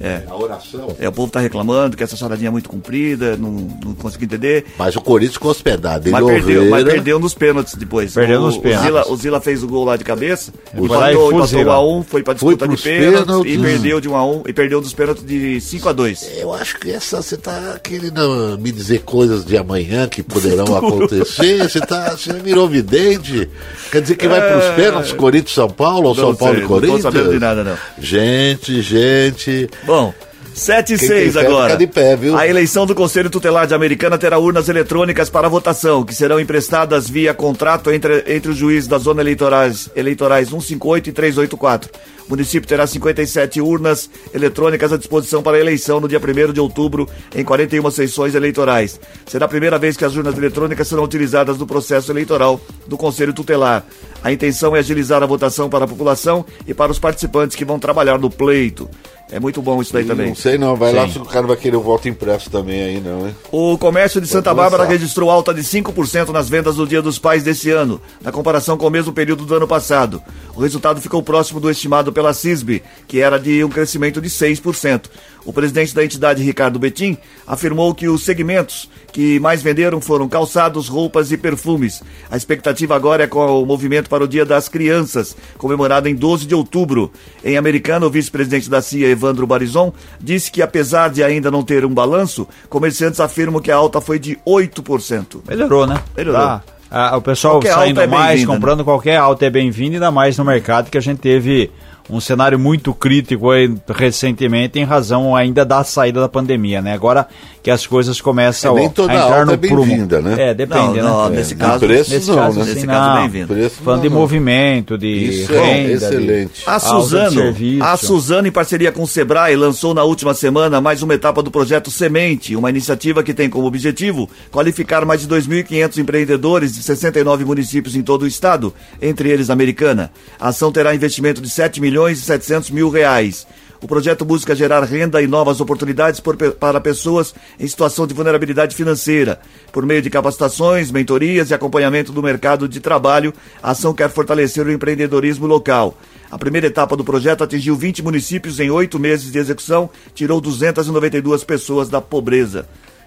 É. 0.00 0.22
A 0.28 0.36
oração. 0.36 0.94
É, 0.98 1.08
o 1.08 1.12
povo 1.12 1.30
tá 1.32 1.40
reclamando 1.40 1.96
que 1.96 2.02
essa 2.02 2.16
charadinha 2.16 2.48
é 2.48 2.50
muito 2.50 2.68
comprida, 2.68 3.36
não, 3.36 3.50
não 3.84 3.94
consegui 3.94 4.24
entender. 4.26 4.66
Mas 4.78 4.94
o 4.96 5.00
Corinthians 5.00 5.34
ficou 5.34 5.50
hospedado 5.50 6.10
Mas 6.10 6.24
perdeu, 6.24 6.66
mas 6.70 6.84
perdeu 6.84 7.18
nos 7.18 7.34
pênaltis 7.34 7.74
depois. 7.74 8.12
Perdeu 8.12 8.40
o, 8.40 8.46
nos 8.46 8.56
o 8.56 8.60
pênaltis. 8.60 8.86
Zila, 8.86 9.08
o 9.08 9.16
Zila 9.16 9.40
fez 9.40 9.62
o 9.62 9.66
gol 9.68 9.84
lá 9.84 9.96
de 9.96 10.04
cabeça, 10.04 10.52
Foi 10.70 10.82
e 10.82 10.84
empatou, 10.84 11.32
empatou 11.32 11.64
1 11.64 11.70
a 11.70 11.86
1 11.98 12.02
foi 12.02 12.22
pra 12.22 12.34
Foi 12.36 12.54
disputa 12.54 12.68
de 12.68 12.74
pros 12.74 12.82
pênaltis, 12.82 13.20
pênaltis. 13.26 13.52
e 13.54 13.58
perdeu 13.58 14.00
de 14.00 14.08
1 14.08 14.16
a 14.16 14.26
1 14.26 14.42
e 14.46 14.52
perdeu 14.52 14.80
dos 14.80 14.92
pênaltis 14.92 15.24
de 15.24 15.60
5 15.60 15.88
a 15.88 15.92
2 15.92 16.30
Eu 16.38 16.52
acho 16.52 16.78
que 16.78 16.90
essa 16.90 17.22
você 17.22 17.36
tá 17.36 17.78
querendo 17.82 18.58
me 18.60 18.70
dizer 18.70 19.00
coisas 19.02 19.44
de 19.44 19.56
amanhã 19.56 20.06
que 20.08 20.22
poderão 20.22 20.76
acontecer. 20.76 21.68
Você 21.68 21.80
tá, 21.80 22.10
você 22.16 22.32
virou 22.34 22.68
vidente. 22.68 23.48
Quer 23.90 24.02
dizer 24.02 24.16
que 24.16 24.28
vai 24.28 24.40
para 24.40 24.58
os 24.58 24.76
pênaltis 24.76 25.12
Corinthians 25.12 25.54
São 25.54 25.70
Paulo 25.70 26.08
ou 26.08 26.14
Não 26.14 26.22
São 26.22 26.34
Paulo 26.36 26.54
sei, 26.54 26.58
e 26.58 26.62
não 26.62 26.68
tô 26.68 26.74
Corinthians? 26.74 27.02
sabendo 27.02 27.30
de 27.32 27.38
nada, 27.38 27.64
não. 27.64 27.76
Gente, 27.98 28.82
gente. 28.82 29.68
Bom, 29.86 30.12
7 30.56 30.94
e 30.94 30.98
Quem 30.98 31.08
6 31.08 31.22
tem 31.22 31.32
fé, 31.32 31.48
agora. 31.48 31.76
de 31.76 31.86
pé, 31.86 32.16
viu? 32.16 32.34
A 32.34 32.48
eleição 32.48 32.86
do 32.86 32.94
Conselho 32.94 33.28
Tutelar 33.28 33.66
de 33.66 33.74
Americana 33.74 34.16
terá 34.16 34.38
urnas 34.38 34.70
eletrônicas 34.70 35.28
para 35.28 35.50
votação, 35.50 36.02
que 36.02 36.14
serão 36.14 36.40
emprestadas 36.40 37.08
via 37.10 37.34
contrato 37.34 37.90
entre, 37.90 38.24
entre 38.26 38.50
os 38.50 38.56
juízes 38.56 38.88
das 38.88 39.02
zonas 39.02 39.20
eleitorais, 39.20 39.90
eleitorais 39.94 40.48
158 40.48 41.10
e 41.10 41.12
384. 41.12 41.90
O 42.26 42.30
município 42.30 42.66
terá 42.66 42.86
57 42.86 43.60
urnas 43.60 44.10
eletrônicas 44.34 44.92
à 44.92 44.96
disposição 44.96 45.42
para 45.42 45.58
a 45.58 45.60
eleição 45.60 46.00
no 46.00 46.08
dia 46.08 46.18
1 46.18 46.52
de 46.52 46.60
outubro, 46.60 47.06
em 47.34 47.44
41 47.44 47.88
sessões 47.90 48.34
eleitorais. 48.34 48.98
Será 49.26 49.44
a 49.44 49.48
primeira 49.48 49.78
vez 49.78 49.96
que 49.96 50.04
as 50.04 50.16
urnas 50.16 50.36
eletrônicas 50.36 50.88
serão 50.88 51.04
utilizadas 51.04 51.58
no 51.58 51.66
processo 51.66 52.10
eleitoral 52.10 52.60
do 52.86 52.96
Conselho 52.96 53.32
Tutelar. 53.34 53.84
A 54.24 54.32
intenção 54.32 54.74
é 54.74 54.80
agilizar 54.80 55.22
a 55.22 55.26
votação 55.26 55.68
para 55.68 55.84
a 55.84 55.88
população 55.88 56.44
e 56.66 56.74
para 56.74 56.90
os 56.90 56.98
participantes 56.98 57.54
que 57.54 57.64
vão 57.64 57.78
trabalhar 57.78 58.18
no 58.18 58.30
pleito. 58.30 58.90
É 59.30 59.40
muito 59.40 59.60
bom 59.60 59.82
isso 59.82 59.92
daí 59.92 60.04
também. 60.04 60.28
Não 60.28 60.36
sei 60.36 60.56
não, 60.56 60.76
vai 60.76 60.92
lá 60.92 61.06
Sim. 61.06 61.14
se 61.14 61.18
o 61.18 61.24
cara 61.24 61.46
vai 61.46 61.56
querer 61.56 61.76
o 61.76 61.80
voto 61.80 62.08
impresso 62.08 62.48
também 62.48 62.82
aí, 62.82 63.00
não, 63.00 63.26
hein? 63.26 63.34
O 63.50 63.76
comércio 63.76 64.20
de 64.20 64.28
Santa 64.28 64.50
começar. 64.50 64.70
Bárbara 64.70 64.88
registrou 64.88 65.30
alta 65.30 65.52
de 65.52 65.62
5% 65.62 66.28
nas 66.28 66.48
vendas 66.48 66.76
do 66.76 66.86
Dia 66.86 67.02
dos 67.02 67.18
Pais 67.18 67.42
desse 67.42 67.70
ano, 67.70 68.00
na 68.22 68.30
comparação 68.30 68.78
com 68.78 68.86
o 68.86 68.90
mesmo 68.90 69.12
período 69.12 69.44
do 69.44 69.54
ano 69.54 69.66
passado. 69.66 70.22
O 70.54 70.60
resultado 70.60 71.00
ficou 71.00 71.22
próximo 71.24 71.58
do 71.58 71.68
estimado 71.68 72.12
pela 72.12 72.32
CISB, 72.32 72.82
que 73.08 73.20
era 73.20 73.38
de 73.38 73.64
um 73.64 73.68
crescimento 73.68 74.20
de 74.20 74.28
6%. 74.28 75.06
O 75.46 75.52
presidente 75.52 75.94
da 75.94 76.04
entidade, 76.04 76.42
Ricardo 76.42 76.76
Betim, 76.76 77.16
afirmou 77.46 77.94
que 77.94 78.08
os 78.08 78.24
segmentos 78.24 78.90
que 79.12 79.38
mais 79.38 79.62
venderam 79.62 80.00
foram 80.00 80.28
calçados, 80.28 80.88
roupas 80.88 81.30
e 81.30 81.36
perfumes. 81.36 82.02
A 82.28 82.36
expectativa 82.36 82.96
agora 82.96 83.24
é 83.24 83.26
com 83.28 83.62
o 83.62 83.64
movimento 83.64 84.10
para 84.10 84.24
o 84.24 84.28
Dia 84.28 84.44
das 84.44 84.68
Crianças, 84.68 85.36
comemorado 85.56 86.08
em 86.08 86.16
12 86.16 86.46
de 86.46 86.54
outubro. 86.54 87.12
Em 87.44 87.56
Americana, 87.56 88.04
o 88.04 88.10
vice-presidente 88.10 88.68
da 88.68 88.82
CIA, 88.82 89.08
Evandro 89.08 89.46
Barizon, 89.46 89.92
disse 90.20 90.50
que 90.50 90.60
apesar 90.60 91.10
de 91.10 91.22
ainda 91.22 91.48
não 91.48 91.62
ter 91.62 91.84
um 91.84 91.94
balanço, 91.94 92.48
comerciantes 92.68 93.20
afirmam 93.20 93.62
que 93.62 93.70
a 93.70 93.76
alta 93.76 94.00
foi 94.00 94.18
de 94.18 94.36
8%. 94.44 95.42
Melhorou, 95.48 95.86
né? 95.86 96.02
Melhorou. 96.16 96.42
Tá. 96.42 96.62
Ah, 96.90 97.16
o 97.16 97.20
pessoal 97.20 97.54
Qualquer 97.54 97.74
saindo 97.74 98.00
alta 98.00 98.02
é 98.02 98.06
mais, 98.06 98.28
bem-vinda, 98.28 98.52
comprando 98.52 98.84
qualquer 98.84 99.16
alta 99.16 99.44
é 99.44 99.50
bem-vindo, 99.50 99.94
ainda 99.94 100.10
mais 100.10 100.38
no 100.38 100.44
mercado 100.44 100.90
que 100.90 100.96
a 100.96 101.00
gente 101.00 101.18
teve 101.18 101.70
um 102.08 102.20
cenário 102.20 102.58
muito 102.58 102.94
crítico 102.94 103.50
aí 103.50 103.72
recentemente 103.94 104.78
em 104.78 104.84
razão 104.84 105.34
ainda 105.34 105.64
da 105.64 105.82
saída 105.84 106.20
da 106.20 106.28
pandemia, 106.28 106.80
né? 106.80 106.92
Agora 106.92 107.26
que 107.62 107.70
as 107.70 107.84
coisas 107.84 108.20
começam 108.20 108.76
É, 108.76 108.80
nem 108.80 108.86
a 108.86 108.90
toda 108.90 109.12
entrar 109.12 109.24
alta 109.40 109.44
no 109.46 109.52
é 109.52 109.56
prumo. 109.56 109.84
bem-vinda, 109.86 110.20
né? 110.20 110.50
É, 110.50 110.54
depende, 110.54 111.00
Não, 111.00 111.24
não, 111.24 111.28
né? 111.30 111.36
nesse 111.38 111.54
É, 111.54 111.56
caso- 111.56 111.80
preço 111.84 112.10
Nesse 112.12 112.28
não, 112.30 112.36
caso, 112.36 112.58
né? 112.60 112.64
Nesse 112.66 112.86
caso, 112.86 113.08
não. 113.14 113.22
bem-vindo. 113.22 113.46
Preço 113.54 113.76
Falando 113.82 114.02
de 114.02 114.08
não. 114.08 114.16
movimento, 114.16 114.96
de 114.96 115.08
Isso 115.08 115.52
é 115.52 115.58
renda, 115.58 115.88
de- 115.88 115.92
A 115.92 115.96
excelente. 116.08 116.64
de 116.64 116.80
Suzano, 116.80 117.30
serviço. 117.42 117.82
a 117.84 117.96
Suzano, 117.96 118.46
em 118.46 118.52
parceria 118.52 118.92
com 118.92 119.02
o 119.02 119.06
Sebrae, 119.08 119.56
lançou 119.56 119.92
na 119.92 120.04
última 120.04 120.32
semana 120.32 120.80
mais 120.80 121.02
uma 121.02 121.12
etapa 121.14 121.42
do 121.42 121.50
projeto 121.50 121.90
Semente, 121.90 122.54
uma 122.54 122.70
iniciativa 122.70 123.24
que 123.24 123.34
tem 123.34 123.50
como 123.50 123.66
objetivo 123.66 124.30
qualificar 124.52 125.04
mais 125.04 125.20
de 125.22 125.26
2.500 125.26 125.98
empreendedores 125.98 126.72
de 126.72 126.84
69 126.84 127.44
municípios 127.44 127.96
em 127.96 128.02
todo 128.02 128.22
o 128.22 128.26
estado, 128.28 128.72
entre 129.02 129.28
eles 129.28 129.50
Americana. 129.50 130.12
A 130.38 130.50
ação 130.50 130.70
terá 130.70 130.94
investimento 130.94 131.40
de 131.40 131.50
7 131.50 131.80
milhões 131.80 131.95
e 132.18 132.22
700 132.22 132.70
mil 132.70 132.90
reais. 132.90 133.46
O 133.80 133.86
projeto 133.86 134.24
busca 134.24 134.54
gerar 134.54 134.82
renda 134.84 135.20
e 135.20 135.26
novas 135.26 135.60
oportunidades 135.60 136.18
por 136.18 136.36
para 136.36 136.80
pessoas 136.80 137.34
em 137.60 137.66
situação 137.66 138.06
de 138.06 138.14
vulnerabilidade 138.14 138.74
financeira. 138.74 139.38
Por 139.70 139.84
meio 139.84 140.02
de 140.02 140.10
capacitações, 140.10 140.90
mentorias 140.90 141.50
e 141.50 141.54
acompanhamento 141.54 142.12
do 142.12 142.22
mercado 142.22 142.68
de 142.68 142.80
trabalho, 142.80 143.34
a 143.62 143.72
ação 143.72 143.92
quer 143.92 144.10
fortalecer 144.10 144.66
o 144.66 144.72
empreendedorismo 144.72 145.46
local. 145.46 145.96
A 146.30 146.38
primeira 146.38 146.66
etapa 146.66 146.96
do 146.96 147.04
projeto 147.04 147.44
atingiu 147.44 147.76
20 147.76 148.02
municípios 148.02 148.58
em 148.58 148.70
oito 148.70 148.98
meses 148.98 149.30
de 149.30 149.38
execução, 149.38 149.88
tirou 150.14 150.40
292 150.40 151.44
pessoas 151.44 151.88
da 151.88 152.00
pobreza. 152.00 152.66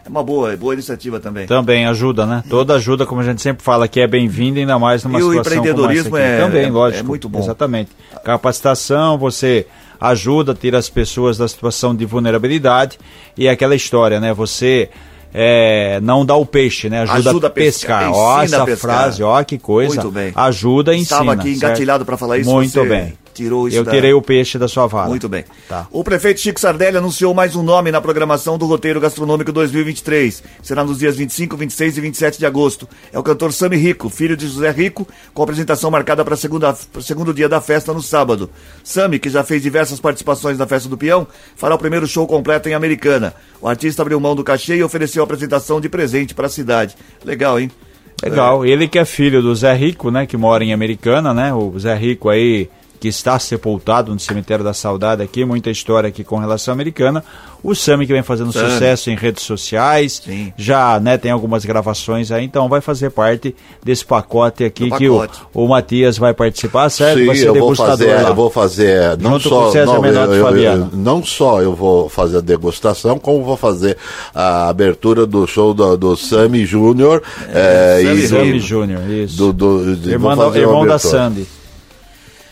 É 0.09 0.11
uma 0.11 0.23
boa, 0.23 0.57
boa 0.57 0.73
iniciativa 0.73 1.19
também. 1.19 1.45
Também 1.45 1.85
ajuda, 1.85 2.25
né? 2.25 2.43
Toda 2.49 2.73
ajuda, 2.73 3.05
como 3.05 3.21
a 3.21 3.23
gente 3.23 3.43
sempre 3.43 3.63
fala, 3.63 3.87
que 3.87 4.01
é 4.01 4.07
bem-vinda, 4.07 4.59
ainda 4.59 4.79
mais 4.79 5.03
numa 5.03 5.19
E 5.19 5.23
o 5.23 5.29
situação 5.29 5.53
empreendedorismo 5.59 6.09
como 6.09 6.17
essa 6.17 6.33
aqui. 6.33 6.41
é- 6.41 6.45
Também, 6.45 6.65
é- 6.65 6.71
lógico. 6.71 6.99
é 6.99 7.07
muito 7.07 7.29
bom. 7.29 7.37
Exatamente. 7.39 7.91
Capacitação, 8.25 9.17
você 9.19 9.67
ajuda 10.01 10.53
a 10.53 10.55
tirar 10.55 10.79
as 10.79 10.89
pessoas 10.89 11.37
da 11.37 11.47
situação 11.47 11.95
de 11.95 12.05
vulnerabilidade 12.05 12.97
e 13.37 13.45
é 13.47 13.51
aquela 13.51 13.75
história, 13.75 14.19
né? 14.19 14.33
Você 14.33 14.89
é, 15.31 15.99
não 16.01 16.25
dá 16.25 16.35
o 16.35 16.45
peixe, 16.45 16.89
né? 16.89 17.01
Ajuda, 17.01 17.29
Ajuda 17.29 17.47
a 17.47 17.49
pescar, 17.51 18.05
pescar. 18.05 18.19
Ó, 18.19 18.41
essa 18.41 18.65
pescar. 18.65 18.77
frase, 18.77 19.21
ó, 19.21 19.43
que 19.43 19.59
coisa. 19.59 19.93
Muito 20.01 20.11
bem. 20.11 20.31
Ajuda 20.33 20.93
e 20.95 20.99
ensina. 21.01 21.19
Estava 21.21 21.33
aqui 21.33 21.53
engatilhado 21.53 22.03
para 22.03 22.17
falar 22.17 22.39
isso. 22.39 22.49
Muito 22.49 22.71
você 22.71 22.83
bem. 22.89 23.13
Tirou 23.43 23.67
isso 23.69 23.77
Eu 23.77 23.83
da- 23.85 23.91
tirei 23.91 24.11
o 24.13 24.21
peixe 24.21 24.57
da 24.57 24.67
sua 24.67 24.85
vara. 24.85 25.07
Muito 25.07 25.29
bem. 25.29 25.45
Tá. 25.67 25.87
O 25.91 26.03
prefeito 26.03 26.41
Chico 26.41 26.59
Sardelli 26.59 26.97
anunciou 26.97 27.33
mais 27.33 27.55
um 27.55 27.63
nome 27.63 27.89
na 27.91 28.01
programação 28.01 28.57
do 28.57 28.65
roteiro 28.65 28.99
gastronômico 28.99 29.51
2023. 29.51 30.43
Será 30.61 30.83
nos 30.83 30.99
dias 30.99 31.15
25, 31.15 31.55
26 31.55 31.97
e 31.97 32.01
27 32.01 32.39
de 32.39 32.45
agosto. 32.45 32.87
É 33.13 33.17
o 33.17 33.23
cantor 33.23 33.53
Sami 33.53 33.77
Rico, 33.77 34.09
filho 34.09 34.35
de 34.35 34.45
José 34.47 34.69
Rico, 34.71 35.07
com 35.33 35.41
apresentação 35.41 35.89
marcada 35.89 36.25
para 36.25 36.33
o 36.33 37.01
segundo 37.01 37.33
dia 37.33 37.47
da 37.47 37.61
festa 37.61 37.93
no 37.93 38.01
sábado. 38.01 38.49
Sami, 38.83 39.19
que 39.19 39.29
já 39.29 39.43
fez 39.43 39.61
diversas 39.63 39.99
participações 39.99 40.57
na 40.57 40.67
festa 40.67 40.89
do 40.89 40.97
peão, 40.97 41.25
fará 41.55 41.75
o 41.75 41.79
primeiro 41.79 42.05
show 42.07 42.27
completo 42.27 42.67
em 42.67 42.73
Americana. 42.73 43.33
O 43.61 43.67
artista 43.67 44.01
abriu 44.01 44.19
mão 44.19 44.35
do 44.35 44.43
cachê 44.43 44.75
e 44.75 44.83
ofereceu 44.83 45.23
a 45.23 45.25
apresentação 45.25 45.79
de 45.79 45.87
presente 45.87 46.33
para 46.35 46.47
a 46.47 46.49
cidade. 46.49 46.95
Legal, 47.23 47.59
hein? 47.59 47.71
Legal. 48.21 48.65
Ele 48.65 48.85
que 48.87 48.99
é 48.99 49.05
filho 49.05 49.41
do 49.41 49.55
Zé 49.55 49.73
Rico, 49.73 50.11
né? 50.11 50.25
Que 50.25 50.35
mora 50.35 50.61
em 50.63 50.73
Americana, 50.73 51.33
né? 51.33 51.53
O 51.53 51.77
Zé 51.79 51.95
Rico 51.95 52.27
aí 52.27 52.69
que 52.99 53.07
está 53.07 53.39
sepultado 53.39 54.13
no 54.13 54.19
cemitério 54.19 54.63
da 54.63 54.73
Saudade 54.73 55.21
aqui, 55.23 55.45
muita 55.45 55.69
história 55.69 56.09
aqui 56.09 56.23
com 56.23 56.37
relação 56.37 56.71
à 56.71 56.75
Americana. 56.75 57.23
O 57.63 57.73
Sami 57.75 58.05
que 58.07 58.13
vem 58.13 58.23
fazendo 58.23 58.51
Sami. 58.53 58.71
sucesso 58.71 59.09
em 59.09 59.15
redes 59.15 59.43
sociais, 59.43 60.21
Sim. 60.23 60.53
já 60.57 60.99
né, 60.99 61.17
tem 61.17 61.29
algumas 61.31 61.65
gravações 61.65 62.31
aí, 62.31 62.45
então 62.45 62.69
vai 62.69 62.79
fazer 62.81 63.09
parte 63.09 63.53
desse 63.83 64.05
pacote 64.05 64.63
aqui 64.63 64.89
Do 64.89 64.95
que 64.97 65.09
o, 65.09 65.19
pacote. 65.19 65.41
o 65.53 65.67
Matias 65.67 66.17
vai 66.17 66.33
participar, 66.33 66.89
certo? 66.89 67.19
Sim, 67.19 67.25
vai 67.25 67.35
ser 67.35 67.47
eu 67.47 67.53
vou 67.53 67.61
degustador 67.73 67.97
fazer, 67.97 68.13
lá. 68.23 68.29
eu 68.29 68.35
vou 68.35 68.49
fazer 68.49 69.17
não 69.17 69.31
Junto 69.33 69.43
com 69.43 69.49
só 69.49 69.67
o 69.67 69.71
César 69.71 69.93
não, 69.93 70.01
Menotti 70.01 70.27
eu- 70.27 70.35
eu- 70.35 70.45
Fabiano. 70.45 70.89
eu- 70.93 70.97
não 70.97 71.23
só 71.23 71.61
eu 71.61 71.75
vou 71.75 72.07
fazer 72.09 72.37
a 72.37 72.41
degustação, 72.41 73.19
como 73.19 73.43
vou 73.43 73.57
fazer 73.57 73.97
a 74.33 74.69
abertura 74.69 75.25
do 75.25 75.45
show 75.45 75.73
do, 75.73 75.97
do 75.97 76.15
Sammy 76.15 76.65
Júnior 76.65 77.21
é, 77.53 78.01
Sammy 78.03 78.19
e 78.23 78.27
Sami 78.27 78.51
Rico. 78.53 78.59
Júnior, 78.65 79.09
isso. 79.09 79.35
do, 79.37 79.53
do, 79.53 80.09
irmão 80.09 80.55
irmão 80.55 80.85
da. 80.87 80.97
Sandy. 80.99 81.45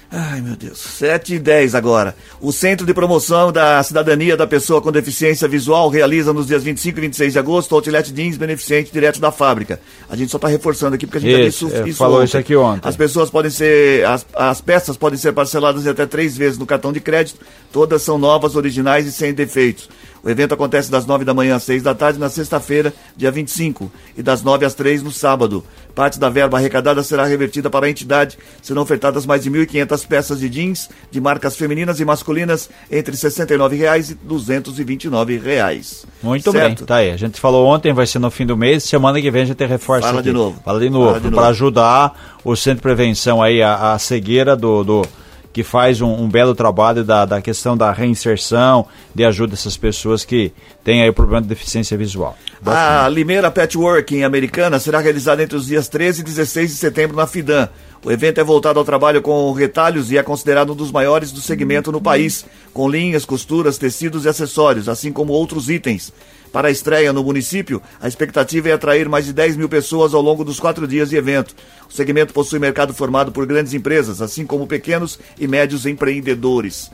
Ai, 0.09 0.39
meu 0.39 0.55
Deus. 0.55 0.77
7 0.77 1.35
e 1.35 1.39
10 1.39 1.75
agora. 1.75 2.15
O 2.39 2.53
Centro 2.53 2.85
de 2.85 2.93
Promoção 2.93 3.51
da 3.51 3.83
Cidadania 3.83 4.37
da 4.37 4.47
Pessoa 4.47 4.81
com 4.81 4.89
Deficiência 4.89 5.47
Visual 5.49 5.89
realiza 5.89 6.31
nos 6.31 6.47
dias 6.47 6.63
25 6.63 6.97
e 6.97 7.01
26 7.01 7.33
de 7.33 7.39
agosto 7.39 7.73
o 7.73 7.75
Outlet 7.75 8.13
Jeans 8.13 8.37
Beneficente 8.37 8.91
direto 8.91 9.19
da 9.19 9.31
fábrica. 9.33 9.81
A 10.09 10.15
gente 10.15 10.31
só 10.31 10.37
está 10.37 10.47
reforçando 10.47 10.95
aqui 10.95 11.05
porque 11.05 11.17
a 11.17 11.21
gente 11.21 11.47
Isso, 11.47 11.69
já 11.69 11.79
é, 11.79 11.89
isso 11.89 11.97
falou 11.97 12.17
ontem. 12.17 12.25
isso 12.25 12.37
aqui 12.37 12.55
ontem. 12.55 12.87
As 12.87 12.95
pessoas 12.95 13.29
podem 13.29 13.51
ser. 13.51 14.05
As, 14.05 14.25
as 14.33 14.61
peças 14.61 14.95
podem 14.95 15.19
ser 15.19 15.33
parceladas 15.33 15.85
até 15.85 16.05
três 16.05 16.37
vezes 16.37 16.57
no 16.57 16.65
cartão 16.65 16.93
de 16.93 17.01
crédito. 17.01 17.39
Todas 17.73 18.01
são 18.01 18.17
novas, 18.17 18.55
originais 18.55 19.05
e 19.05 19.11
sem 19.11 19.33
defeitos. 19.33 19.89
O 20.23 20.29
evento 20.29 20.53
acontece 20.53 20.89
das 20.91 21.05
9 21.05 21.23
da 21.23 21.33
manhã 21.33 21.55
às 21.55 21.63
6 21.63 21.83
da 21.83 21.93
tarde 21.95 22.19
na 22.19 22.29
sexta-feira, 22.29 22.93
dia 23.15 23.31
25, 23.31 23.91
e 24.17 24.21
das 24.23 24.41
9 24.43 24.65
às 24.65 24.73
3 24.73 25.01
no 25.03 25.11
sábado. 25.11 25.63
Parte 25.95 26.19
da 26.19 26.29
verba 26.29 26.57
arrecadada 26.57 27.01
será 27.03 27.25
revertida 27.25 27.69
para 27.69 27.85
a 27.85 27.89
entidade. 27.89 28.37
Serão 28.61 28.81
ofertadas 28.81 29.25
mais 29.25 29.43
de 29.43 29.49
1.500 29.51 30.07
peças 30.07 30.39
de 30.39 30.49
jeans 30.49 30.89
de 31.09 31.19
marcas 31.21 31.55
femininas 31.55 31.99
e 31.99 32.05
masculinas 32.05 32.69
entre 32.91 33.15
69 33.15 33.75
reais 33.75 34.11
e 34.11 34.15
229 34.15 35.37
reais. 35.37 36.05
Muito 36.21 36.51
Certo? 36.51 36.77
bem, 36.79 36.85
tá 36.85 36.95
aí. 36.97 37.11
A 37.11 37.17
gente 37.17 37.39
falou 37.39 37.65
ontem, 37.67 37.93
vai 37.93 38.05
ser 38.05 38.19
no 38.19 38.29
fim 38.29 38.45
do 38.45 38.57
mês, 38.57 38.83
semana 38.83 39.21
que 39.21 39.31
vem 39.31 39.43
a 39.43 39.45
gente 39.45 39.65
reforça 39.65 40.07
Fala 40.07 40.19
aqui. 40.19 40.29
de 40.29 40.33
novo. 40.33 40.59
Fala 40.63 40.79
de 40.79 40.89
novo, 40.89 41.31
para 41.31 41.47
ajudar 41.47 42.37
o 42.43 42.55
Centro 42.55 42.77
de 42.77 42.81
Prevenção 42.81 43.41
aí, 43.41 43.61
a, 43.61 43.93
a 43.93 43.99
cegueira 43.99 44.55
do, 44.55 44.83
do- 44.83 45.05
que 45.57 45.63
faz 45.63 46.01
um, 46.01 46.13
um 46.13 46.29
belo 46.29 46.53
trabalho 46.53 47.03
da, 47.03 47.25
da 47.25 47.41
questão 47.41 47.75
da 47.75 47.91
reinserção, 47.91 48.85
de 49.15 49.25
ajuda 49.25 49.55
essas 49.55 49.75
pessoas 49.75 50.23
que 50.23 50.53
têm 50.83 51.01
aí 51.01 51.11
problema 51.11 51.41
de 51.41 51.47
deficiência 51.47 51.97
visual. 51.97 52.37
A 52.63 53.09
Limeira 53.09 53.49
Patchwork 53.49 54.15
em 54.15 54.23
Americana 54.23 54.77
será 54.77 54.99
realizada 54.99 55.41
entre 55.41 55.57
os 55.57 55.65
dias 55.65 55.87
13 55.87 56.21
e 56.21 56.23
16 56.23 56.69
de 56.69 56.77
setembro 56.77 57.17
na 57.17 57.25
Fidan. 57.25 57.69
O 58.03 58.11
evento 58.11 58.39
é 58.39 58.43
voltado 58.43 58.79
ao 58.79 58.85
trabalho 58.85 59.21
com 59.21 59.51
retalhos 59.51 60.11
e 60.11 60.17
é 60.17 60.23
considerado 60.23 60.71
um 60.71 60.75
dos 60.75 60.91
maiores 60.91 61.31
do 61.31 61.41
segmento 61.41 61.91
no 61.91 62.01
país, 62.01 62.45
com 62.73 62.89
linhas, 62.89 63.25
costuras, 63.25 63.77
tecidos 63.77 64.25
e 64.25 64.29
acessórios, 64.29 64.87
assim 64.87 65.11
como 65.11 65.33
outros 65.33 65.69
itens. 65.69 66.13
Para 66.51 66.69
a 66.69 66.71
estreia 66.71 67.11
no 67.11 67.23
município, 67.23 67.81
a 67.99 68.07
expectativa 68.07 68.69
é 68.69 68.71
atrair 68.71 69.09
mais 69.09 69.25
de 69.25 69.33
10 69.33 69.57
mil 69.57 69.67
pessoas 69.67 70.13
ao 70.13 70.21
longo 70.21 70.43
dos 70.45 70.59
quatro 70.59 70.87
dias 70.87 71.09
de 71.09 71.17
evento. 71.17 71.55
O 71.89 71.93
segmento 71.93 72.33
possui 72.33 72.59
mercado 72.59 72.93
formado 72.93 73.31
por 73.31 73.45
grandes 73.45 73.73
empresas, 73.73 74.21
assim 74.21 74.45
como 74.45 74.67
pequenos 74.67 75.19
e 75.37 75.47
médios 75.47 75.85
empreendedores. 75.85 76.89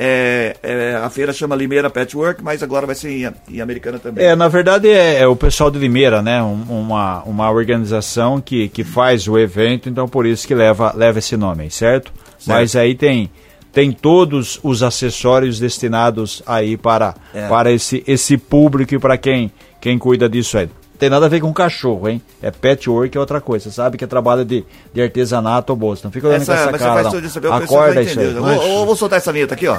É, 0.00 0.54
é, 0.62 0.94
a 0.94 1.10
feira 1.10 1.32
chama 1.32 1.56
Limeira 1.56 1.90
Patchwork, 1.90 2.40
mas 2.44 2.62
agora 2.62 2.86
vai 2.86 2.94
ser 2.94 3.10
em, 3.10 3.32
em 3.56 3.60
Americana 3.60 3.98
também. 3.98 4.24
É, 4.24 4.36
na 4.36 4.46
verdade 4.46 4.88
é, 4.88 5.20
é 5.22 5.26
o 5.26 5.34
pessoal 5.34 5.72
de 5.72 5.78
Limeira, 5.80 6.22
né? 6.22 6.40
Um- 6.40 6.62
uma, 6.68 7.22
uma 7.24 7.50
organização 7.50 8.40
que, 8.40 8.68
que 8.68 8.84
faz 8.84 9.26
o 9.26 9.36
evento, 9.36 9.88
então 9.88 10.06
por 10.06 10.24
isso 10.24 10.46
que 10.46 10.54
leva, 10.54 10.92
leva 10.96 11.18
esse 11.18 11.36
nome, 11.36 11.64
aí, 11.64 11.70
certo? 11.72 12.12
Mas 12.46 12.76
aí 12.76 12.94
tem, 12.94 13.28
tem 13.72 13.90
todos 13.90 14.60
os 14.62 14.84
acessórios 14.84 15.58
destinados 15.58 16.44
aí 16.46 16.76
para, 16.76 17.14
É. 17.34 17.48
para 17.48 17.72
esse, 17.72 18.04
esse 18.06 18.38
público 18.38 18.94
e 18.94 18.98
para 19.00 19.18
quem, 19.18 19.50
quem 19.80 19.98
cuida 19.98 20.28
disso 20.28 20.58
aí. 20.58 20.68
Tem 20.98 21.08
nada 21.08 21.26
a 21.26 21.28
ver 21.28 21.40
com 21.40 21.52
cachorro, 21.52 22.08
hein? 22.08 22.20
É 22.42 22.50
patchwork 22.50 23.16
é 23.16 23.20
outra 23.20 23.40
coisa. 23.40 23.70
Você 23.70 23.76
sabe 23.76 23.96
que 23.96 24.02
é 24.02 24.06
trabalho 24.06 24.44
de, 24.44 24.64
de 24.92 25.00
artesanato 25.00 25.72
ou 25.72 25.76
bolsa. 25.76 26.02
Não 26.04 26.10
fica 26.10 26.26
olhando 26.26 26.42
Essa, 26.42 26.52
com 26.54 26.58
essa 26.60 26.70
mas 26.72 26.80
cara, 26.80 26.90
você 26.90 26.94
faz 26.94 27.04
não. 27.04 27.12
tudo 27.12 27.26
isso, 27.26 27.38
eu 27.38 27.52
Acorda 27.52 28.02
isso 28.02 28.18
aí. 28.18 28.34
Eu 28.34 28.42
vou, 28.42 28.50
eu 28.50 28.86
vou 28.86 28.96
soltar 28.96 29.18
essa 29.18 29.32
vinheta 29.32 29.54
aqui, 29.54 29.68
ó. 29.68 29.78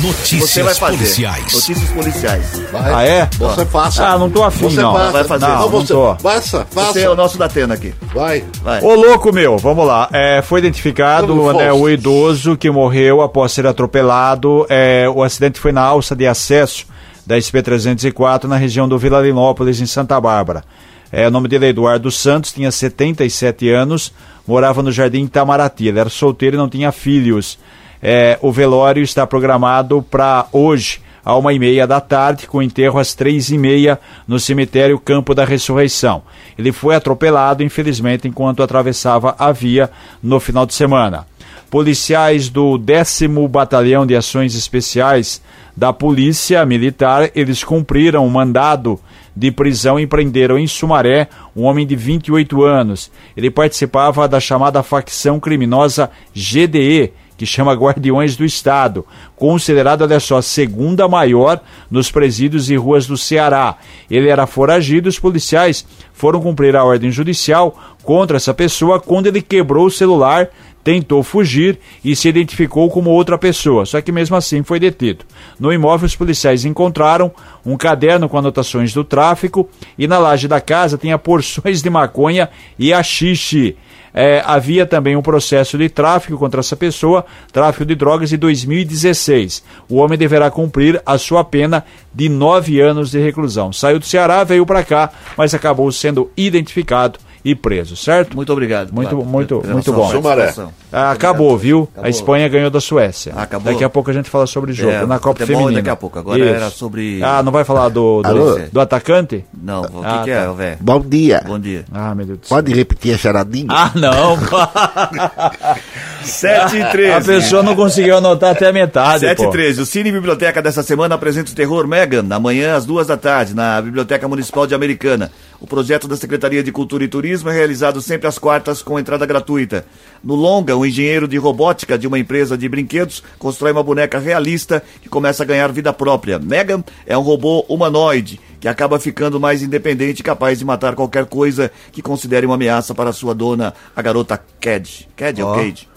Notícias 0.00 0.50
Você 0.50 0.62
vai 0.62 0.74
fazer. 0.74 0.96
policiais. 0.96 1.52
Notícias 1.52 1.90
policiais. 1.90 2.60
Vai. 2.70 2.94
Ah, 2.94 3.04
é? 3.04 3.28
Você 3.36 3.66
faça. 3.66 4.06
Ah, 4.06 4.16
não 4.18 4.30
tô 4.30 4.44
afim, 4.44 4.70
Você 4.70 4.80
não. 4.80 4.92
faça. 4.92 5.10
Vai 5.12 5.24
fazer. 5.24 5.46
Não, 5.46 5.54
Não, 5.54 5.60
não 5.62 5.68
você, 5.70 5.92
tô. 5.92 6.14
faça, 6.16 6.66
faça. 6.70 6.92
Você 6.92 7.00
é 7.02 7.10
o 7.10 7.16
nosso 7.16 7.36
da 7.36 7.46
Atena 7.46 7.74
aqui. 7.74 7.92
Vai. 8.14 8.44
Vai. 8.62 8.80
Ô 8.80 8.94
louco 8.94 9.32
meu, 9.32 9.58
vamos 9.58 9.84
lá. 9.84 10.08
É, 10.12 10.40
foi 10.40 10.60
identificado 10.60 11.34
né, 11.52 11.72
o 11.72 11.88
idoso 11.88 12.56
que 12.56 12.70
morreu 12.70 13.22
após 13.22 13.50
ser 13.50 13.66
atropelado. 13.66 14.66
É, 14.68 15.08
o 15.12 15.22
acidente 15.24 15.58
foi 15.58 15.72
na 15.72 15.82
alça 15.82 16.14
de 16.14 16.26
acesso 16.28 16.86
da 17.30 17.38
SP-304 17.38 18.44
na 18.44 18.56
região 18.56 18.88
do 18.88 18.98
Vila 18.98 19.20
Linópolis, 19.20 19.80
em 19.80 19.86
Santa 19.86 20.20
Bárbara. 20.20 20.64
É, 21.12 21.28
o 21.28 21.30
nome 21.30 21.46
dele 21.46 21.66
é 21.66 21.68
Eduardo 21.68 22.10
Santos, 22.10 22.52
tinha 22.52 22.72
77 22.72 23.70
anos, 23.70 24.12
morava 24.44 24.82
no 24.82 24.90
Jardim 24.90 25.22
Itamaraty. 25.22 25.86
Ele 25.86 26.00
era 26.00 26.08
solteiro 26.08 26.56
e 26.56 26.58
não 26.58 26.68
tinha 26.68 26.90
filhos. 26.90 27.56
É, 28.02 28.36
o 28.42 28.50
velório 28.50 29.00
está 29.00 29.24
programado 29.28 30.02
para 30.02 30.46
hoje, 30.50 31.02
à 31.24 31.36
uma 31.36 31.52
e 31.52 31.58
meia 31.60 31.86
da 31.86 32.00
tarde, 32.00 32.48
com 32.48 32.60
enterro 32.60 32.98
às 32.98 33.14
três 33.14 33.48
e 33.48 33.56
meia 33.56 34.00
no 34.26 34.40
cemitério 34.40 34.98
Campo 34.98 35.32
da 35.32 35.44
Ressurreição. 35.44 36.24
Ele 36.58 36.72
foi 36.72 36.96
atropelado, 36.96 37.62
infelizmente, 37.62 38.26
enquanto 38.26 38.60
atravessava 38.60 39.36
a 39.38 39.52
via 39.52 39.88
no 40.20 40.40
final 40.40 40.66
de 40.66 40.74
semana. 40.74 41.29
Policiais 41.70 42.48
do 42.48 42.76
10 42.76 43.20
Batalhão 43.48 44.04
de 44.04 44.16
Ações 44.16 44.56
Especiais 44.56 45.40
da 45.76 45.92
Polícia 45.92 46.66
Militar, 46.66 47.30
eles 47.32 47.62
cumpriram 47.62 48.26
um 48.26 48.28
mandado 48.28 48.98
de 49.36 49.52
prisão 49.52 49.98
e 49.98 50.06
prenderam 50.06 50.58
em 50.58 50.66
Sumaré 50.66 51.28
um 51.54 51.62
homem 51.62 51.86
de 51.86 51.94
28 51.94 52.64
anos. 52.64 53.10
Ele 53.36 53.50
participava 53.50 54.26
da 54.26 54.40
chamada 54.40 54.82
facção 54.82 55.38
criminosa 55.38 56.10
GDE, 56.34 57.12
que 57.40 57.46
chama 57.46 57.72
Guardiões 57.72 58.36
do 58.36 58.44
Estado, 58.44 59.06
considerado, 59.34 60.02
olha 60.02 60.20
só, 60.20 60.42
segunda 60.42 61.08
maior 61.08 61.58
nos 61.90 62.10
presídios 62.10 62.68
e 62.68 62.76
ruas 62.76 63.06
do 63.06 63.16
Ceará. 63.16 63.76
Ele 64.10 64.28
era 64.28 64.46
foragido, 64.46 65.08
os 65.08 65.18
policiais 65.18 65.86
foram 66.12 66.42
cumprir 66.42 66.76
a 66.76 66.84
ordem 66.84 67.10
judicial 67.10 67.74
contra 68.02 68.36
essa 68.36 68.52
pessoa 68.52 69.00
quando 69.00 69.26
ele 69.26 69.40
quebrou 69.40 69.86
o 69.86 69.90
celular, 69.90 70.50
tentou 70.82 71.22
fugir 71.22 71.78
e 72.04 72.16
se 72.16 72.28
identificou 72.28 72.90
como 72.90 73.10
outra 73.10 73.36
pessoa, 73.36 73.84
só 73.84 74.00
que 74.00 74.12
mesmo 74.12 74.36
assim 74.36 74.62
foi 74.62 74.80
detido. 74.80 75.24
No 75.58 75.72
imóvel, 75.72 76.06
os 76.06 76.16
policiais 76.16 76.64
encontraram 76.64 77.30
um 77.64 77.76
caderno 77.76 78.28
com 78.28 78.38
anotações 78.38 78.92
do 78.92 79.04
tráfico 79.04 79.68
e 79.98 80.06
na 80.06 80.18
laje 80.18 80.48
da 80.48 80.60
casa 80.60 80.96
tinha 80.96 81.18
porções 81.18 81.82
de 81.82 81.90
maconha 81.90 82.48
e 82.78 82.92
haxixe. 82.92 83.76
É, 84.12 84.42
havia 84.44 84.84
também 84.84 85.14
um 85.14 85.22
processo 85.22 85.78
de 85.78 85.88
tráfico 85.88 86.36
contra 86.36 86.60
essa 86.60 86.76
pessoa, 86.76 87.24
tráfico 87.52 87.84
de 87.84 87.94
drogas 87.94 88.30
de 88.30 88.36
2016. 88.36 89.62
O 89.88 89.96
homem 89.96 90.18
deverá 90.18 90.50
cumprir 90.50 91.00
a 91.06 91.16
sua 91.16 91.44
pena 91.44 91.84
de 92.12 92.28
nove 92.28 92.80
anos 92.80 93.10
de 93.10 93.20
reclusão. 93.20 93.72
Saiu 93.72 94.00
do 94.00 94.04
Ceará, 94.04 94.42
veio 94.42 94.66
para 94.66 94.82
cá, 94.82 95.10
mas 95.36 95.54
acabou 95.54 95.92
sendo 95.92 96.30
identificado 96.36 97.20
e 97.44 97.54
preso, 97.54 97.96
certo? 97.96 98.36
Muito 98.36 98.52
obrigado. 98.52 98.92
Muito, 98.92 99.10
Flávio, 99.10 99.26
muito, 99.26 99.60
pela 99.60 99.72
muito 99.74 99.92
bom. 99.92 100.10
Sumaré. 100.10 100.52
Ah, 100.92 101.10
acabou, 101.12 101.56
viu? 101.56 101.88
Acabou. 101.92 102.04
A 102.06 102.08
Espanha 102.10 102.48
ganhou 102.48 102.70
da 102.70 102.80
Suécia. 102.80 103.32
Ah, 103.36 103.42
acabou? 103.42 103.72
Daqui 103.72 103.84
a 103.84 103.88
pouco 103.88 104.10
a 104.10 104.14
gente 104.14 104.28
fala 104.28 104.46
sobre 104.46 104.72
o 104.72 104.74
jogo, 104.74 104.92
É, 104.92 105.06
na 105.06 105.18
Copa 105.18 105.46
Feminina. 105.46 105.72
daqui 105.74 105.88
a 105.90 105.96
pouco. 105.96 106.18
Agora 106.18 106.44
era 106.44 106.68
sobre- 106.70 107.22
Ah, 107.22 107.42
não 107.42 107.50
vai 107.52 107.64
falar 107.64 107.88
do, 107.88 108.22
do, 108.22 108.58
do 108.72 108.80
atacante? 108.80 109.44
Não, 109.62 109.82
o 109.82 109.86
que, 109.88 109.96
Ah, 110.04 110.22
que 110.24 110.30
tá. 110.30 110.36
é, 110.36 110.52
velho? 110.52 110.76
Bom 110.80 111.00
dia. 111.00 111.42
Bom 111.46 111.58
dia. 111.58 111.84
Ah, 111.92 112.14
meu 112.14 112.26
Deus 112.26 112.38
do 112.40 112.46
céu. 112.46 112.56
Pode 112.56 112.72
repetir 112.74 113.14
a 113.14 113.18
charadinha? 113.18 113.66
Ah, 113.70 113.90
não. 113.94 114.36
7 116.22 116.76
e 116.76 116.84
13. 116.90 117.12
a 117.12 117.20
pessoa 117.20 117.62
não 117.62 117.74
conseguiu 117.74 118.16
anotar 118.16 118.50
até 118.50 118.68
a 118.68 118.72
metade, 118.72 119.20
7 119.20 119.38
pô. 119.38 119.44
e 119.48 119.50
13. 119.50 119.80
O 119.80 119.86
Cine 119.86 120.12
Biblioteca 120.12 120.60
dessa 120.60 120.82
semana 120.82 121.14
apresenta 121.14 121.50
o 121.50 121.54
terror 121.54 121.86
Megan, 121.86 122.26
amanhã 122.30 122.76
às 122.76 122.84
duas 122.84 123.06
da 123.06 123.16
tarde, 123.16 123.54
na 123.54 123.80
Biblioteca 123.80 124.28
Municipal 124.28 124.66
de 124.66 124.74
Americana. 124.74 125.30
O 125.60 125.66
projeto 125.66 126.08
da 126.08 126.16
Secretaria 126.16 126.62
de 126.62 126.72
Cultura 126.72 127.04
e 127.04 127.08
Turismo 127.08 127.50
é 127.50 127.52
realizado 127.52 128.00
sempre 128.00 128.26
às 128.26 128.38
quartas 128.38 128.82
com 128.82 128.98
entrada 128.98 129.26
gratuita. 129.26 129.84
No 130.24 130.34
longa, 130.34 130.74
um 130.74 130.86
engenheiro 130.86 131.28
de 131.28 131.36
robótica 131.36 131.98
de 131.98 132.06
uma 132.06 132.18
empresa 132.18 132.56
de 132.56 132.66
brinquedos 132.66 133.22
constrói 133.38 133.72
uma 133.72 133.82
boneca 133.82 134.18
realista 134.18 134.82
que 135.02 135.08
começa 135.08 135.42
a 135.42 135.46
ganhar 135.46 135.70
vida 135.70 135.92
própria. 135.92 136.38
Megan 136.38 136.82
é 137.06 137.16
um 137.16 137.20
robô 137.20 137.60
humanoide 137.68 138.40
que 138.58 138.68
acaba 138.68 138.98
ficando 138.98 139.38
mais 139.38 139.62
independente 139.62 140.20
e 140.20 140.24
capaz 140.24 140.58
de 140.58 140.64
matar 140.64 140.94
qualquer 140.94 141.26
coisa 141.26 141.70
que 141.92 142.00
considere 142.00 142.46
uma 142.46 142.54
ameaça 142.54 142.94
para 142.94 143.12
sua 143.12 143.34
dona, 143.34 143.74
a 143.94 144.00
garota 144.00 144.40
Cad. 144.60 145.08
Cad 145.14 145.42
ou 145.42 145.48
Ó. 145.50 145.56
Cade? 145.56 145.88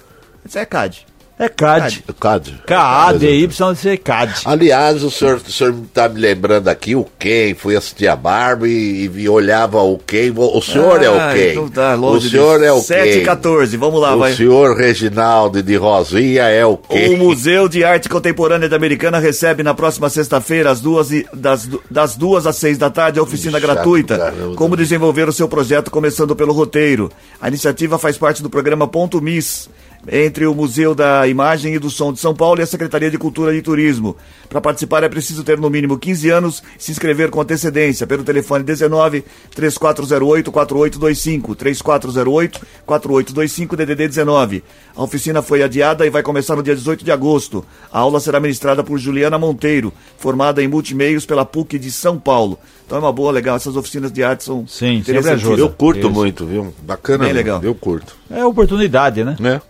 Isso 0.46 0.60
é 0.60 0.66
Cad. 0.66 1.06
É 1.38 1.50
CAD. 1.50 2.04
CAD. 2.20 2.62
K-A-D-Y-C, 2.66 3.98
CAD. 3.98 4.42
Aliás, 4.46 5.04
o 5.04 5.10
senhor, 5.10 5.38
o 5.46 5.52
senhor 5.52 5.74
tá 5.94 6.08
me 6.08 6.20
lembrando 6.20 6.68
aqui, 6.68 6.96
o 6.96 7.06
Ken, 7.18 7.54
fui 7.56 7.76
assistir 7.76 8.08
a 8.08 8.16
Barbie 8.16 8.70
e, 8.70 9.12
e 9.22 9.28
olhava 9.30 9.82
o 9.82 9.98
Ken. 9.98 10.32
O 10.36 10.62
senhor 10.62 11.02
é 11.02 11.10
o 11.10 11.16
Ah, 11.20 11.34
Ken. 11.34 11.52
então 11.52 11.70
tá, 11.70 11.96
o 11.96 12.22
senhor 12.22 12.64
é 12.64 12.72
o 12.72 12.80
7 12.80 13.10
e 13.10 13.20
Ken. 13.20 13.26
14, 13.26 13.78
vamos 13.78 14.00
lá, 14.00 14.16
o 14.16 14.20
vai. 14.20 14.34
senhor 14.34 14.78
Reginaldo 14.78 15.62
de 15.64 15.76
Rosinha 15.76 16.44
é 16.44 16.66
o 16.66 16.74
O 16.74 16.78
Ken. 16.78 17.18
Museu 17.18 17.68
de 17.68 17.84
Arte 17.84 18.08
Contemporânea 18.10 18.70
da 18.70 18.76
Americana 18.76 19.20
recebe 19.20 19.64
na 19.64 19.74
próxima 19.74 20.10
sexta-feira, 20.10 20.70
às 20.70 20.80
duas 20.80 21.12
e- 21.12 21.26
das, 21.34 21.68
das 21.90 22.16
duas 22.16 22.46
às 22.46 22.56
seis 22.58 22.78
da 22.78 22.90
tarde, 22.90 23.20
a 23.20 23.24
oficina 23.24 23.60
Chato, 23.60 23.72
gratuita. 23.74 24.18
caramba. 24.18 24.56
Como 24.56 24.78
desenvolver 24.78 25.28
o 25.28 25.34
seu 25.34 25.48
projeto, 25.48 25.90
começando 25.90 26.36
pelo 26.36 26.54
roteiro. 26.54 27.12
A 27.42 27.48
iniciativa 27.48 27.98
faz 27.98 28.18
parte 28.18 28.42
do 28.44 28.50
programa 28.50 28.88
Ponto 28.88 29.20
Miss, 29.22 29.70
entre 30.08 30.46
o 30.46 30.54
Museu 30.54 30.94
da 30.94 31.28
Imagem 31.28 31.76
e 31.76 31.80
do 31.80 31.90
Som 31.90 32.14
de 32.14 32.20
São 32.20 32.36
Paulo 32.36 32.60
e 32.60 32.64
a 32.64 32.68
Secretaria 32.68 33.10
de 33.10 33.18
Cultura 33.18 33.56
e 33.56 33.62
Turismo. 33.62 34.16
Para 34.50 34.62
participar 34.62 35.04
é 35.04 35.10
preciso 35.10 35.44
ter 35.44 35.58
no 35.58 35.70
mínimo 35.70 35.98
15 35.98 36.30
anos 36.30 36.64
e 36.78 36.84
se 36.84 36.92
inscrever 36.92 37.30
com 37.30 37.42
antecedência 37.42 38.06
pelo 38.06 38.24
telefone 38.24 38.64
19 38.64 39.24
3408 39.56 40.52
4825 40.52 41.56
3408 41.56 42.62
4825 42.86 43.76
DDD 43.76 44.08
19. 44.08 44.64
A 44.96 45.04
oficina 45.04 45.42
foi 45.42 45.64
adiada 45.64 46.06
e 46.06 46.10
vai 46.10 46.22
começar 46.22 46.56
no 46.56 46.64
dia 46.64 46.76
18 46.76 47.04
de 47.04 47.12
agosto. 47.12 47.66
A 47.92 48.00
aula 48.00 48.20
será 48.20 48.40
ministrada 48.40 48.84
por 48.84 48.98
Juliana 48.98 49.40
Monteiro, 49.40 49.92
formada 50.18 50.62
em 50.62 50.68
multimeios 50.68 51.26
pela 51.26 51.46
PUC 51.46 51.80
de 51.80 51.92
São 51.92 52.20
Paulo. 52.20 52.60
Então 52.86 52.98
é 52.98 53.02
uma 53.02 53.12
boa, 53.12 53.32
legal. 53.32 53.56
Essas 53.56 53.76
oficinas 53.76 54.12
de 54.12 54.24
arte 54.24 54.44
são 54.44 54.68
Sim, 54.68 55.02
sempre 55.04 55.30
ajuda. 55.30 55.62
Eu 55.62 55.70
curto 55.70 56.02
Isso. 56.02 56.12
muito, 56.12 56.46
viu? 56.46 56.74
Bacana. 56.84 57.26
Bem 57.26 57.34
mesmo, 57.34 57.38
legal. 57.38 57.64
Eu 57.64 57.74
curto. 57.74 58.16
É 58.30 58.46
oportunidade, 58.46 59.24
né? 59.24 59.36
Né? 59.40 59.62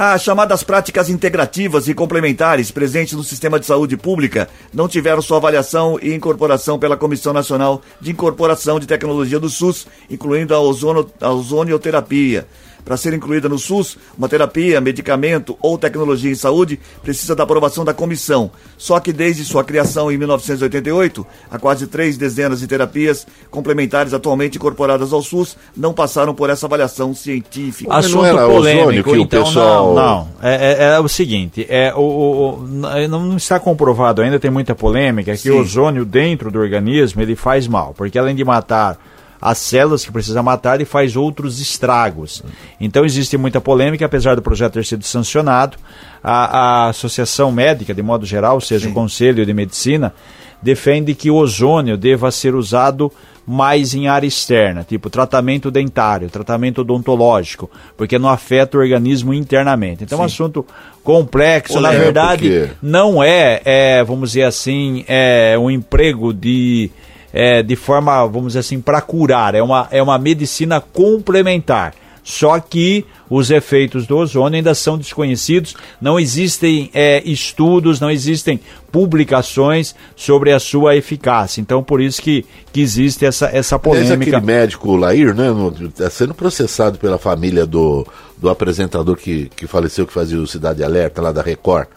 As 0.00 0.22
chamadas 0.22 0.62
práticas 0.62 1.10
integrativas 1.10 1.88
e 1.88 1.92
complementares 1.92 2.70
presentes 2.70 3.14
no 3.14 3.24
sistema 3.24 3.58
de 3.58 3.66
saúde 3.66 3.96
pública 3.96 4.48
não 4.72 4.86
tiveram 4.86 5.20
sua 5.20 5.38
avaliação 5.38 5.98
e 6.00 6.14
incorporação 6.14 6.78
pela 6.78 6.96
Comissão 6.96 7.32
Nacional 7.32 7.82
de 8.00 8.12
Incorporação 8.12 8.78
de 8.78 8.86
Tecnologia 8.86 9.40
do 9.40 9.48
SUS, 9.48 9.88
incluindo 10.08 10.54
a, 10.54 10.60
ozono, 10.60 11.10
a 11.20 11.32
ozonioterapia. 11.32 12.46
Para 12.84 12.96
ser 12.96 13.12
incluída 13.12 13.48
no 13.48 13.58
SUS, 13.58 13.98
uma 14.16 14.28
terapia, 14.28 14.80
medicamento 14.80 15.58
ou 15.60 15.76
tecnologia 15.76 16.30
em 16.30 16.34
saúde 16.34 16.78
precisa 17.02 17.36
da 17.36 17.42
aprovação 17.42 17.84
da 17.84 17.92
comissão. 17.92 18.50
Só 18.78 18.98
que 18.98 19.12
desde 19.12 19.44
sua 19.44 19.62
criação 19.62 20.10
em 20.10 20.16
1988, 20.16 21.26
há 21.50 21.58
quase 21.58 21.86
três 21.86 22.16
dezenas 22.16 22.60
de 22.60 22.66
terapias 22.66 23.26
complementares 23.50 24.14
atualmente 24.14 24.56
incorporadas 24.56 25.12
ao 25.12 25.20
SUS 25.22 25.56
não 25.76 25.92
passaram 25.92 26.34
por 26.34 26.48
essa 26.50 26.66
avaliação 26.66 27.14
científica. 27.14 27.90
Mas 27.92 28.10
não 28.10 28.22
Assunto 28.22 28.38
era 28.38 28.46
polêmico, 28.48 29.10
que 29.12 29.18
o 29.18 29.22
então 29.22 29.44
pessoal- 29.44 29.94
não, 29.94 30.02
não. 30.04 30.28
É, 30.42 30.54
é- 30.54 30.94
é 30.94 31.00
o 31.00 31.08
seguinte, 31.08 31.66
é, 31.68 31.92
o, 31.94 32.00
o- 32.00 32.54
o- 32.54 32.66
não 33.08 33.36
está 33.36 33.60
comprovado 33.60 34.22
ainda, 34.22 34.38
tem 34.40 34.50
muita 34.50 34.74
polêmica, 34.74 35.32
que 35.32 35.38
Sim. 35.38 35.50
o 35.50 35.60
ozônio 35.60 36.04
dentro 36.04 36.50
do 36.50 36.58
organismo 36.58 37.20
ele 37.20 37.36
faz 37.36 37.66
mal, 37.66 37.92
porque 37.96 38.18
além 38.18 38.34
de 38.34 38.44
matar 38.44 38.98
as 39.40 39.58
células 39.58 40.04
que 40.04 40.10
precisa 40.12 40.42
matar, 40.42 40.74
ele 40.76 40.84
faz 40.84 41.16
outros 41.16 41.60
estragos. 41.60 42.42
Então 42.80 43.04
existe 43.04 43.36
muita 43.36 43.60
polêmica, 43.60 44.04
apesar 44.06 44.34
do 44.36 44.42
projeto 44.42 44.74
ter 44.74 44.84
sido 44.84 45.04
sancionado, 45.04 45.76
a, 46.22 46.84
a 46.86 46.88
Associação 46.88 47.52
Médica, 47.52 47.94
de 47.94 48.02
modo 48.02 48.26
geral, 48.26 48.54
ou 48.56 48.60
seja, 48.60 48.88
o 48.88 48.92
Conselho 48.92 49.46
de 49.46 49.54
Medicina, 49.54 50.12
defende 50.60 51.14
que 51.14 51.30
o 51.30 51.36
ozônio 51.36 51.96
deva 51.96 52.30
ser 52.32 52.54
usado 52.54 53.12
mais 53.46 53.94
em 53.94 54.08
área 54.08 54.26
externa, 54.26 54.84
tipo 54.86 55.08
tratamento 55.08 55.70
dentário, 55.70 56.28
tratamento 56.28 56.82
odontológico, 56.82 57.70
porque 57.96 58.18
não 58.18 58.28
afeta 58.28 58.76
o 58.76 58.80
organismo 58.80 59.32
internamente. 59.32 60.04
Então 60.04 60.18
é 60.18 60.22
um 60.22 60.24
assunto 60.26 60.66
complexo, 61.02 61.80
na 61.80 61.90
verdade, 61.92 62.50
porque- 62.50 62.70
não 62.82 63.22
é, 63.22 63.62
é, 63.64 64.04
vamos 64.04 64.30
dizer 64.32 64.42
assim, 64.42 65.02
é 65.08 65.56
um 65.58 65.70
emprego 65.70 66.34
de, 66.34 66.90
é, 67.32 67.62
de 67.62 67.76
forma, 67.76 68.26
vamos 68.26 68.48
dizer 68.48 68.60
assim, 68.60 68.80
para 68.80 69.00
curar, 69.00 69.54
é 69.54 69.62
uma, 69.62 69.88
é 69.90 70.02
uma 70.02 70.18
medicina 70.18 70.80
complementar. 70.80 71.94
Só 72.28 72.60
que 72.60 73.06
os 73.30 73.50
efeitos 73.50 74.06
do 74.06 74.18
ozônio 74.18 74.58
ainda 74.58 74.74
são 74.74 74.98
desconhecidos, 74.98 75.74
não 75.98 76.20
existem 76.20 76.90
é, 76.92 77.22
estudos, 77.24 78.00
não 78.00 78.10
existem 78.10 78.60
publicações 78.92 79.94
sobre 80.14 80.52
a 80.52 80.60
sua 80.60 80.94
eficácia. 80.94 81.58
Então, 81.62 81.82
por 81.82 82.02
isso 82.02 82.20
que, 82.20 82.44
que 82.70 82.82
existe 82.82 83.24
essa, 83.24 83.46
essa 83.46 83.78
polêmica. 83.78 84.36
aquele 84.36 84.40
médico 84.40 84.94
Lair, 84.94 85.34
né? 85.34 85.46
Está 85.86 86.10
sendo 86.10 86.34
processado 86.34 86.98
pela 86.98 87.16
família 87.16 87.64
do, 87.64 88.06
do 88.36 88.50
apresentador 88.50 89.16
que, 89.16 89.50
que 89.56 89.66
faleceu, 89.66 90.06
que 90.06 90.12
fazia 90.12 90.38
o 90.38 90.46
Cidade 90.46 90.84
Alerta, 90.84 91.22
lá 91.22 91.32
da 91.32 91.40
Record. 91.40 91.88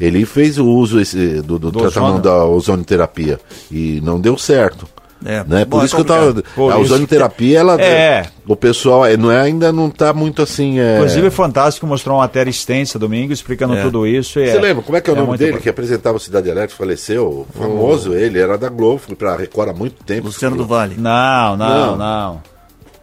Ele 0.00 0.24
fez 0.24 0.58
o 0.58 0.66
uso 0.66 0.98
esse, 1.00 1.42
do, 1.42 1.58
do, 1.58 1.70
Do 1.70 1.78
tratamento 1.80 2.04
ozônio? 2.14 2.22
da 2.22 2.44
ozonioterapia 2.46 3.38
e 3.70 4.00
não 4.02 4.18
deu 4.20 4.38
certo. 4.38 4.88
É. 5.22 5.44
Né? 5.46 5.66
Por 5.66 5.72
Bom, 5.76 5.82
é 5.82 5.84
isso 5.84 5.94
que 5.94 6.00
eu 6.00 6.04
tava. 6.06 6.32
Por 6.54 6.72
a 6.72 6.76
isso 6.76 6.84
ozonioterapia, 6.94 7.58
ela. 7.58 7.78
É. 7.78 8.24
O 8.46 8.56
pessoal 8.56 9.04
é, 9.04 9.18
não 9.18 9.30
é, 9.30 9.38
ainda 9.38 9.70
não 9.70 9.88
está 9.88 10.14
muito 10.14 10.40
assim. 10.40 10.80
É... 10.80 10.94
Inclusive, 10.96 11.26
o 11.26 11.30
Fantástico 11.30 11.86
mostrou 11.86 12.16
uma 12.16 12.22
matéria 12.22 12.48
extensa 12.48 12.98
domingo 12.98 13.30
explicando 13.30 13.74
É. 13.74 13.82
tudo 13.82 14.06
isso. 14.06 14.40
e 14.40 14.50
Você 14.50 14.58
lembra 14.58 14.82
como 14.82 14.96
é 14.96 15.00
que 15.02 15.10
é 15.10 15.12
o 15.12 15.16
nome 15.16 15.28
muito 15.28 15.40
dele 15.40 15.52
pro- 15.52 15.60
que 15.60 15.68
apresentava 15.68 16.16
o 16.16 16.20
Cidade 16.20 16.50
Alerta 16.50 16.74
faleceu? 16.74 17.46
Famoso 17.52 18.14
ele, 18.14 18.38
era 18.40 18.56
da 18.56 18.70
Globo, 18.70 18.96
foi 18.96 19.14
pra 19.14 19.36
Record 19.36 19.68
há 19.68 19.72
muito 19.74 20.02
tempo. 20.04 20.28
Luciano 20.28 20.56
do 20.56 20.64
Vale, 20.66 20.94
Não, 20.96 21.54
não, 21.58 21.68
Não. 21.68 21.96
não. 21.98 22.42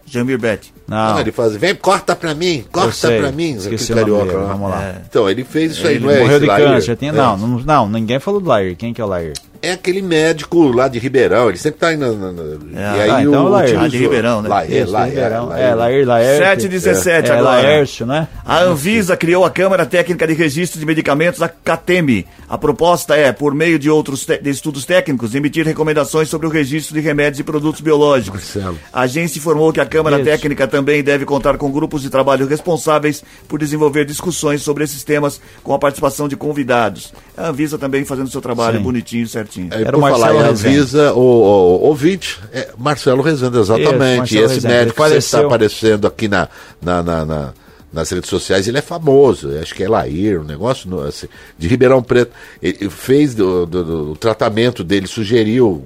Jamir 0.08 0.40
Bet. 0.40 0.74
Não. 0.88 1.18
Ah, 1.18 1.20
ele 1.22 1.32
fazia, 1.34 1.60
vem, 1.60 1.76
corta 1.76 2.16
pra 2.16 2.34
mim, 2.34 2.64
corta 2.72 3.10
pra 3.12 3.30
mim. 3.32 3.56
esqueci 3.58 3.92
aquele 3.92 4.06
carioca 4.06 4.26
dele, 4.32 4.38
lá. 4.38 4.48
vamos 4.54 4.70
lá. 4.70 4.84
É. 4.84 5.02
Então, 5.10 5.30
ele 5.30 5.44
fez 5.44 5.74
isso 5.74 5.86
aí, 5.86 5.96
Ele 5.96 6.06
não 6.06 6.12
é 6.12 6.20
morreu 6.20 6.32
esse 6.38 6.40
de 6.40 6.46
Lair? 6.46 6.66
câncer. 6.68 6.96
Tinha, 6.96 7.12
É. 7.12 7.14
não, 7.14 7.38
não, 7.38 7.60
não, 7.60 7.90
ninguém 7.90 8.20
falou 8.20 8.40
do 8.40 8.48
Lair. 8.48 8.76
Quem 8.78 8.94
que 8.94 9.02
é 9.02 9.04
o 9.04 9.08
Lair? 9.08 9.34
É 9.62 9.72
aquele 9.72 10.02
médico 10.02 10.72
lá 10.72 10.88
de 10.88 11.00
Ribeirão, 11.00 11.50
ele 11.50 11.58
sempre 11.58 11.80
tá 11.80 11.88
aí 11.88 11.98
na. 11.98 12.12
na- 12.12 12.32
na- 12.32 12.42
e 12.72 12.78
aí 13.02 13.10
ah, 13.10 13.22
então 13.24 13.46
o, 13.46 13.48
é 13.48 13.52
Lair. 13.52 13.64
utilizou- 13.66 13.86
Ah, 13.86 13.88
de 13.90 13.98
Ribeirão, 13.98 14.42
né? 14.42 14.50
Lair, 14.50 14.72
Isso, 14.84 14.92
Lair, 14.92 15.10
Ribeirão. 15.14 15.46
Lair. 15.48 15.64
É, 15.66 15.76
Lair, 15.76 16.08
Laerte. 16.08 16.38
7 16.44 16.66
e 16.66 16.70
17 16.70 17.30
é, 17.30 17.34
agora. 17.34 17.50
Laércio, 17.62 18.06
né? 18.06 18.28
A 18.46 18.62
Anvisa 18.62 19.18
criou 19.18 19.44
a 19.46 19.50
Câmara 19.50 19.86
Técnica 19.86 20.28
de 20.28 20.34
Registro 20.34 20.80
de 20.80 20.86
Medicamentos, 20.86 21.42
a 21.42 21.50
CATEME. 21.50 22.26
A 22.50 22.58
proposta 22.58 23.16
é, 23.16 23.32
por 23.32 23.54
meio 23.54 23.78
de 23.78 23.90
outros 23.90 24.26
te- 24.26 24.38
de 24.42 24.50
estudos 24.50 24.86
técnicos, 24.86 25.36
emitir 25.36 25.66
recomendações 25.66 26.30
sobre 26.30 26.48
o 26.48 26.50
registro 26.50 26.94
de 26.96 27.02
remédios 27.02 27.40
e 27.40 27.44
produtos 27.44 27.82
biológicos. 27.82 28.40
Marcelo. 28.56 28.80
A 28.94 29.02
agência 29.02 29.38
informou 29.40 29.74
que 29.74 29.82
a 29.82 29.86
Câmara 29.86 30.16
Isso. 30.18 30.26
Técnica 30.26 30.68
também 30.68 31.04
deve 31.04 31.26
contar 31.26 31.58
com 31.58 31.70
grupos 31.72 32.02
de 32.02 32.10
trabalho 32.10 32.48
responsáveis 32.48 33.24
por 33.48 33.60
desenvolver 33.60 34.06
discussões 34.06 34.62
sobre 34.62 34.84
esses 34.84 35.04
temas 35.04 35.42
com 35.64 35.74
a 35.74 35.80
participação 35.80 36.28
de 36.28 36.36
convidados. 36.38 37.14
A 37.36 37.50
Anvisa 37.50 37.78
também 37.78 38.06
fazendo 38.06 38.30
seu 38.30 38.42
trabalho 38.42 38.78
Sim. 38.78 38.84
bonitinho, 38.84 39.28
certinho. 39.48 39.70
Aí, 39.72 39.84
Era 39.84 39.98
o 39.98 40.02
Marcelo 40.02 40.26
falar 40.38 40.48
Rezende. 40.50 40.68
Avisa, 40.78 41.14
o, 41.14 41.20
o, 41.20 41.24
o 41.24 41.82
ouvinte, 41.88 42.40
é 42.54 42.70
Marcelo 42.78 43.22
Rezende, 43.22 43.58
exatamente. 43.58 43.98
Marcelo 43.98 44.42
e 44.42 44.46
esse 44.46 44.54
Rezende. 44.56 44.68
médico 44.68 45.04
Ele 45.04 45.12
que 45.12 45.18
está 45.18 45.40
aparecendo 45.42 46.08
aqui 46.08 46.28
na, 46.28 46.48
na, 46.82 47.02
na- 47.04 47.26
na- 47.26 47.54
nas 47.94 48.10
redes 48.12 48.30
sociais, 48.30 48.68
ele 48.68 48.78
é 48.78 48.82
famoso, 48.82 49.50
acho 49.60 49.74
que 49.74 49.82
é 49.84 49.88
Lair, 49.90 50.42
um 50.42 50.44
negócio 50.44 50.90
no- 50.90 51.00
assim, 51.02 51.28
de 51.58 51.68
Ribeirão 51.68 52.04
Preto. 52.04 52.32
Ele 52.62 52.90
fez 52.90 53.34
do, 53.34 53.66
do- 53.66 53.84
do- 53.84 54.12
o 54.12 54.16
tratamento 54.16 54.84
dele, 54.84 55.08
sugeriu 55.08 55.84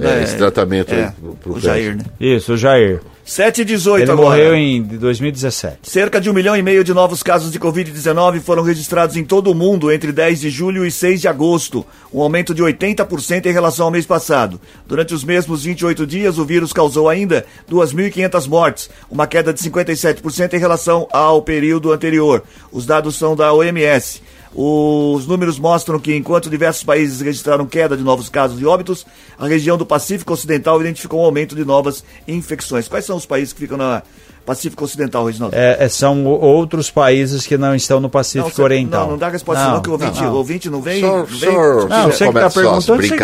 é, 0.00 0.20
É, 0.20 0.22
esse 0.24 0.36
tratamento 0.36 0.92
é, 0.92 1.12
pro 1.42 1.54
o 1.54 1.60
Jair, 1.60 1.96
né? 1.96 2.04
Isso, 2.18 2.54
o 2.54 2.56
Jair. 2.56 3.00
7 3.26 3.62
e 3.62 3.64
18 3.64 4.04
Ele 4.04 4.12
agora. 4.12 4.28
morreu 4.28 4.54
em 4.54 4.80
2017. 4.80 5.78
Cerca 5.82 6.20
de 6.20 6.30
um 6.30 6.32
milhão 6.32 6.56
e 6.56 6.62
meio 6.62 6.84
de 6.84 6.94
novos 6.94 7.24
casos 7.24 7.50
de 7.50 7.58
Covid-19 7.58 8.40
foram 8.40 8.62
registrados 8.62 9.16
em 9.16 9.24
todo 9.24 9.50
o 9.50 9.54
mundo 9.54 9.90
entre 9.90 10.12
10 10.12 10.42
de 10.42 10.48
julho 10.48 10.86
e 10.86 10.92
6 10.92 11.22
de 11.22 11.26
agosto, 11.26 11.84
um 12.14 12.22
aumento 12.22 12.54
de 12.54 12.62
80% 12.62 13.46
em 13.46 13.52
relação 13.52 13.86
ao 13.86 13.90
mês 13.90 14.06
passado. 14.06 14.60
Durante 14.86 15.12
os 15.12 15.24
mesmos 15.24 15.64
28 15.64 16.06
dias, 16.06 16.38
o 16.38 16.44
vírus 16.44 16.72
causou 16.72 17.08
ainda 17.08 17.44
2.500 17.68 18.46
mortes, 18.46 18.88
uma 19.10 19.26
queda 19.26 19.52
de 19.52 19.60
57% 19.60 20.54
em 20.54 20.58
relação 20.58 21.08
ao 21.10 21.42
período 21.42 21.92
anterior. 21.92 22.44
Os 22.70 22.86
dados 22.86 23.16
são 23.16 23.34
da 23.34 23.52
OMS. 23.52 24.22
Os 24.58 25.26
números 25.26 25.58
mostram 25.58 26.00
que, 26.00 26.16
enquanto 26.16 26.48
diversos 26.48 26.82
países 26.82 27.20
registraram 27.20 27.66
queda 27.66 27.94
de 27.94 28.02
novos 28.02 28.30
casos 28.30 28.58
de 28.58 28.64
óbitos, 28.64 29.04
a 29.38 29.46
região 29.46 29.76
do 29.76 29.84
Pacífico 29.84 30.32
Ocidental 30.32 30.80
identificou 30.80 31.20
um 31.20 31.24
aumento 31.26 31.54
de 31.54 31.62
novas 31.62 32.02
infecções. 32.26 32.88
Quais 32.88 33.04
são 33.04 33.18
os 33.18 33.26
países 33.26 33.52
que 33.52 33.60
ficam 33.60 33.76
na, 33.76 34.02
Pacífico 34.46 34.84
Ocidental, 34.84 35.26
Reginaldo? 35.26 35.54
É, 35.56 35.76
é, 35.84 35.88
são 35.88 36.24
outros 36.24 36.88
países 36.90 37.44
que 37.44 37.58
não 37.58 37.74
estão 37.74 38.00
no 38.00 38.08
Pacífico 38.08 38.50
você- 38.54 38.62
Oriental. 38.62 39.02
Não, 39.02 39.10
não 39.10 39.18
dá 39.18 39.28
resposta 39.28 39.64
não, 39.64 39.72
Não, 39.74 39.82
que 39.82 39.88
o 39.88 39.92
ouvinte 39.92 40.22
não. 40.22 40.32
o 40.32 40.36
ouvinte 40.36 40.70
não 40.70 40.80
vem. 40.80 41.00
Só- 41.00 41.16
não 41.18 41.24
vem 41.26 41.38
só- 41.50 41.88
Não, 41.88 42.04
você 42.12 42.26
que 42.28 42.32
tá 42.32 42.46
as 42.46 42.54
perguntando, 42.54 42.80
você 42.80 43.16
que 43.16 43.18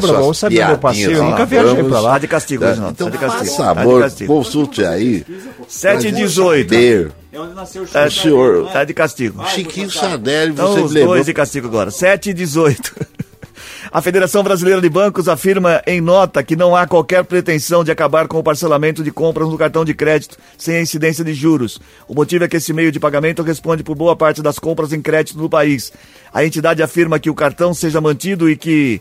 suas 0.00 0.12
vamos 0.20 0.38
saber 0.38 0.66
do 0.68 0.78
passeio. 0.78 1.18
lá, 1.18 1.30
Nunca 1.30 1.44
viajei 1.46 1.74
vamos- 1.74 1.90
pra 1.90 2.00
lá. 2.00 2.12
Tá 2.12 2.18
de 2.20 2.28
castigo, 2.28 2.64
Reginaldo. 2.64 2.92
Então, 2.94 3.10
tá 3.10 3.12
de 3.12 3.18
castigo. 3.18 3.44
faça 3.56 3.74
tá 3.74 3.80
amor, 3.82 4.02
castigo. 4.02 4.34
consulte 4.34 4.84
aí. 4.84 5.26
7 5.66 6.08
e 6.08 6.12
18. 6.12 6.68
Saber. 6.74 7.12
É 7.32 7.40
onde 7.40 7.54
nasceu 7.54 7.82
o 7.82 7.88
É, 7.98 8.08
senhor. 8.10 8.70
Tá 8.72 8.84
de 8.84 8.94
castigo. 8.94 9.44
Chiquinho 9.48 9.90
Sardelli, 9.90 10.52
Então, 10.52 10.72
você 10.72 10.80
me 10.82 10.88
lembrou. 10.88 11.14
dois 11.14 11.26
de 11.26 11.34
castigo 11.34 11.66
agora. 11.66 11.90
7 11.90 12.30
e 12.30 12.34
18. 12.34 12.94
A 13.90 14.02
Federação 14.02 14.42
Brasileira 14.42 14.80
de 14.80 14.88
Bancos 14.88 15.28
afirma 15.28 15.82
em 15.86 16.00
nota 16.00 16.42
que 16.42 16.56
não 16.56 16.74
há 16.76 16.86
qualquer 16.86 17.24
pretensão 17.24 17.82
de 17.82 17.90
acabar 17.90 18.28
com 18.28 18.38
o 18.38 18.42
parcelamento 18.42 19.02
de 19.02 19.10
compras 19.10 19.48
no 19.48 19.58
cartão 19.58 19.84
de 19.84 19.94
crédito 19.94 20.36
sem 20.56 20.76
a 20.76 20.80
incidência 20.80 21.24
de 21.24 21.32
juros. 21.34 21.80
O 22.06 22.14
motivo 22.14 22.44
é 22.44 22.48
que 22.48 22.56
esse 22.56 22.72
meio 22.72 22.92
de 22.92 23.00
pagamento 23.00 23.42
responde 23.42 23.82
por 23.82 23.96
boa 23.96 24.16
parte 24.16 24.42
das 24.42 24.58
compras 24.58 24.92
em 24.92 25.00
crédito 25.00 25.38
no 25.38 25.48
país. 25.48 25.92
A 26.32 26.44
entidade 26.44 26.82
afirma 26.82 27.18
que 27.18 27.30
o 27.30 27.34
cartão 27.34 27.72
seja 27.72 28.00
mantido 28.00 28.48
e 28.50 28.56
que, 28.56 29.00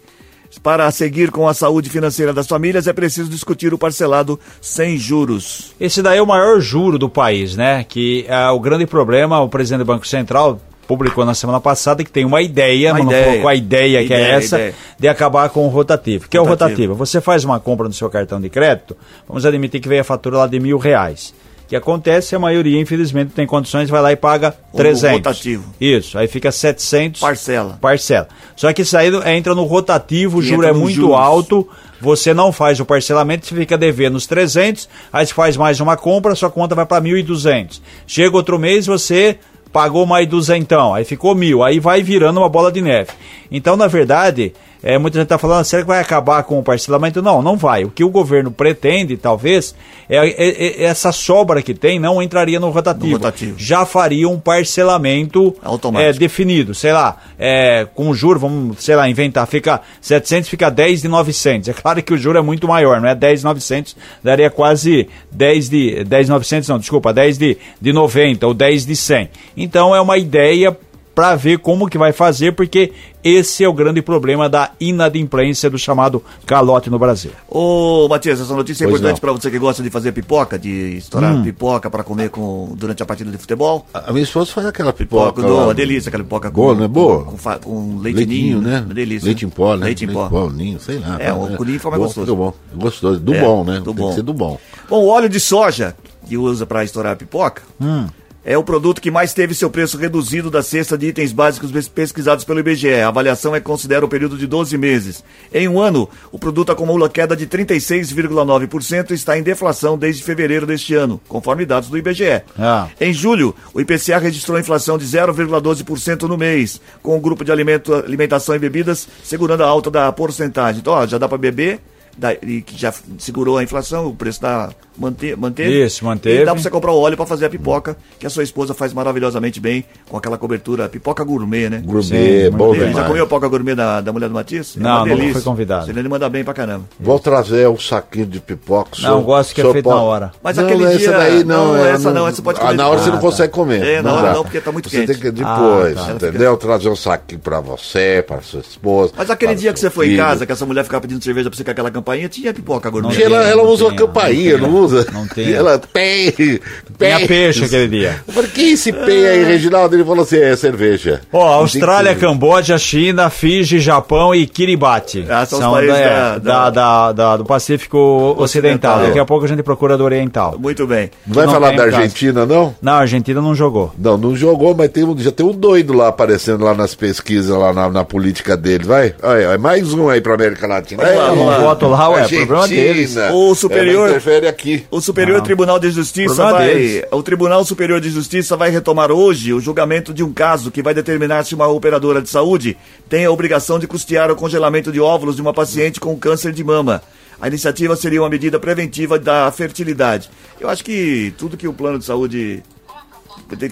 para 0.64 0.90
seguir 0.92 1.32
com 1.32 1.48
a 1.48 1.54
saúde 1.54 1.90
financeira 1.90 2.34
das 2.34 2.48
famílias, 2.48 2.88
é 2.88 2.94
preciso 2.94 3.30
discutir 3.30 3.74
o 3.74 3.78
parcelado 3.78 4.40
sem 4.62 4.98
juros. 4.98 5.76
Esse 5.80 6.02
daí 6.02 6.18
é 6.18 6.22
o 6.22 6.28
maior 6.28 6.60
juro 6.60 6.98
do 6.98 7.10
país, 7.10 7.56
né? 7.56 7.84
Que 7.84 8.26
é 8.28 8.50
o 8.50 8.60
grande 8.60 8.86
problema, 8.86 9.40
o 9.42 9.50
presidente 9.50 9.80
do 9.80 9.86
Banco 9.86 10.08
Central 10.08 10.62
publicou 10.88 11.26
na 11.26 11.34
semana 11.34 11.60
passada 11.60 12.04
que 12.04 12.10
tem 12.12 12.24
uma 12.26 12.42
ideia, 12.42 12.92
Uma 12.92 13.00
mas 13.00 13.08
ideia. 13.08 13.22
não 13.22 13.30
colocou 13.32 13.50
a 13.50 13.56
ideia, 13.56 14.06
que 14.08 14.14
é 14.14 14.18
Ideia, 14.20 14.36
essa, 14.36 14.56
ideia. 14.58 14.74
de 15.00 15.08
acabar 15.08 15.50
com 15.50 15.66
o 15.66 15.68
rotativo. 15.70 16.28
que 16.30 16.38
é 16.38 16.40
o 16.42 16.44
Rotativo. 16.46 16.94
rotativo? 16.94 16.96
Você 16.96 17.20
faz 17.22 17.44
uma 17.44 17.60
compra 17.60 17.88
no 17.88 17.94
seu 17.94 18.10
cartão 18.10 18.40
de 18.40 18.50
crédito, 18.50 18.96
vamos 19.28 19.46
admitir 19.46 19.82
que 19.82 19.90
veio 19.90 20.02
a 20.02 20.04
fatura 20.04 20.38
lá 20.38 20.48
de 20.48 20.60
mil 20.60 20.78
reais. 20.78 21.34
O 21.66 21.68
que 21.70 21.76
acontece, 21.76 22.34
a 22.34 22.40
maioria, 22.40 22.80
infelizmente, 22.80 23.34
tem 23.34 23.46
condições, 23.46 23.90
vai 23.90 24.02
lá 24.02 24.14
e 24.14 24.16
paga 24.16 24.56
O 24.72 24.78
300. 24.78 25.18
rotativo. 25.18 25.74
Isso, 25.82 26.18
aí 26.18 26.26
fica 26.26 26.50
700. 26.50 27.20
Parcela. 27.20 27.78
Parcela. 27.82 28.30
Só 28.56 28.72
que 28.72 28.84
isso 28.84 28.98
aí 28.98 29.12
entra 29.36 29.54
no 29.54 29.66
rotativo, 29.66 30.38
o 30.38 30.42
juro 30.42 30.66
é 30.66 30.72
muito 30.72 30.96
juros. 30.96 31.18
alto, 31.18 31.68
você 32.00 32.34
não 32.34 32.54
faz 32.54 32.80
o 32.80 32.86
parcelamento, 32.86 33.46
você 33.46 33.54
fica 33.54 33.78
devendo 33.78 34.16
os 34.16 34.26
300, 34.26 34.88
aí 35.12 35.26
você 35.28 35.34
faz 35.34 35.58
mais 35.58 35.82
uma 35.82 35.98
compra, 35.98 36.34
sua 36.36 36.50
conta 36.50 36.74
vai 36.74 36.86
para 36.86 37.02
1.200. 37.04 37.82
Chega 38.08 38.38
outro 38.38 38.58
mês, 38.58 38.86
você 38.86 39.38
pagou 39.78 40.08
mais 40.08 40.28
duzentão, 40.28 40.92
aí 40.96 41.06
ficou 41.06 41.36
mil, 41.36 41.64
aí 41.64 41.80
vai 41.80 42.02
virando 42.02 42.40
uma 42.40 42.50
bola 42.50 42.72
de 42.72 42.82
neve. 42.82 43.12
Então, 43.52 43.78
na 43.78 43.86
verdade, 43.86 44.52
é, 44.84 44.98
muita 44.98 45.18
gente 45.18 45.26
está 45.26 45.38
falando, 45.38 45.66
será 45.66 45.82
que 45.82 45.88
vai 45.88 46.00
acabar 46.00 46.44
com 46.44 46.60
o 46.60 46.64
parcelamento? 46.64 47.22
Não, 47.22 47.42
não 47.42 47.58
vai. 47.58 47.84
O 47.84 47.90
que 47.90 48.04
o 48.04 48.10
governo 48.10 48.52
pretende, 48.52 49.18
talvez, 49.18 49.74
é, 50.10 50.18
é- 50.18 50.68
é- 50.68 50.84
essa 50.84 51.12
sobra 51.12 51.62
que 51.62 51.74
tem 51.74 52.00
não 52.00 52.22
entraria 52.22 52.60
no 52.60 52.70
rotativo. 52.70 53.08
No 53.08 53.14
rotativo. 53.14 53.56
Já 53.58 53.86
faria 53.86 54.30
um 54.30 54.40
parcelamento 54.40 55.56
Automático. 55.64 56.10
é, 56.10 56.14
definido, 56.14 56.74
sei 56.74 56.92
lá, 56.94 57.18
é, 57.38 57.88
com 57.96 58.10
o 58.10 58.14
juro, 58.14 58.40
vamos, 58.40 58.84
sei 58.84 58.96
lá, 58.96 59.10
inventar, 59.10 59.48
fica 59.48 59.82
700, 60.02 60.50
fica 60.50 60.70
10 60.70 61.02
de 61.02 61.08
900. 61.08 61.68
É 61.70 61.74
claro 61.74 62.02
que 62.02 62.14
o 62.14 62.18
juro 62.18 62.38
é 62.38 62.42
muito 62.42 62.68
maior, 62.68 63.02
não 63.02 63.10
é 63.10 63.16
10 63.16 63.40
de 63.40 63.46
900, 63.46 63.96
daria 64.24 64.50
quase 64.50 65.08
10 65.32 65.70
de 65.70 66.04
10 66.04 66.28
de 66.28 66.32
900, 66.32 66.70
não, 66.70 66.80
desculpa, 66.80 67.14
10 67.14 67.38
de, 67.38 67.58
de 67.82 67.94
90 67.94 68.46
ou 68.48 68.54
10 68.54 68.86
de 68.86 68.96
100. 68.96 69.30
Então 69.56 69.96
é 69.96 70.02
uma 70.02 70.18
ideia 70.18 70.76
para 71.16 71.36
ver 71.36 71.58
como 71.60 71.90
que 71.90 71.98
vai 71.98 72.12
fazer, 72.12 72.52
porque 72.54 72.92
esse 73.28 73.64
é 73.64 73.68
o 73.70 73.74
grande 73.74 74.02
problema 74.02 74.48
da 74.50 74.72
inadimplência 74.80 75.70
do 75.70 75.78
chamado 75.78 76.24
calote 76.46 76.90
no 76.90 76.98
Brasil. 77.00 77.32
Ô, 77.50 78.08
Matias, 78.10 78.40
essa 78.42 78.54
notícia 78.56 78.84
é 78.84 78.88
Pois 78.88 79.00
importante 79.00 79.22
para 79.22 79.32
você 79.32 79.50
que 79.52 79.60
gosta 79.60 79.82
de 79.84 79.90
fazer 79.90 80.12
pipoca, 80.12 80.58
de 80.60 80.98
estourar 80.98 81.36
Hum. 81.36 81.44
pipoca 81.44 81.90
para 81.90 82.04
comer 82.04 82.30
com, 82.30 82.74
durante 82.76 83.02
a 83.04 83.06
partida 83.06 83.30
de 83.32 83.38
futebol. 83.38 83.86
A 83.94 84.12
minha 84.12 84.24
esposa 84.24 84.52
faz 84.52 84.68
aquela 84.68 84.94
Pipoca, 84.94 85.42
pipoca. 85.42 85.64
uma 85.64 85.74
delícia, 85.74 86.10
aquela 86.10 86.24
pipoca 86.24 86.50
com, 86.52 86.62
Boa, 86.62 86.76
não 86.76 86.84
é 86.84 86.88
boa? 86.88 87.24
com, 87.26 87.38
fa- 87.38 87.60
com 87.60 87.98
leite 88.00 88.18
Leitinho, 88.18 88.60
ninho, 88.60 88.62
né? 88.62 88.82
Uma 88.86 88.94
delícia. 88.94 89.26
Leite 89.26 89.46
em 89.46 89.50
pó, 89.50 89.76
né? 89.76 89.86
Leite 89.86 90.06
em 90.06 90.08
pó. 90.08 90.50
ninho, 90.50 90.80
sei 90.80 91.00
lá. 91.00 91.18
É, 91.20 91.34
o 91.34 91.48
né? 91.48 91.58
com 91.58 91.64
ninho 91.64 91.78
fica 91.80 91.90
mais 91.90 92.00
Bom, 92.02 92.06
gostoso. 92.08 92.26
fica 92.28 92.38
bom. 92.38 92.54
Gostoso. 92.76 93.20
Do 93.20 93.34
É, 93.34 93.42
bom, 93.42 93.64
né? 93.64 93.80
do 93.80 93.86
Tem 93.86 93.94
bom. 93.96 94.10
que 94.10 94.16
ser 94.16 94.22
do 94.24 94.34
bom. 94.34 94.58
Bom, 94.90 95.04
o 95.04 95.08
óleo 95.08 95.28
de 95.30 95.40
soja, 95.40 95.96
que 96.28 96.38
usa 96.38 96.66
para 96.66 96.84
estourar 96.84 97.16
pipoca, 97.16 97.62
Hum. 97.82 98.08
É 98.50 98.58
o 98.58 98.64
produto 98.64 99.02
que 99.02 99.12
mais 99.12 99.34
teve 99.34 99.54
seu 99.54 99.70
preço 99.70 99.98
reduzido 99.98 100.50
da 100.50 100.64
cesta 100.64 100.98
de 100.98 101.08
itens 101.08 101.34
básicos 101.34 101.70
pes- 101.70 101.90
pesquisados 101.90 102.46
pelo 102.46 102.62
IBGE. 102.62 102.94
A 103.02 103.10
avaliação 103.10 103.54
é 103.54 103.60
considera 103.60 104.06
o 104.06 104.08
período 104.08 104.38
de 104.38 104.48
12 104.48 104.78
meses. 104.78 105.22
Em 105.54 105.68
um 105.68 105.82
ano, 105.82 106.08
o 106.32 106.40
produto 106.40 106.72
acumula 106.72 107.10
queda 107.10 107.36
de 107.36 107.46
36,9% 107.46 109.12
e 109.12 109.14
está 109.16 109.38
em 109.38 109.44
deflação 109.44 109.98
desde 109.98 110.24
fevereiro 110.24 110.66
deste 110.66 110.96
ano, 110.96 111.20
conforme 111.28 111.66
dados 111.66 111.90
do 111.90 111.98
IBGE. 111.98 112.42
Ah. 112.58 112.88
Em 113.02 113.12
julho, 113.14 113.54
o 113.74 113.82
IPCA 113.82 114.18
registrou 114.18 114.58
inflação 114.58 114.98
de 114.98 115.06
0,12% 115.06 116.24
no 116.24 116.38
mês, 116.38 116.80
com 117.04 117.18
o 117.18 117.20
grupo 117.20 117.44
de 117.44 117.52
alimento, 117.52 117.94
alimentação 117.94 118.56
e 118.56 118.60
bebidas 118.60 119.10
segurando 119.26 119.64
a 119.64 119.68
alta 119.68 119.92
da 119.92 120.10
porcentagem. 120.14 120.80
Então, 120.80 120.94
ó, 120.94 121.06
já 121.06 121.18
dá 121.18 121.28
para 121.28 121.38
beber, 121.38 121.82
dá- 122.18 122.34
e 122.34 122.62
que 122.62 122.78
já 122.78 122.94
segurou 123.20 123.58
a 123.58 123.64
inflação, 123.64 124.08
o 124.08 124.16
preço 124.16 124.38
está 124.38 124.70
mante, 124.98 125.36
manteve. 125.36 125.86
Isso, 125.86 126.04
manteve. 126.06 126.42
E 126.42 126.46
dá 126.46 126.54
para 126.54 126.62
você 126.62 126.70
comprar 126.70 126.92
o 126.92 127.00
óleo 127.00 127.16
para 127.16 127.26
fazer 127.26 127.46
a 127.46 127.50
pipoca, 127.50 127.96
que 128.20 128.26
a 128.26 128.30
sua 128.30 128.44
esposa 128.44 128.74
faz 128.74 128.94
maravilhosamente 128.94 129.60
bem, 129.60 129.86
com 130.10 130.18
aquela 130.18 130.38
cobertura, 130.38 130.90
pipoca 130.90 131.24
gourmet, 131.24 131.70
né? 131.70 131.82
Gourmet, 131.86 132.04
Sim, 132.50 132.52
bom 132.58 132.74
Ele 132.74 132.80
já 132.86 132.88
demais. 132.90 133.08
comeu 133.08 133.24
a 133.24 133.26
pipoca 133.28 133.48
gourmet 133.48 133.76
da, 133.76 134.02
da 134.02 134.12
mulher 134.12 134.28
do 134.28 134.34
Matias? 134.36 134.76
É 134.76 134.80
Não, 134.80 135.04
delícia. 135.04 135.34
fui 135.34 135.42
convidado. 135.44 135.90
Ele 135.90 136.08
manda 136.10 136.28
bem 136.30 136.44
pra 136.44 136.54
caramba. 136.54 136.86
Vou 137.00 137.20
trazer 137.20 137.68
um 137.70 137.78
saquinho 137.78 138.26
de 138.26 138.40
pipoca. 138.40 138.92
Não, 138.94 138.98
senhor- 139.10 139.22
gosto 139.22 139.54
que 139.54 139.62
é 139.62 139.72
feito 139.72 139.84
pode- 139.84 139.96
na 139.96 140.02
hora. 140.02 140.32
Mas 140.42 140.58
não, 140.58 140.66
aquele 140.66 140.84
essa 140.86 140.98
dia- 140.98 141.12
daí 141.12 141.44
não. 141.44 141.74
não, 141.74 141.86
é, 141.86 141.92
essa 141.92 142.12
não, 142.12 142.28
essa 142.28 142.42
pode 142.42 142.58
Ah, 142.60 142.62
comer 142.64 142.76
na 142.78 142.88
hora 142.88 143.00
depois. 143.00 143.04
você 143.04 143.10
não 143.10 143.18
Ah, 143.18 143.22
tá. 143.22 143.28
consegue 143.28 143.54
comer. 143.54 143.84
É, 143.86 144.02
na 144.02 144.14
hora 144.14 144.34
não, 144.34 144.44
porque 144.44 144.60
tá 144.62 144.72
muito 144.72 144.90
Você 144.90 144.98
quente. 144.98 145.08
tem 145.14 145.22
que 145.22 145.32
depois, 145.32 145.98
Ah, 145.98 146.06
tá. 146.20 146.28
entendeu? 146.28 146.58
Trazer 146.58 146.90
um 146.90 146.96
saquinho 146.96 147.40
pra 147.40 147.60
você, 147.60 148.24
pra 148.26 148.42
sua 148.42 148.62
esposa. 148.62 149.14
Mas 149.16 149.30
aquele 149.30 149.52
para 149.54 149.62
dia 149.62 149.74
que 149.74 149.80
você 149.80 149.90
foi 149.90 150.14
em 150.14 150.18
casa, 150.18 150.46
que 150.46 150.52
essa 150.52 150.66
mulher 150.66 150.84
ficava 150.84 151.02
pedindo 151.02 151.24
cerveja 151.24 151.50
pra 151.50 151.58
você 151.58 151.64
com 151.64 151.72
aquela 151.72 151.92
campainha, 152.08 152.30
tinha 152.30 152.54
pipoca 152.54 152.90
gourmet. 152.90 153.14
Tia, 153.14 153.26
ela, 153.26 153.44
ela 153.44 153.64
não 153.64 153.70
usa 153.70 153.86
tem, 153.86 153.92
uma 153.94 153.98
campainha, 153.98 154.58
não 154.58 154.72
não 154.72 154.80
usa? 154.80 155.06
Não 155.14 155.28
tem. 155.28 155.52
Ela 155.54 155.78
tem. 155.78 156.32
Tinha 156.32 157.28
peixe 157.28 157.66
aquele 157.66 157.88
dia. 157.88 158.22
Eu 158.28 158.34
falei, 158.34 158.50
que 158.50 158.72
esse 158.72 158.92
pei 158.94 159.28
aí, 159.28 159.44
Reginaldo? 159.44 159.96
Ele 159.96 160.04
falou 160.06 160.24
assim, 160.24 160.38
é 160.38 160.56
cerveja. 160.56 161.22
Ó, 161.32 161.46
Austrália, 161.54 162.12
Tem 162.12 162.20
que- 162.20 162.26
Camboja, 162.26 162.78
China, 162.78 163.30
Fiji, 163.30 163.80
Japão 163.80 164.34
e 164.34 164.46
Kiribati. 164.48 165.26
Ah, 165.30 165.46
são 165.46 165.60
os 165.60 165.66
países 165.66 165.96
é, 165.96 166.10
da- 166.10 166.38
da, 166.38 166.40
da- 166.40 166.70
da- 166.70 167.12
da- 167.12 167.38
do 167.38 167.46
Pacífico 167.46 167.98
Ocidental. 167.98 168.44
Ocidental. 168.48 169.00
Daqui 169.02 169.20
a 169.20 169.26
pouco 169.26 169.46
a 169.46 169.48
gente 169.48 169.62
procura 169.64 169.98
do 169.98 170.04
Oriental. 170.04 170.56
Muito 170.60 170.88
bem. 170.88 171.10
Não 171.26 171.36
vai 171.36 171.46
Não 171.46 171.54
falar 171.54 171.72
da 171.72 171.86
caso. 171.86 171.96
Argentina, 171.98 172.46
não? 172.46 172.76
Não, 172.82 172.94
a 172.94 172.98
Argentina 173.00 173.42
não 173.42 173.54
jogou. 173.54 173.94
Não, 173.98 174.18
não 174.18 174.36
jogou, 174.36 174.74
mas 174.76 174.90
tem, 174.90 175.04
um- 175.04 175.18
já 175.18 175.32
tem 175.32 175.46
um 175.46 175.52
doido 175.52 175.94
lá 175.94 176.08
aparecendo 176.08 176.64
lá 176.64 176.74
nas 176.74 176.96
pesquisas, 176.96 177.56
lá 177.56 177.74
na, 177.74 177.90
na 177.90 178.04
política 178.04 178.56
dele, 178.56 178.86
vai? 178.86 179.14
Olha, 179.22 179.40
é 179.54 179.58
mais 179.58 179.94
um 179.94 180.10
aí 180.10 180.22
pra 180.22 180.34
América 180.36 180.66
Latina. 180.68 181.04
Vamos 181.04 181.46
lá. 181.46 181.58
Não 181.58 181.66
voto 181.66 181.88
lá, 181.88 181.97
ué, 182.10 182.22
Argentina. 182.22 182.46
problema 182.48 182.68
deles. 182.68 183.16
O 183.34 183.56
superior- 183.56 183.96
É, 183.96 184.12
não 184.12 184.18
interfere 184.18 184.48
aqui. 184.48 184.86
O 184.92 185.02
Superior 185.02 185.42
Tribunal 185.42 185.80
de 185.80 185.90
Justiça 185.92 186.36
Problema 186.36 186.58
vai. 186.60 186.68
deles. 186.74 187.04
O 187.12 187.24
Tribunal 187.24 187.64
Superior 187.66 188.00
de 188.02 188.10
Justiça 188.10 188.56
vai 188.56 188.70
retomar 188.70 189.12
hoje 189.12 189.54
o 189.54 189.60
julgamento 189.60 190.14
de 190.14 190.24
um 190.24 190.32
caso 190.34 190.70
que 190.72 190.82
vai 190.84 190.94
determinar 190.94 191.44
se 191.46 191.56
uma 191.56 191.68
operadora 191.68 192.22
de 192.22 192.30
saúde 192.30 192.78
tem 193.10 193.26
a 193.26 193.32
obrigação 193.32 193.80
de 193.80 193.88
custear 193.88 194.30
o 194.32 194.36
congelamento 194.36 194.92
de 194.92 195.00
óvulos 195.00 195.36
de 195.36 195.42
uma 195.42 195.54
paciente 195.54 196.00
com 196.00 196.16
câncer 196.18 196.52
de 196.54 196.64
mama. 196.64 197.02
A 197.40 197.48
iniciativa 197.48 197.96
seria 197.96 198.22
uma 198.22 198.30
medida 198.30 198.60
preventiva 198.60 199.20
da 199.20 199.52
fertilidade. 199.52 200.30
Eu 200.60 200.70
acho 200.70 200.84
que 200.84 201.34
tudo 201.38 201.56
que 201.56 201.68
o 201.68 201.74
plano 201.74 202.00
de 202.00 202.06
saúde. 202.06 202.64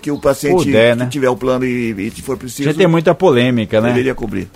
Que 0.02 0.12
o 0.12 0.18
paciente 0.20 0.64
Puder, 0.66 0.96
né? 0.96 1.06
que 1.06 1.12
tiver 1.12 1.28
o 1.30 1.36
plano 1.36 1.66
e, 1.66 2.08
e 2.08 2.12
se 2.12 2.22
for 2.22 2.38
preciso, 2.38 2.70
Já 2.70 2.74
tem 2.74 2.88
muita 2.88 3.14
polêmica, 3.14 3.82
né? 3.82 3.90
deveria 3.90 4.16
cobrir. 4.16 4.48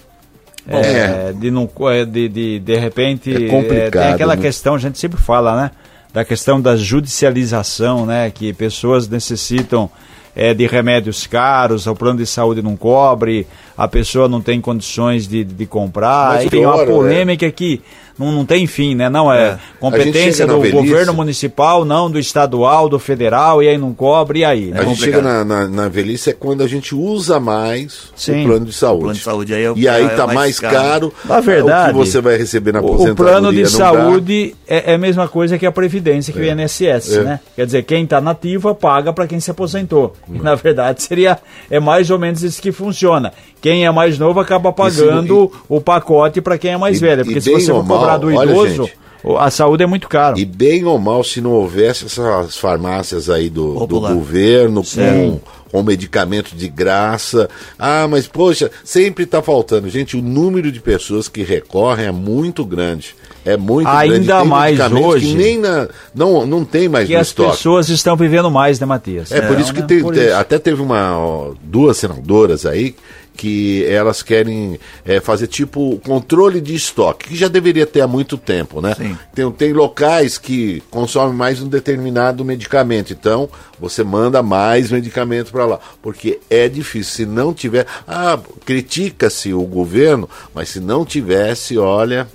É, 0.67 1.33
de, 1.33 1.49
não, 1.49 1.69
é, 1.89 2.05
de, 2.05 2.27
de, 2.27 2.59
de 2.59 2.75
repente. 2.77 3.45
É 3.45 3.47
complicado, 3.47 4.03
tem 4.03 4.13
aquela 4.13 4.35
né? 4.35 4.41
questão, 4.41 4.75
a 4.75 4.79
gente 4.79 4.99
sempre 4.99 5.19
fala, 5.19 5.55
né? 5.55 5.71
Da 6.13 6.25
questão 6.25 6.59
da 6.59 6.75
judicialização, 6.75 8.05
né? 8.05 8.31
Que 8.31 8.51
pessoas 8.53 9.07
necessitam 9.07 9.89
é, 10.35 10.53
de 10.53 10.65
remédios 10.67 11.27
caros, 11.27 11.87
o 11.87 11.95
plano 11.95 12.19
de 12.19 12.25
saúde 12.25 12.61
não 12.61 12.75
cobre, 12.75 13.47
a 13.77 13.87
pessoa 13.87 14.27
não 14.27 14.41
tem 14.41 14.61
condições 14.61 15.27
de, 15.27 15.43
de 15.43 15.65
comprar. 15.65 16.35
Mas 16.35 16.45
Enfim, 16.45 16.63
é 16.63 16.67
uma 16.67 16.83
pior, 16.83 16.87
polêmica 16.87 17.51
que 17.51 17.81
não, 18.19 18.31
não 18.31 18.45
tem 18.45 18.67
fim, 18.67 18.93
né? 18.95 19.09
Não 19.09 19.31
é, 19.31 19.39
É. 19.51 19.59
Competência 19.79 20.45
do 20.45 20.59
velhice- 20.59 20.75
governo 20.75 21.13
municipal, 21.13 21.85
não 21.85 22.11
do 22.11 22.19
estadual, 22.19 22.89
do 22.89 22.99
federal, 22.99 23.63
e 23.63 23.67
aí 23.69 23.77
não 23.77 23.93
cobre, 23.93 24.39
e 24.39 24.45
aí? 24.45 24.65
né? 24.71 24.79
A 24.81 24.83
gente 24.83 24.97
complicado. 24.99 25.21
chega 25.21 25.21
na, 25.21 25.45
na, 25.45 25.67
na 25.67 25.87
velhice 25.87 26.29
é 26.29 26.33
quando 26.33 26.61
a 26.63 26.67
gente 26.67 26.93
usa 26.93 27.39
mais 27.39 28.11
Sim. 28.15 28.43
o 28.43 28.47
plano 28.47 28.65
de 28.65 28.73
saúde. 28.73 28.97
O 28.97 29.03
plano 29.03 29.15
de 29.17 29.23
saúde 29.23 29.53
aí 29.53 29.63
é 29.63 29.71
o- 29.71 29.77
e 29.77 29.87
aí 29.87 30.05
é 30.05 30.09
tá 30.09 30.27
mais 30.27 30.59
caro. 30.59 30.75
caro, 30.75 31.13
Na 31.25 31.39
verdade, 31.39 31.97
o 31.97 32.01
que 32.01 32.07
você 32.09 32.19
vai 32.21 32.37
receber 32.37 32.73
na 32.73 32.79
aposentadoria. 32.79 33.13
O 33.13 33.15
plano 33.15 33.53
de 33.53 33.65
saúde 33.69 34.55
é, 34.67 34.91
é 34.91 34.95
a 34.95 34.97
mesma 34.97 35.27
coisa 35.27 35.57
que 35.57 35.65
a 35.65 35.71
Previdência, 35.71 36.33
que 36.33 36.39
o 36.39 36.43
INSS, 36.43 37.13
É. 37.17 37.23
né? 37.23 37.39
Quer 37.55 37.65
dizer, 37.65 37.83
quem 37.83 38.03
está 38.03 38.19
nativa 38.19 38.75
paga 38.75 39.13
para 39.13 39.25
quem 39.27 39.39
se 39.39 39.49
aposentou. 39.49 40.13
E, 40.33 40.39
na 40.39 40.55
verdade, 40.55 41.01
seria 41.03 41.37
é 41.71 41.79
mais 41.79 42.09
ou 42.11 42.19
menos 42.19 42.43
isso 42.43 42.61
que 42.61 42.71
funciona. 42.71 43.31
Quem 43.61 43.85
é 43.85 43.91
mais 43.91 44.17
novo 44.17 44.39
acaba 44.39 44.71
pagando 44.71 45.51
o 45.67 45.81
pacote 45.81 46.39
para 46.41 46.57
quem 46.57 46.71
é 46.71 46.77
mais 46.77 46.97
E- 46.97 47.01
velho. 47.01 47.21
e 47.21 47.25
Porque 47.25 47.41
se 47.41 47.51
você 47.51 47.71
for 47.71 47.85
cobrar 47.85 48.08
mal, 48.11 48.19
do 48.19 48.27
olha, 48.27 48.51
idoso, 48.51 48.83
gente, 48.85 48.93
o- 49.23 49.37
a 49.37 49.49
saúde 49.51 49.83
é 49.83 49.87
muito 49.87 50.07
caro. 50.07 50.37
E 50.39 50.45
bem 50.45 50.83
ou 50.85 50.97
mal, 50.97 51.23
se 51.23 51.41
não 51.41 51.51
houvesse 51.51 52.05
essas 52.05 52.57
farmácias 52.57 53.29
aí 53.29 53.49
do, 53.49 53.85
do 53.85 53.99
governo 53.99 54.81
com, 54.83 55.39
com 55.71 55.83
medicamento 55.83 56.55
de 56.55 56.67
graça. 56.69 57.49
Ah, 57.77 58.07
mas 58.09 58.27
poxa, 58.27 58.71
sempre 58.83 59.25
está 59.25 59.41
faltando. 59.41 59.89
Gente, 59.89 60.15
o 60.17 60.21
número 60.21 60.71
de 60.71 60.79
pessoas 60.79 61.27
que 61.27 61.43
recorrem 61.43 62.05
é 62.07 62.11
muito 62.11 62.63
grande. 62.65 63.15
É 63.45 63.55
muito 63.55 63.87
Ainda 63.87 64.15
grande. 64.17 64.27
Tem 64.41 64.47
mais 64.47 64.79
hoje. 64.91 65.27
Que 65.27 65.33
nem 65.33 65.57
na, 65.59 65.87
não, 66.13 66.45
não 66.45 66.65
tem 66.65 66.89
mais 66.89 67.07
Que 67.07 67.13
no 67.13 67.19
as 67.21 67.27
estoque. 67.27 67.51
pessoas 67.51 67.87
estão 67.89 68.15
vivendo 68.15 68.51
mais, 68.51 68.79
né, 68.79 68.85
Matias? 68.85 69.31
É, 69.31 69.39
por 69.41 69.57
isso 69.59 69.73
que 69.73 69.79
né? 69.81 69.87
tem- 69.87 70.01
Por 70.01 70.13
te- 70.13 70.19
isso. 70.25 70.35
até 70.35 70.59
teve 70.59 70.81
uma 70.81 71.17
ó, 71.17 71.53
duas 71.63 71.97
senadoras 71.97 72.65
aí 72.65 72.95
que 73.39 73.85
elas 73.85 74.21
querem 74.21 74.77
é, 75.05 75.21
fazer 75.21 75.47
tipo 75.47 75.97
controle 75.99 76.59
de 76.59 76.75
estoque, 76.75 77.29
que 77.29 77.37
já 77.37 77.47
deveria 77.47 77.85
ter 77.85 78.01
há 78.01 78.07
muito 78.07 78.37
tempo, 78.37 78.81
né? 78.81 78.93
Sim. 78.95 79.17
Tem, 79.33 79.49
tem 79.51 79.71
locais 79.71 80.37
que 80.37 80.83
consomem 80.91 81.33
mais 81.33 81.61
um 81.61 81.69
determinado 81.69 82.43
medicamento, 82.43 83.13
então 83.13 83.49
você 83.79 84.03
manda 84.03 84.43
mais 84.43 84.91
medicamento 84.91 85.53
para 85.53 85.65
lá, 85.65 85.79
porque 86.01 86.41
é 86.49 86.67
difícil. 86.67 87.13
Se 87.13 87.25
não 87.25 87.53
tiver, 87.53 87.87
ah, 88.05 88.37
critica-se 88.65 89.53
o 89.53 89.61
governo, 89.61 90.29
mas 90.53 90.67
se 90.67 90.81
não 90.81 91.05
tivesse, 91.05 91.77
olha, 91.77 92.27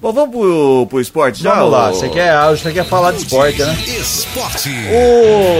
Bom, 0.00 0.12
vamos 0.12 0.30
pro, 0.36 0.86
pro 0.90 1.00
esporte 1.00 1.42
já? 1.42 1.54
Vamos 1.54 1.72
lá, 1.72 1.90
você 1.90 2.08
quer, 2.10 2.30
ah, 2.30 2.50
você 2.50 2.70
quer 2.70 2.84
falar 2.84 3.12
de 3.12 3.18
esporte, 3.18 3.58
né? 3.62 3.76
Esporte. 3.86 4.70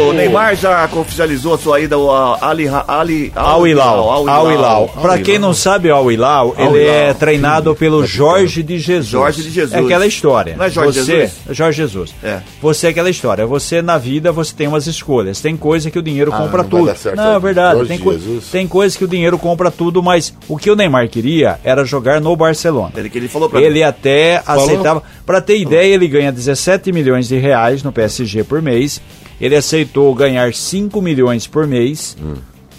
O 0.08 0.12
Neymar 0.12 0.54
já 0.54 0.88
oficializou 0.94 1.54
a 1.54 1.58
sua 1.58 1.80
ida 1.80 1.96
ao 1.96 2.44
Ali... 2.44 2.68
Ali 2.86 3.32
Al 3.34 3.66
Hilal, 3.66 4.28
Al 4.28 4.52
Hilal. 4.52 4.88
Pra 5.00 5.18
quem 5.18 5.38
não 5.38 5.54
sabe, 5.54 5.90
o 5.90 5.94
Al 5.94 6.12
Hilal, 6.12 6.54
ele 6.58 6.84
é 6.86 7.14
treinado 7.14 7.74
pelo 7.74 8.04
Jorge 8.06 8.62
de 8.62 8.78
Jesus. 8.78 9.06
Jorge 9.08 9.42
de 9.42 9.50
Jesus. 9.50 9.72
É 9.72 9.78
aquela 9.82 10.06
história. 10.06 10.54
Não 10.56 10.66
é 10.66 10.70
Jorge 10.70 11.00
você, 11.00 11.12
Jesus? 11.22 11.32
Jorge 11.56 11.76
Jesus. 11.78 12.14
É. 12.22 12.40
Você 12.60 12.86
é 12.88 12.90
aquela 12.90 13.08
história. 13.08 13.46
Você 13.46 13.80
na 13.80 13.96
vida 13.96 14.30
você 14.32 14.54
tem 14.54 14.68
umas 14.68 14.86
escolhas. 14.86 15.40
Tem 15.40 15.56
coisa 15.56 15.90
que 15.90 15.98
o 15.98 16.02
dinheiro 16.02 16.30
Ah, 16.32 16.36
compra 16.38 16.62
não 16.62 16.68
vai 16.68 16.80
tudo. 16.80 16.86
dar 16.88 16.96
certo, 16.96 17.16
Não, 17.16 17.34
é 17.36 17.40
verdade. 17.40 17.74
Jorge 17.76 17.88
Tem, 17.88 17.98
coi- 17.98 18.18
Jesus. 18.18 18.44
tem 18.52 18.66
coisa 18.68 18.98
que 18.98 19.04
o 19.04 19.08
dinheiro 19.08 19.38
compra 19.38 19.70
tudo, 19.70 20.02
mas 20.02 20.34
o 20.46 20.56
que 20.58 20.70
o 20.70 20.76
Neymar 20.76 21.08
queria 21.08 21.58
era 21.64 21.84
jogar 21.86 22.20
no 22.20 22.36
Barcelona. 22.36 22.92
Ele 22.96 23.08
que 23.08 23.16
ele 23.16 23.28
falou 23.28 23.48
pra 23.48 23.60
Ele 23.62 23.76
mim. 23.80 23.82
até 23.82 24.25
aceitava. 24.46 25.02
Para 25.24 25.40
ter 25.40 25.58
ideia, 25.58 25.94
ele 25.94 26.08
ganha 26.08 26.32
17 26.32 26.92
milhões 26.92 27.28
de 27.28 27.36
reais 27.36 27.82
no 27.82 27.92
PSG 27.92 28.44
por 28.44 28.60
mês. 28.62 29.00
Ele 29.40 29.54
aceitou 29.56 30.14
ganhar 30.14 30.52
5 30.54 31.00
milhões 31.02 31.46
por 31.46 31.66
mês 31.66 32.16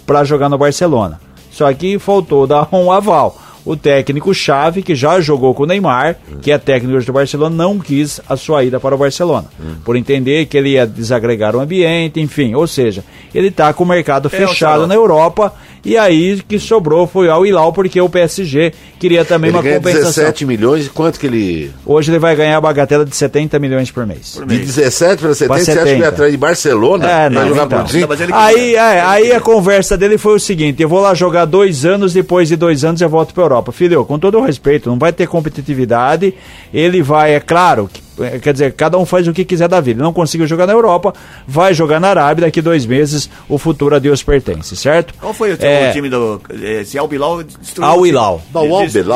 para 0.05 0.23
jogar 0.23 0.49
no 0.49 0.57
Barcelona. 0.57 1.19
Só 1.51 1.71
que 1.73 1.99
faltou 1.99 2.47
dar 2.47 2.67
um 2.73 2.91
aval. 2.91 3.41
O 3.65 3.75
técnico 3.75 4.33
chave, 4.33 4.81
que 4.81 4.95
já 4.95 5.19
jogou 5.19 5.53
com 5.53 5.63
o 5.63 5.65
Neymar, 5.65 6.15
que 6.41 6.53
é 6.53 6.57
técnico 6.57 6.95
hoje 6.95 7.05
do 7.05 7.11
Barcelona, 7.11 7.53
não 7.53 7.77
quis 7.77 8.21
a 8.29 8.37
sua 8.37 8.63
ida 8.63 8.79
para 8.79 8.95
o 8.95 8.97
Barcelona. 8.97 9.47
Por 9.83 9.97
entender 9.97 10.45
que 10.45 10.57
ele 10.57 10.69
ia 10.69 10.87
desagregar 10.87 11.53
o 11.53 11.59
ambiente, 11.59 12.21
enfim. 12.21 12.55
Ou 12.55 12.65
seja, 12.65 13.03
ele 13.35 13.49
está 13.49 13.73
com 13.73 13.83
o 13.83 13.87
mercado 13.87 14.27
É, 14.27 14.29
fechado 14.29 14.87
na 14.87 14.95
Europa. 14.95 15.53
E 15.87 15.97
aí 15.97 16.41
que 16.47 16.59
sobrou 16.59 17.07
foi 17.07 17.29
ao 17.29 17.45
Hilal, 17.45 17.71
porque 17.71 17.99
o 18.01 18.09
PSG 18.09 18.73
queria 18.99 19.23
também 19.23 19.49
ele 19.49 19.57
uma 19.57 19.63
ganha 19.63 19.77
compensação. 19.77 20.09
17 20.25 20.45
milhões 20.45 20.85
e 20.87 20.89
quanto 20.89 21.17
que 21.17 21.25
ele... 21.27 21.71
Hoje 21.85 22.11
ele 22.11 22.19
vai 22.19 22.35
ganhar 22.35 22.57
a 22.57 22.61
bagatela 22.61 23.05
de 23.05 23.15
70 23.15 23.57
milhões 23.57 23.89
por 23.89 24.05
mês. 24.05 24.37
De 24.45 24.57
17 24.59 25.21
para 25.21 25.33
70, 25.33 25.59
você 25.63 25.71
acha 25.71 25.79
que 25.79 25.85
70. 25.87 25.89
ele 25.95 26.05
atrás 26.05 26.31
de 26.31 26.37
Barcelona? 26.37 27.09
É, 27.09 27.29
não, 27.29 27.47
jogar 27.47 27.65
então. 27.67 27.83
por? 27.85 27.93
Não, 27.93 28.07
mas 28.09 28.19
ele- 28.21 28.33
Aí, 28.33 28.75
é, 28.75 29.01
aí 29.01 29.31
a 29.31 29.39
conversa 29.39 29.97
dele 29.97 30.17
foi 30.17 30.35
o 30.35 30.39
seguinte: 30.39 30.81
eu 30.83 30.89
vou 30.89 30.99
lá 30.99 31.13
jogar 31.13 31.45
dois 31.45 31.85
anos, 31.85 32.11
depois 32.13 32.49
de 32.49 32.55
dois 32.57 32.83
anos 32.83 32.99
eu 32.99 33.07
volto 33.07 33.33
pra 33.33 33.43
Europa. 33.43 33.71
Filho, 33.71 34.03
com 34.03 34.19
todo 34.19 34.37
o 34.39 34.45
respeito, 34.45 34.89
não 34.89 34.99
vai 34.99 35.13
ter 35.13 35.27
competitividade. 35.27 36.33
Ele 36.73 37.01
vai, 37.01 37.33
é 37.35 37.39
claro, 37.39 37.89
que- 37.91 38.01
quer 38.41 38.53
dizer, 38.53 38.73
cada 38.73 38.97
um 38.97 39.05
faz 39.05 39.27
o 39.27 39.33
que 39.33 39.45
quiser 39.45 39.67
da 39.67 39.79
vida. 39.79 39.97
Ele 39.99 40.03
não 40.03 40.13
conseguiu 40.13 40.47
jogar 40.47 40.65
na 40.67 40.73
Europa, 40.73 41.13
vai 41.47 41.73
jogar 41.73 41.99
na 41.99 42.09
Arábia. 42.09 42.45
Daqui 42.47 42.61
dois 42.61 42.85
meses, 42.85 43.29
o 43.47 43.57
futuro 43.57 43.95
a 43.95 43.99
Deus 43.99 44.23
pertence, 44.23 44.75
certo? 44.75 45.13
Qual 45.19 45.33
foi 45.33 45.53
o, 45.53 45.57
É, 45.59 45.91
time 45.91 46.09
do... 46.09 46.41
Esse 46.61 46.97
Al 46.97 47.07
Bilal 47.07 47.43
destruiu... 47.43 47.87
Al 47.89 47.97
o 47.99 48.03
time- 48.05 48.09
Hilal. 48.09 48.41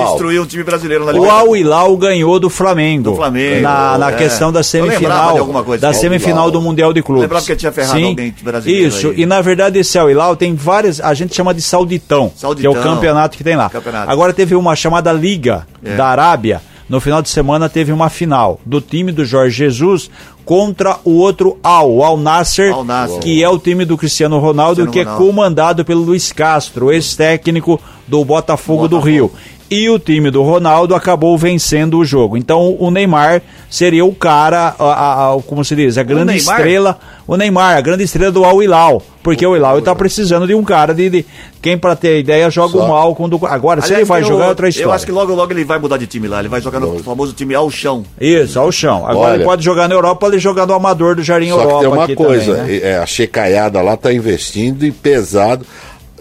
Destruiu 0.09 0.43
um 0.43 0.45
time 0.45 0.63
brasileiro 0.63 1.05
na 1.05 1.11
O 1.11 1.13
Libertadores. 1.15 1.47
Al 1.49 1.55
Hilal 1.57 1.97
ganhou 1.97 2.39
do 2.39 2.49
Flamengo. 2.49 3.11
Do 3.11 3.15
Flamengo, 3.15 3.61
Na, 3.61 3.97
na 3.97 4.11
é. 4.11 4.15
questão 4.15 4.51
da 4.51 4.63
semifinal. 4.63 5.33
de 5.33 5.39
alguma 5.39 5.63
coisa 5.63 5.81
Da 5.87 5.93
semifinal 5.93 6.51
do 6.51 6.61
Mundial 6.61 6.93
de 6.93 7.01
Clubes. 7.01 7.23
lembrava 7.23 7.45
que 7.45 7.55
tinha 7.55 7.71
ferrado 7.71 7.97
Sim, 7.99 8.09
alguém 8.09 8.33
brasileiro 8.41 8.87
Isso, 8.87 9.07
aí. 9.09 9.21
e 9.21 9.25
na 9.25 9.41
verdade 9.41 9.79
esse 9.79 9.97
Al 9.97 10.09
Hilal 10.09 10.35
tem 10.35 10.55
várias, 10.55 10.99
a 10.99 11.13
gente 11.13 11.33
chama 11.35 11.53
de 11.53 11.61
Sauditão, 11.61 12.31
Sauditão. 12.35 12.71
que 12.71 12.77
é 12.77 12.79
o 12.79 12.83
campeonato 12.83 13.37
que 13.37 13.43
tem 13.43 13.55
lá. 13.55 13.69
Campeonato. 13.69 14.09
Agora 14.11 14.33
teve 14.33 14.55
uma 14.55 14.75
chamada 14.75 15.11
Liga 15.11 15.65
É. 15.83 15.95
da 15.95 16.05
Arábia. 16.07 16.61
No 16.91 16.99
final 16.99 17.21
de 17.21 17.29
semana 17.29 17.69
teve 17.69 17.91
uma 17.93 18.09
final 18.09 18.59
do 18.65 18.81
time 18.81 19.13
do 19.13 19.23
Jorge 19.23 19.55
Jesus 19.55 20.11
contra 20.43 20.97
o 21.05 21.11
outro 21.11 21.57
Al, 21.63 21.89
o 21.89 22.03
Al 22.03 22.17
Nasser, 22.17 22.73
Al 22.73 22.83
Nassr. 22.83 23.19
que 23.19 23.41
é 23.41 23.47
o 23.47 23.57
time 23.57 23.85
do 23.85 23.97
Cristiano 23.97 24.37
Ronaldo, 24.39 24.81
Cristiano 24.83 24.91
que 24.91 24.99
é 24.99 25.03
Ronaldo. 25.03 25.25
comandado 25.25 25.85
pelo 25.85 26.01
Luiz 26.01 26.33
Castro, 26.33 26.91
ex-técnico 26.91 27.79
do 28.05 28.25
Botafogo, 28.25 28.89
do 28.89 28.97
Botafogo. 28.97 29.09
Rio. 29.09 29.31
E 29.69 29.89
o 29.89 29.97
time 29.97 30.29
do 30.29 30.43
Ronaldo 30.43 30.93
acabou 30.93 31.37
vencendo 31.37 31.97
o 31.97 32.03
jogo. 32.03 32.35
Então 32.35 32.75
o 32.77 32.91
Neymar 32.91 33.41
seria 33.69 34.03
o 34.03 34.13
cara, 34.13 34.75
a, 34.77 34.83
a- 34.83 35.33
a- 35.33 35.41
como 35.43 35.63
se 35.63 35.77
diz, 35.77 35.97
a 35.97 36.03
grande 36.03 36.35
estrela, 36.35 36.99
o 37.33 37.37
Neymar, 37.37 37.77
a 37.77 37.81
grande 37.81 38.03
estrela 38.03 38.31
do 38.31 38.43
Al 38.43 38.61
Hilal. 38.61 39.01
Porque 39.23 39.45
o 39.45 39.55
Hilal 39.55 39.77
está 39.79 39.93
precisando 39.95 40.47
de 40.47 40.55
um 40.55 40.63
cara 40.63 40.93
de, 40.95 41.09
de- 41.09 41.25
quem 41.61 41.77
para 41.77 41.95
ter 41.95 42.19
ideia 42.19 42.49
joga 42.49 42.73
Só. 42.73 42.83
o 42.85 42.87
mal 42.89 43.15
quando 43.15 43.39
agora 43.45 43.79
se 43.81 43.93
ele 43.93 44.03
vai 44.03 44.21
eu- 44.21 44.25
jogar 44.25 44.45
é 44.45 44.49
outra 44.49 44.67
história. 44.67 44.87
Eu 44.87 44.91
acho 44.91 45.05
que 45.05 45.11
logo, 45.11 45.33
logo 45.35 45.53
ele 45.53 45.63
vai 45.63 45.77
mudar 45.79 45.97
de 45.97 46.07
time 46.07 46.27
lá. 46.27 46.39
Ele 46.39 46.49
vai 46.49 46.59
jogar 46.59 46.79
no 46.79 46.99
famoso 47.03 47.31
time 47.33 47.53
ao 47.55 47.69
chão. 47.69 48.03
Isso, 48.19 48.59
ao 48.59 48.71
chão. 48.71 49.05
Agora 49.07 49.29
Olha. 49.29 49.35
ele 49.35 49.43
pode 49.43 49.63
jogar 49.63 49.87
na 49.87 49.93
Europa, 49.95 50.15
pode 50.21 50.39
jogar 50.39 50.65
no 50.65 50.73
amador 50.73 51.15
do 51.15 51.23
Jardim 51.23 51.49
Só 51.49 51.61
Europa. 51.61 51.73
que 51.75 51.79
tem 51.85 51.93
uma 51.93 52.03
aqui 52.03 52.15
coisa, 52.15 52.55
também, 52.55 52.79
né? 52.81 52.89
é, 52.89 52.97
a 52.97 53.05
checaiada 53.05 53.81
lá 53.81 53.95
tá 53.95 54.11
investindo 54.11 54.83
e 54.83 54.91
pesado. 54.91 55.65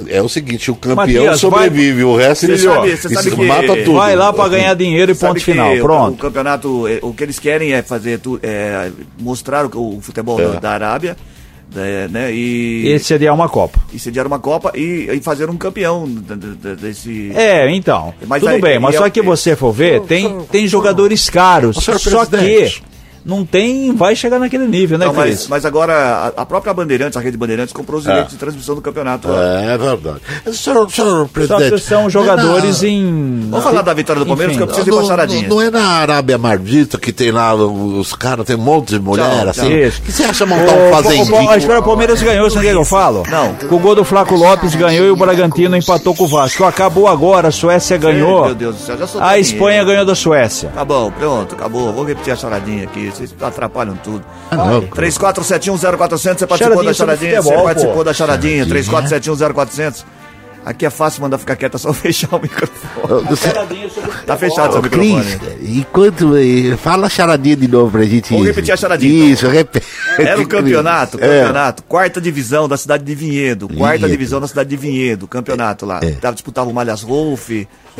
É 0.08 0.22
o 0.22 0.28
seguinte, 0.28 0.70
o 0.70 0.74
campeão 0.74 0.96
Matias, 1.24 1.40
sobrevive, 1.40 2.04
o 2.04 2.16
resto 2.16 2.44
ele 2.46 2.58
sabe- 2.58 2.96
sabe 2.96 3.14
isso 3.14 3.36
que- 3.36 3.44
mata 3.46 3.76
tudo. 3.84 3.94
Vai 3.94 4.16
lá 4.16 4.32
para 4.32 4.48
ganhar 4.48 4.74
dinheiro 4.74 5.12
e 5.12 5.14
Sabe 5.14 5.34
ponto 5.34 5.38
que 5.44 5.50
final. 5.52 5.72
o- 5.72 5.78
O, 5.78 5.80
Pronto. 5.82 6.18
campeonato, 6.18 6.88
eh, 6.88 6.98
o 7.02 7.12
que 7.12 7.22
eles 7.24 7.38
querem 7.38 7.72
é 7.72 7.82
fazer 7.82 8.18
tu, 8.18 8.38
é, 8.42 8.90
mostrar 9.18 9.66
o, 9.66 9.96
o 9.96 10.00
futebol 10.00 10.36
da, 10.38 10.60
da 10.60 10.70
Arábia, 10.70 11.16
né, 11.74 12.08
né, 12.10 12.32
e, 12.32 12.88
Esse 12.88 13.04
seria 13.04 13.32
uma 13.32 13.48
Copa. 13.48 13.78
e 13.92 13.98
sediar 13.98 14.26
uma 14.26 14.38
Copa 14.40 14.72
e, 14.74 15.08
e 15.12 15.20
fazer 15.20 15.48
um 15.48 15.56
campeão 15.56 16.08
da- 16.08 16.34
da- 16.34 16.54
da- 16.70 16.74
desse. 16.74 17.30
É, 17.34 17.70
então. 17.70 18.12
Mas 18.26 18.40
tudo 18.40 18.50
aí- 18.54 18.60
bem, 18.60 18.78
mas 18.80 18.94
e 18.94 18.98
só 18.98 19.06
é- 19.06 19.10
que 19.10 19.22
você 19.22 19.54
for 19.54 19.72
ver, 19.72 20.00
tem, 20.02 20.40
tem 20.50 20.66
jogadores 20.66 21.30
caros. 21.30 21.76
Só 21.76 22.26
que. 22.26 22.82
Não 23.24 23.44
tem. 23.44 23.94
Vai 23.94 24.14
chegar 24.16 24.38
naquele 24.38 24.66
nível, 24.66 24.98
né, 24.98 25.06
Não, 25.06 25.12
mas, 25.14 25.24
Cris? 25.26 25.48
mas 25.48 25.64
agora 25.64 26.32
a, 26.36 26.42
a 26.42 26.46
própria 26.46 26.72
Bandeirantes, 26.72 27.16
a 27.16 27.20
rede 27.20 27.36
Bandeirantes, 27.36 27.72
comprou 27.72 27.98
os 27.98 28.04
direitos 28.04 28.32
de 28.32 28.38
transmissão 28.38 28.74
do 28.74 28.80
campeonato. 28.80 29.28
lá. 29.28 29.40
É 29.62 29.78
verdade. 29.78 30.20
Senhor, 30.52 30.90
senhor 30.90 31.22
Só 31.22 31.28
presidente. 31.32 31.70
que 31.74 31.78
são 31.80 32.08
jogadores 32.10 32.82
é 32.82 32.86
na- 32.86 32.92
em. 32.92 33.48
Vamos 33.50 33.64
falar 33.64 33.82
da 33.82 33.92
vitória 33.94 34.20
do 34.20 34.26
Palmeiras, 34.26 34.56
Enfim. 34.56 34.58
que 34.58 34.62
eu 34.62 34.66
preciso 34.66 34.88
ir 34.88 34.92
pra 34.92 35.00
Não, 35.02 35.08
charadinha. 35.08 35.48
não, 35.48 35.56
não 35.56 35.62
é 35.62 35.70
na 35.70 35.84
Arábia 35.86 36.38
Mardita 36.38 36.98
que 36.98 37.12
tem 37.12 37.30
lá 37.30 37.54
os 37.54 38.14
caras, 38.14 38.46
tem 38.46 38.56
um 38.56 38.60
monte 38.60 38.88
de 38.90 38.98
mulher 39.00 39.24
Tchau, 39.40 39.48
assim. 39.50 39.72
Isso. 39.74 40.02
que 40.02 40.12
você 40.12 40.24
acha 40.24 40.46
montar 40.46 40.72
O, 40.72 40.76
um 40.78 40.84
o, 40.84 40.88
o, 40.88 40.92
fazendinho? 40.94 41.50
a 41.50 41.56
espera, 41.56 41.80
o 41.80 41.82
Palmeiras 41.82 42.22
ganhou, 42.22 42.48
você 42.48 42.56
não 42.56 42.62
quer 42.62 42.70
que 42.72 42.76
eu 42.76 42.84
falo? 42.84 43.22
Não. 43.30 43.54
Com 43.68 43.74
o 43.76 43.78
gol 43.78 43.94
do 43.94 44.04
Flaco 44.04 44.34
Lopes 44.34 44.74
ganhou 44.74 45.06
e 45.06 45.10
o 45.10 45.16
Bragantino 45.16 45.76
empatou 45.76 46.14
com 46.14 46.24
o 46.24 46.28
Vasco. 46.28 46.64
Acabou 46.64 47.06
agora, 47.08 47.48
a 47.48 47.52
Suécia 47.52 47.96
ganhou. 47.96 48.46
Meu 48.46 48.54
Deus 48.54 48.76
do 48.76 48.82
céu, 48.82 48.96
já 48.98 49.06
soltei 49.06 49.28
A. 49.30 49.38
Espanha 49.38 49.84
ganhou 49.84 50.04
da 50.04 50.14
Suécia. 50.14 50.70
Tá 50.74 50.84
bom, 50.84 51.10
pronto, 51.10 51.54
acabou. 51.54 51.92
Vou 51.92 52.04
repetir 52.04 52.32
a 52.32 52.36
charadinha 52.36 52.84
aqui. 52.84 53.09
Vocês 53.16 53.34
atrapalham 53.40 53.96
tudo. 53.96 54.24
Ah, 54.50 54.56
não. 54.56 54.82
34710400, 54.82 56.38
você 56.38 56.46
participou 56.46 56.56
Charadinha 56.56 56.84
da 56.84 56.94
charadinha. 56.94 57.42
futebol, 57.42 57.58
você 57.58 57.64
participou 57.64 57.94
pô. 57.96 58.04
da 58.04 58.14
charadinha. 58.14 58.66
34710400. 58.66 60.04
Aqui 60.64 60.84
é 60.84 60.90
fácil 60.90 61.22
mandar 61.22 61.38
ficar 61.38 61.56
quieto, 61.56 61.76
é 61.76 61.78
só 61.78 61.92
fechar 61.94 62.34
o 62.34 62.40
microfone. 62.40 63.24
Você- 63.28 63.48
Tá 64.26 64.36
fechado 64.36 64.72
seu 64.72 64.80
Ô, 64.80 64.82
Cris, 64.84 65.14
microfone. 65.26 65.78
enquanto. 65.78 66.32
Fala 66.78 67.06
a 67.06 67.10
charadinha 67.10 67.56
de 67.56 67.66
novo 67.66 67.90
pra 67.92 68.02
gente. 68.04 68.30
Vamos 68.30 68.46
repetir 68.46 68.72
a 68.72 68.76
charadinha, 68.76 69.32
Isso, 69.32 69.48
repete. 69.48 69.86
Era 70.18 70.40
o 70.40 70.46
campeonato, 70.46 71.18
É. 71.20 71.20
campeonato, 71.40 71.82
quarta 71.84 72.20
divisão 72.20 72.68
da 72.68 72.76
cidade 72.76 73.04
de 73.04 73.14
Vinhedo, 73.14 73.68
quarta 73.68 73.96
Vinhedo. 73.98 74.10
divisão 74.12 74.40
da 74.40 74.46
cidade 74.46 74.68
de 74.70 74.76
Vinhedo, 74.76 75.26
campeonato 75.26 75.86
lá. 75.86 76.00
É. 76.02 76.10
Tava 76.12 76.34
disputava 76.34 76.68
o 76.68 76.74
Malhas 76.74 77.02
Wolf, 77.02 77.50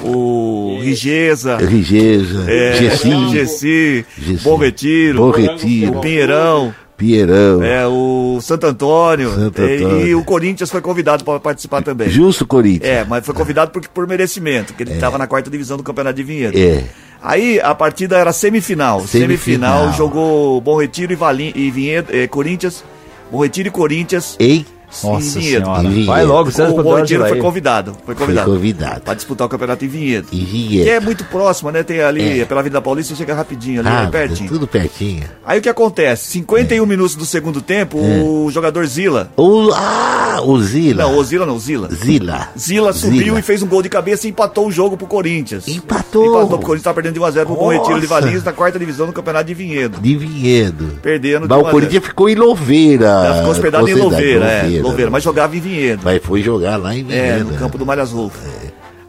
o 0.03 0.79
Rigeza, 0.83 1.57
Rigeza, 1.57 2.45
é, 2.47 2.75
Gessi, 2.75 3.29
Gessi, 3.31 4.07
Bom 4.43 4.57
Retiro, 4.57 5.19
Bom 5.19 5.31
Retiro. 5.31 5.93
o 5.99 6.01
Pinheirão, 6.01 6.75
Pierão. 7.01 7.63
é, 7.63 7.87
o 7.87 8.39
Santo 8.43 8.67
Antônio, 8.67 9.35
Santo 9.35 9.63
é, 9.63 9.77
Antônio. 9.77 10.07
e 10.07 10.15
o 10.15 10.23
Corinthians 10.23 10.71
foi 10.71 10.83
convidado 10.83 11.25
para 11.25 11.41
participar 11.41 11.83
também. 11.83 12.11
Justo 12.11 12.47
Corinthians. 12.47 12.91
É, 12.91 13.05
mas 13.05 13.25
foi 13.25 13.35
convidado 13.35 13.71
por, 13.71 13.87
por 13.89 14.07
merecimento, 14.07 14.75
que 14.75 14.83
ele 14.83 14.93
estava 14.93 15.17
na 15.17 15.27
quarta 15.27 15.49
divisão 15.51 15.79
do 15.79 15.83
Campeonato 15.83 16.17
de 16.17 16.23
Vinhedo. 16.23 16.59
É. 16.59 16.85
Aí 17.23 17.59
a 17.61 17.75
partida 17.75 18.19
era 18.19 18.33
semifinal. 18.33 19.01
Semifinal, 19.01 19.79
Semifinal. 19.79 19.93
jogou 19.93 20.61
Bom 20.61 20.79
Retiro 20.79 21.13
e, 21.13 21.17
Valim, 21.17 21.53
e 21.55 21.71
Vinhedo, 21.71 22.09
eh, 22.15 22.27
Corinthians. 22.27 22.85
Bom 23.31 23.43
Retiro 23.43 23.69
e 23.69 23.71
Corinthians. 23.71 24.37
Ei, 24.39 24.67
Nossa 25.05 25.39
em 25.39 25.43
Vinhedo. 25.43 25.65
senhora. 25.65 25.89
Vinhedo. 25.89 26.07
Vai 26.07 26.25
logo, 26.25 26.51
O 26.51 26.83
Corinthians 26.83 27.29
foi 27.29 27.39
convidado. 27.39 27.97
Foi 28.05 28.15
convidado. 28.15 28.47
Foi 28.47 28.55
convidado. 28.57 29.01
Pra 29.03 29.15
disputar 29.15 29.47
o 29.47 29.51
campeonato 29.51 29.85
em 29.85 29.89
Vinhedo. 29.89 30.29
Em 30.33 30.39
Que 30.39 30.45
Vinhedo. 30.45 30.91
é 30.91 31.01
muito 31.01 31.25
próximo, 31.25 31.71
né? 31.71 31.83
Tem 31.83 32.01
ali, 32.03 32.41
É. 32.41 32.45
pela 32.45 32.63
Vida 32.63 32.81
Paulista, 32.81 33.15
chega 33.15 33.35
rapidinho 33.35 33.81
ali, 33.81 33.89
Ah, 33.89 34.05
é 34.05 34.07
pertinho. 34.09 34.49
tudo 34.49 34.67
pertinho. 34.67 35.25
Aí 35.45 35.59
o 35.59 35.63
que 35.63 35.69
acontece? 35.69 36.31
51 36.31 36.85
minutos 36.87 37.15
do 37.15 37.25
segundo 37.25 37.61
tempo, 37.63 37.99
o 37.99 38.51
jogador 38.51 38.87
Zila. 38.87 39.31
O, 39.37 39.71
ah, 39.73 40.41
o 40.45 40.61
Zila. 40.61 41.05
Não, 41.05 41.17
o 41.17 41.25
Zila 41.25 41.47
não, 41.47 41.59
Zila. 41.59 41.89
Zila. 41.95 42.49
Zila 42.59 42.93
subiu 42.93 43.25
Zila. 43.25 43.39
e 43.39 43.43
fez 43.43 43.63
um 43.63 43.67
gol 43.67 43.83
de 43.83 43.89
cabeça 43.89 44.27
e 44.27 44.31
empatou 44.31 44.67
o 44.67 44.73
jogo 44.73 44.97
pro 44.97 45.07
Corinthians. 45.07 45.67
Empatou. 45.69 46.27
Empatou 46.27 46.59
pro 46.59 46.67
Corinthians, 46.67 46.85
tá 46.85 46.95
perdendo 46.95 47.15
de 47.15 47.21
1x0 47.21 47.47
pro 47.47 47.55
Bom 47.55 47.69
Retiro 47.73 48.01
de. 48.01 48.07
Valinhos 48.07 48.43
na 48.43 48.53
quarta 48.53 48.79
divisão 48.79 49.07
do 49.07 49.13
Campeonato 49.13 49.45
de 49.47 49.55
Vinhedo. 49.55 50.01
De 50.01 50.17
Vinhedo. 50.17 50.99
Perdendo 51.01 51.43
de 51.43 51.49
Mas 51.49 51.59
1 51.59 51.61
o 51.61 51.61
a 51.61 51.71
0. 51.71 51.71
Corinthians 51.71 52.05
ficou 52.05 52.29
em 52.29 52.35
Louveira. 52.35 53.07
Ela 53.07 53.35
ficou 53.37 53.51
hospedado 53.53 53.89
em 53.89 53.95
Louveira, 53.95 54.45
é. 54.47 54.80
Louveira, 54.83 55.11
mas 55.11 55.23
jogava 55.23 55.57
em 55.57 55.61
Vinhedo. 55.61 56.03
Mas 56.05 56.21
foi 56.23 56.43
jogar 56.43 56.77
lá 56.77 56.95
em 56.95 57.01
É, 57.11 57.33
Vinhedo. 57.35 57.51
no 57.53 57.59
campo 57.59 57.77
do 57.79 57.87
Malhas 57.87 58.11
Rolfo. 58.11 58.39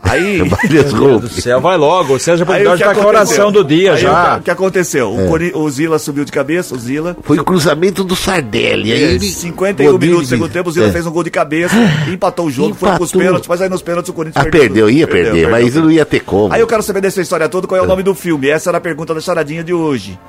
Aí. 0.03 0.39
Várias 0.49 0.71
Meu 0.71 0.81
Deus 0.81 0.93
do 0.93 1.07
roupas. 1.11 1.31
céu, 1.33 1.61
vai 1.61 1.77
logo. 1.77 2.15
O 2.15 2.19
César 2.19 2.43
Aí 2.43 2.47
Polidoro 2.47 2.75
o 2.75 2.77
que 2.79 2.83
tá 2.83 2.93
com 2.95 2.99
a 2.99 3.03
aconteceu? 3.03 3.35
oração 3.45 3.51
do 3.51 3.63
dia 3.63 3.93
Aí 3.93 4.01
já. 4.01 4.37
O 4.37 4.41
que, 4.41 4.51
aconteceu? 4.51 5.13
O, 5.13 5.27
Cori- 5.27 5.51
o 5.53 5.69
Zila 5.69 5.99
subiu 5.99 6.25
de 6.25 6.31
cabeça, 6.31 6.73
o 6.75 6.79
Zila. 6.79 7.15
Foi 7.21 7.37
o 7.37 7.45
cruzamento 7.45 8.03
do 8.03 8.15
Sardelli. 8.15 8.91
Aí 8.91 9.03
É, 9.03 9.11
ele 9.13 9.19
51 9.29 9.85
rodou 9.91 9.99
minutos 9.99 10.27
do 10.27 10.29
segundo 10.29 10.51
tempo, 10.51 10.69
o 10.69 10.71
Zila 10.73 10.87
É. 10.87 10.91
fez 10.91 11.05
um 11.05 11.11
gol 11.11 11.23
de 11.23 11.29
cabeça, 11.29 11.75
empatou 12.11 12.47
o 12.47 12.51
jogo, 12.51 12.73
foi 12.73 12.89
pros 12.89 13.09
Empatou. 13.09 13.21
pênaltis, 13.21 13.47
mas 13.47 13.61
aí 13.61 13.69
nos 13.69 13.81
pênaltis 13.83 14.09
o 14.09 14.13
Corinthians 14.13 14.43
Ah, 14.45 14.49
perdeu, 14.49 14.89
ia 14.89 15.07
Perdeu, 15.07 15.31
perder, 15.33 15.49
mas 15.51 15.63
perdeu. 15.65 15.83
não 15.83 15.91
ia 15.91 16.03
ter 16.05 16.19
como. 16.21 16.51
Aí 16.51 16.59
eu 16.59 16.67
quero 16.67 16.81
saber 16.81 16.99
dessa 17.01 17.21
história 17.21 17.47
toda, 17.47 17.67
qual 17.67 17.79
é 17.79 17.83
o 17.83 17.87
nome 17.87 18.01
do 18.01 18.15
filme? 18.15 18.49
Essa 18.49 18.71
era 18.71 18.79
a 18.79 18.81
pergunta 18.81 19.13
da 19.13 19.21
charadinha 19.21 19.63
de 19.63 19.71
hoje. 19.73 20.19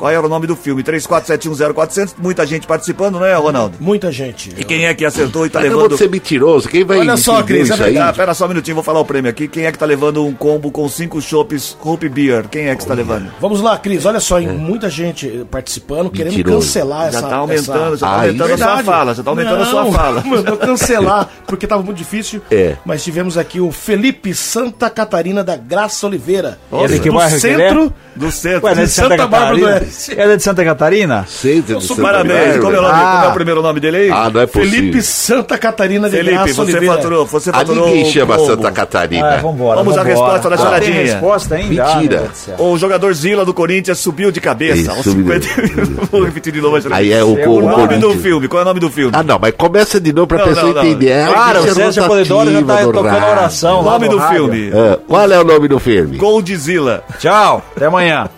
Qual 0.00 0.10
era 0.10 0.24
o 0.24 0.30
nome 0.30 0.46
do 0.46 0.56
filme? 0.56 0.82
34710400, 0.82 2.14
muita 2.16 2.46
gente 2.46 2.66
participando, 2.66 3.18
não 3.18 3.26
é, 3.26 3.34
Ronaldo? 3.34 3.76
Muita 3.78 4.10
gente. 4.10 4.48
E 4.56 4.64
quem 4.64 4.86
é 4.86 4.94
que 4.94 5.04
acertou 5.04 5.44
e 5.44 5.50
tá 5.50 5.60
Acabou 5.60 5.82
levando... 5.82 5.98
ser 5.98 6.08
mentiroso. 6.08 6.70
Quem 6.70 6.84
vai 6.84 7.00
Olha 7.00 7.18
só, 7.18 7.42
Cris, 7.42 7.68
é? 7.70 7.98
Ah, 7.98 8.10
pera 8.10 8.32
só 8.32 8.46
um 8.46 8.48
minutinho, 8.48 8.76
vou 8.76 8.82
falar 8.82 8.98
o 9.00 9.04
prêmio 9.04 9.30
aqui. 9.30 9.46
Quem 9.46 9.66
é 9.66 9.72
que 9.72 9.78
tá 9.78 9.84
levando 9.84 10.24
um 10.24 10.32
combo 10.32 10.70
com 10.70 10.88
cinco 10.88 11.20
chopes 11.20 11.76
Hope 11.84 12.08
Beer? 12.08 12.48
Quem 12.48 12.68
é 12.68 12.74
que 12.74 12.80
está 12.80 12.94
levando? 12.94 13.30
Vamos 13.38 13.60
lá, 13.60 13.76
Cris. 13.76 14.06
Olha 14.06 14.20
só, 14.20 14.40
hein, 14.40 14.48
muita 14.48 14.88
gente 14.88 15.26
eh, 15.28 15.44
participando, 15.50 16.08
querendo 16.08 16.32
Mentiroso. 16.32 16.66
cancelar 16.66 17.08
essa. 17.08 17.20
Já 17.20 17.28
tá 17.28 17.36
aumentando, 17.36 17.96
já 17.98 18.06
tá 18.06 18.12
Ah, 18.12 18.20
aumentando 18.22 18.52
a 18.54 18.56
sua 18.56 18.82
fala, 18.82 19.14
já 19.14 19.22
tá 19.22 19.30
aumentando 19.30 19.62
a 19.62 19.66
sua 19.66 19.84
Não, 19.84 19.92
fala. 19.92 20.22
Mandou 20.24 20.56
cancelar, 20.56 21.28
porque 21.46 21.66
tava 21.66 21.82
muito 21.82 21.98
difícil. 21.98 22.40
É. 22.50 22.74
Mas 22.86 23.04
tivemos 23.04 23.36
aqui 23.36 23.60
o 23.60 23.70
Felipe 23.70 24.34
Santa 24.34 24.88
Catarina 24.88 25.44
da 25.44 25.56
Graça 25.56 26.06
Oliveira. 26.06 26.58
Ele 26.72 26.98
que 27.00 27.10
do 27.10 27.16
bairro 27.16 27.38
que 27.38 27.46
ele 27.46 27.62
é? 27.62 27.68
centro. 27.68 27.92
Do 28.16 28.32
centro. 28.32 28.66
Ué, 28.66 28.74
não 28.74 28.82
é 28.82 28.86
de 28.86 28.90
Santa, 28.90 29.08
Santa 29.10 29.26
Bárbara 29.26 29.56
do 29.56 29.60
Catarina? 29.62 29.89
Oeste. 29.90 30.14
Ela 30.20 30.32
é 30.32 30.36
de 30.36 30.42
Santa 30.42 30.64
Catarina? 30.64 31.26
Centro 31.28 31.74
do 31.74 31.80
Santo 31.80 32.02
Parabéns. 32.02 32.56
Como 32.58 32.74
é, 32.74 32.78
o 32.78 32.82
nome, 32.82 32.94
Ah. 32.94 33.12
como 33.14 33.24
é 33.24 33.28
o 33.28 33.32
primeiro 33.34 33.62
nome 33.62 33.80
dele 33.80 33.96
aí? 33.96 34.10
Ah, 34.10 34.30
não 34.32 34.40
é 34.40 34.46
possível. 34.46 34.70
Felipe 34.70 35.02
Santa 35.02 35.58
Catarina 35.58 36.08
de 36.08 36.16
Felipe, 36.16 36.34
Graça 36.34 36.54
você 36.54 36.60
Oliveira. 36.62 36.94
faturou, 36.94 37.26
você 37.26 37.50
Ah, 37.50 37.52
faturou 37.54 37.86
ninguém 37.86 38.02
o 38.04 38.06
chama 38.06 38.36
combo. 38.36 38.46
Santa 38.48 38.72
Catarina. 38.72 39.26
Ah, 39.28 39.36
vambora. 39.38 39.76
Vamos 39.78 39.98
à 39.98 40.02
vambora. 40.02 40.14
resposta 40.32 40.48
da 40.50 40.54
Ah, 40.54 40.58
tem 40.58 40.66
charadinha. 40.66 41.02
resposta 41.14 41.54
ainda? 41.54 41.84
Ah, 41.84 41.94
Mentira. 41.96 42.30
céu. 42.34 42.54
O 42.58 42.78
jogador 42.78 43.12
Zila 43.14 43.44
do 43.44 43.52
Corinthians 43.54 43.98
subiu 43.98 44.30
de 44.30 44.40
cabeça 44.40 44.80
Isso, 44.80 44.90
aos 44.90 45.02
subiu. 45.04 45.40
50 45.42 46.06
Vou 46.10 46.24
repetir 46.24 46.52
de 46.52 46.60
novo 46.60 46.76
a. 46.76 46.80
Aí 46.96 47.12
é 47.12 47.22
o, 47.24 47.38
É 47.38 47.46
o, 47.46 47.50
o 47.50 47.56
O 47.58 47.62
nome 47.62 47.96
do 47.98 48.10
filme, 48.14 48.48
qual 48.48 48.60
é 48.60 48.62
o 48.62 48.66
nome 48.68 48.80
do 48.80 48.90
filme? 48.90 49.12
Ah, 49.14 49.22
não, 49.22 49.38
mas 49.38 49.52
começa 49.56 50.00
de 50.00 50.12
novo 50.12 50.26
pra 50.26 50.38
Não, 50.38 50.44
pessoa 50.46 50.66
não, 50.68 50.74
não. 50.74 50.84
entender. 50.84 51.08
É 51.10 51.26
Claro, 51.26 51.60
o 51.60 51.74
César 51.74 52.06
Polidoro 52.06 52.50
já 52.50 52.62
tá 52.62 52.78
tocando 52.84 53.06
oração 53.30 53.80
o 53.80 53.82
nome 53.84 54.08
no 54.08 54.18
do 54.18 54.20
filme. 54.28 54.70
Ah, 54.74 54.98
qual 55.06 55.30
é 55.30 55.38
o 55.40 55.44
nome 55.44 55.68
do 55.68 55.78
filme? 55.78 56.16
Goldzilla. 56.16 57.02
Tchau, 57.18 57.62
até 57.76 57.86
amanhã. 57.86 58.28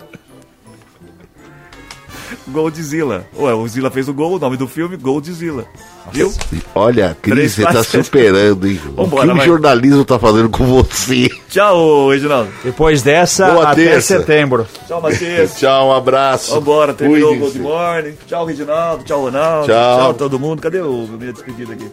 Goldzilla. 2.47 3.25
Ué, 3.37 3.53
o 3.53 3.67
Zila 3.67 3.89
fez 3.89 4.07
o 4.07 4.13
gol, 4.13 4.35
o 4.35 4.39
nome 4.39 4.57
do 4.57 4.67
filme, 4.67 4.97
Goldzilla. 4.97 5.65
Viu? 6.11 6.33
Olha, 6.75 7.15
Cris, 7.21 7.53
você 7.53 7.63
tá 7.63 7.83
superando, 7.83 8.67
hein? 8.67 8.79
Vambora, 8.95 9.25
o 9.25 9.29
que 9.29 9.37
vai. 9.37 9.45
o 9.45 9.49
jornalismo 9.49 10.03
tá 10.05 10.19
fazendo 10.19 10.49
com 10.49 10.65
você? 10.65 11.29
Tchau, 11.49 12.09
Reginaldo. 12.09 12.49
Depois 12.63 13.01
dessa, 13.01 13.51
Boa 13.51 13.71
até 13.71 13.85
terça. 13.85 14.17
setembro. 14.19 14.67
Tchau, 14.87 15.01
Matheus. 15.01 15.55
Tchau, 15.57 15.87
um 15.89 15.93
abraço. 15.93 16.53
Vambora, 16.53 16.93
terminou 16.93 17.33
o. 17.33 17.39
Gold 17.39 17.59
Morning. 17.59 18.13
Tchau, 18.27 18.45
Reginaldo. 18.45 19.03
Tchau, 19.03 19.21
Ronaldo. 19.21 19.67
Tchau. 19.67 20.13
todo 20.13 20.39
mundo. 20.39 20.61
Cadê 20.61 20.81
o 20.81 21.07
minha 21.07 21.31
despedida 21.31 21.73
aqui? 21.73 21.89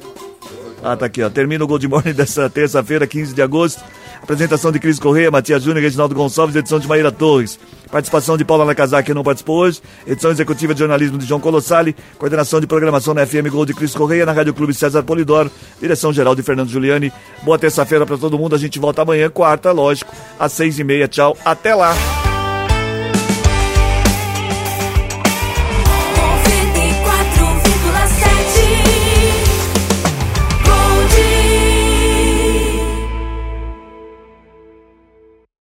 Ah, 0.83 0.97
tá 0.97 1.07
aqui, 1.07 1.23
ó. 1.23 1.31
Termina 1.31 1.63
o 1.65 1.67
Gold 1.69 1.87
Morning 1.87 2.13
dessa 2.15 2.49
terça-feira, 2.51 3.07
15 3.07 3.35
de 3.35 3.43
agosto. 3.43 3.83
Apresentação 4.23 4.71
de 4.71 4.79
Cris 4.79 4.99
Correia, 4.99 5.31
Matias 5.31 5.63
Júnior, 5.63 5.83
Reginaldo 5.83 6.15
Gonçalves, 6.15 6.55
edição 6.55 6.79
de 6.79 6.87
Maíra 6.87 7.11
Torres. 7.11 7.59
Participação 7.91 8.37
de 8.37 8.45
Paula 8.45 8.65
Nakazaki, 8.65 9.07
que 9.07 9.15
não 9.15 9.25
participou 9.25 9.59
hoje. 9.59 9.81
Edição 10.07 10.31
executiva 10.31 10.73
de 10.73 10.79
jornalismo 10.79 11.19
de 11.19 11.27
João 11.27 11.41
Colossali. 11.41 11.97
Coordenação 12.19 12.61
de 12.61 12.67
programação 12.67 13.15
na 13.15 13.27
FM 13.27 13.49
Gold 13.51 13.73
de 13.73 13.79
Cris 13.79 13.95
Correia, 13.95 14.25
na 14.25 14.33
Rádio 14.33 14.55
Clube 14.55 14.73
César 14.73 15.03
Polidoro. 15.03 15.51
Direção 15.81 16.13
geral 16.13 16.35
de 16.35 16.43
Fernando 16.43 16.69
Giuliani. 16.69 17.13
Boa 17.43 17.59
terça-feira 17.59 18.07
pra 18.07 18.17
todo 18.17 18.39
mundo. 18.39 18.55
A 18.55 18.59
gente 18.59 18.79
volta 18.79 19.03
amanhã, 19.03 19.29
quarta, 19.29 19.73
lógico, 19.73 20.15
às 20.39 20.53
seis 20.53 20.79
e 20.79 20.85
meia. 20.85 21.09
Tchau. 21.09 21.37
Até 21.45 21.75
lá. 21.75 21.95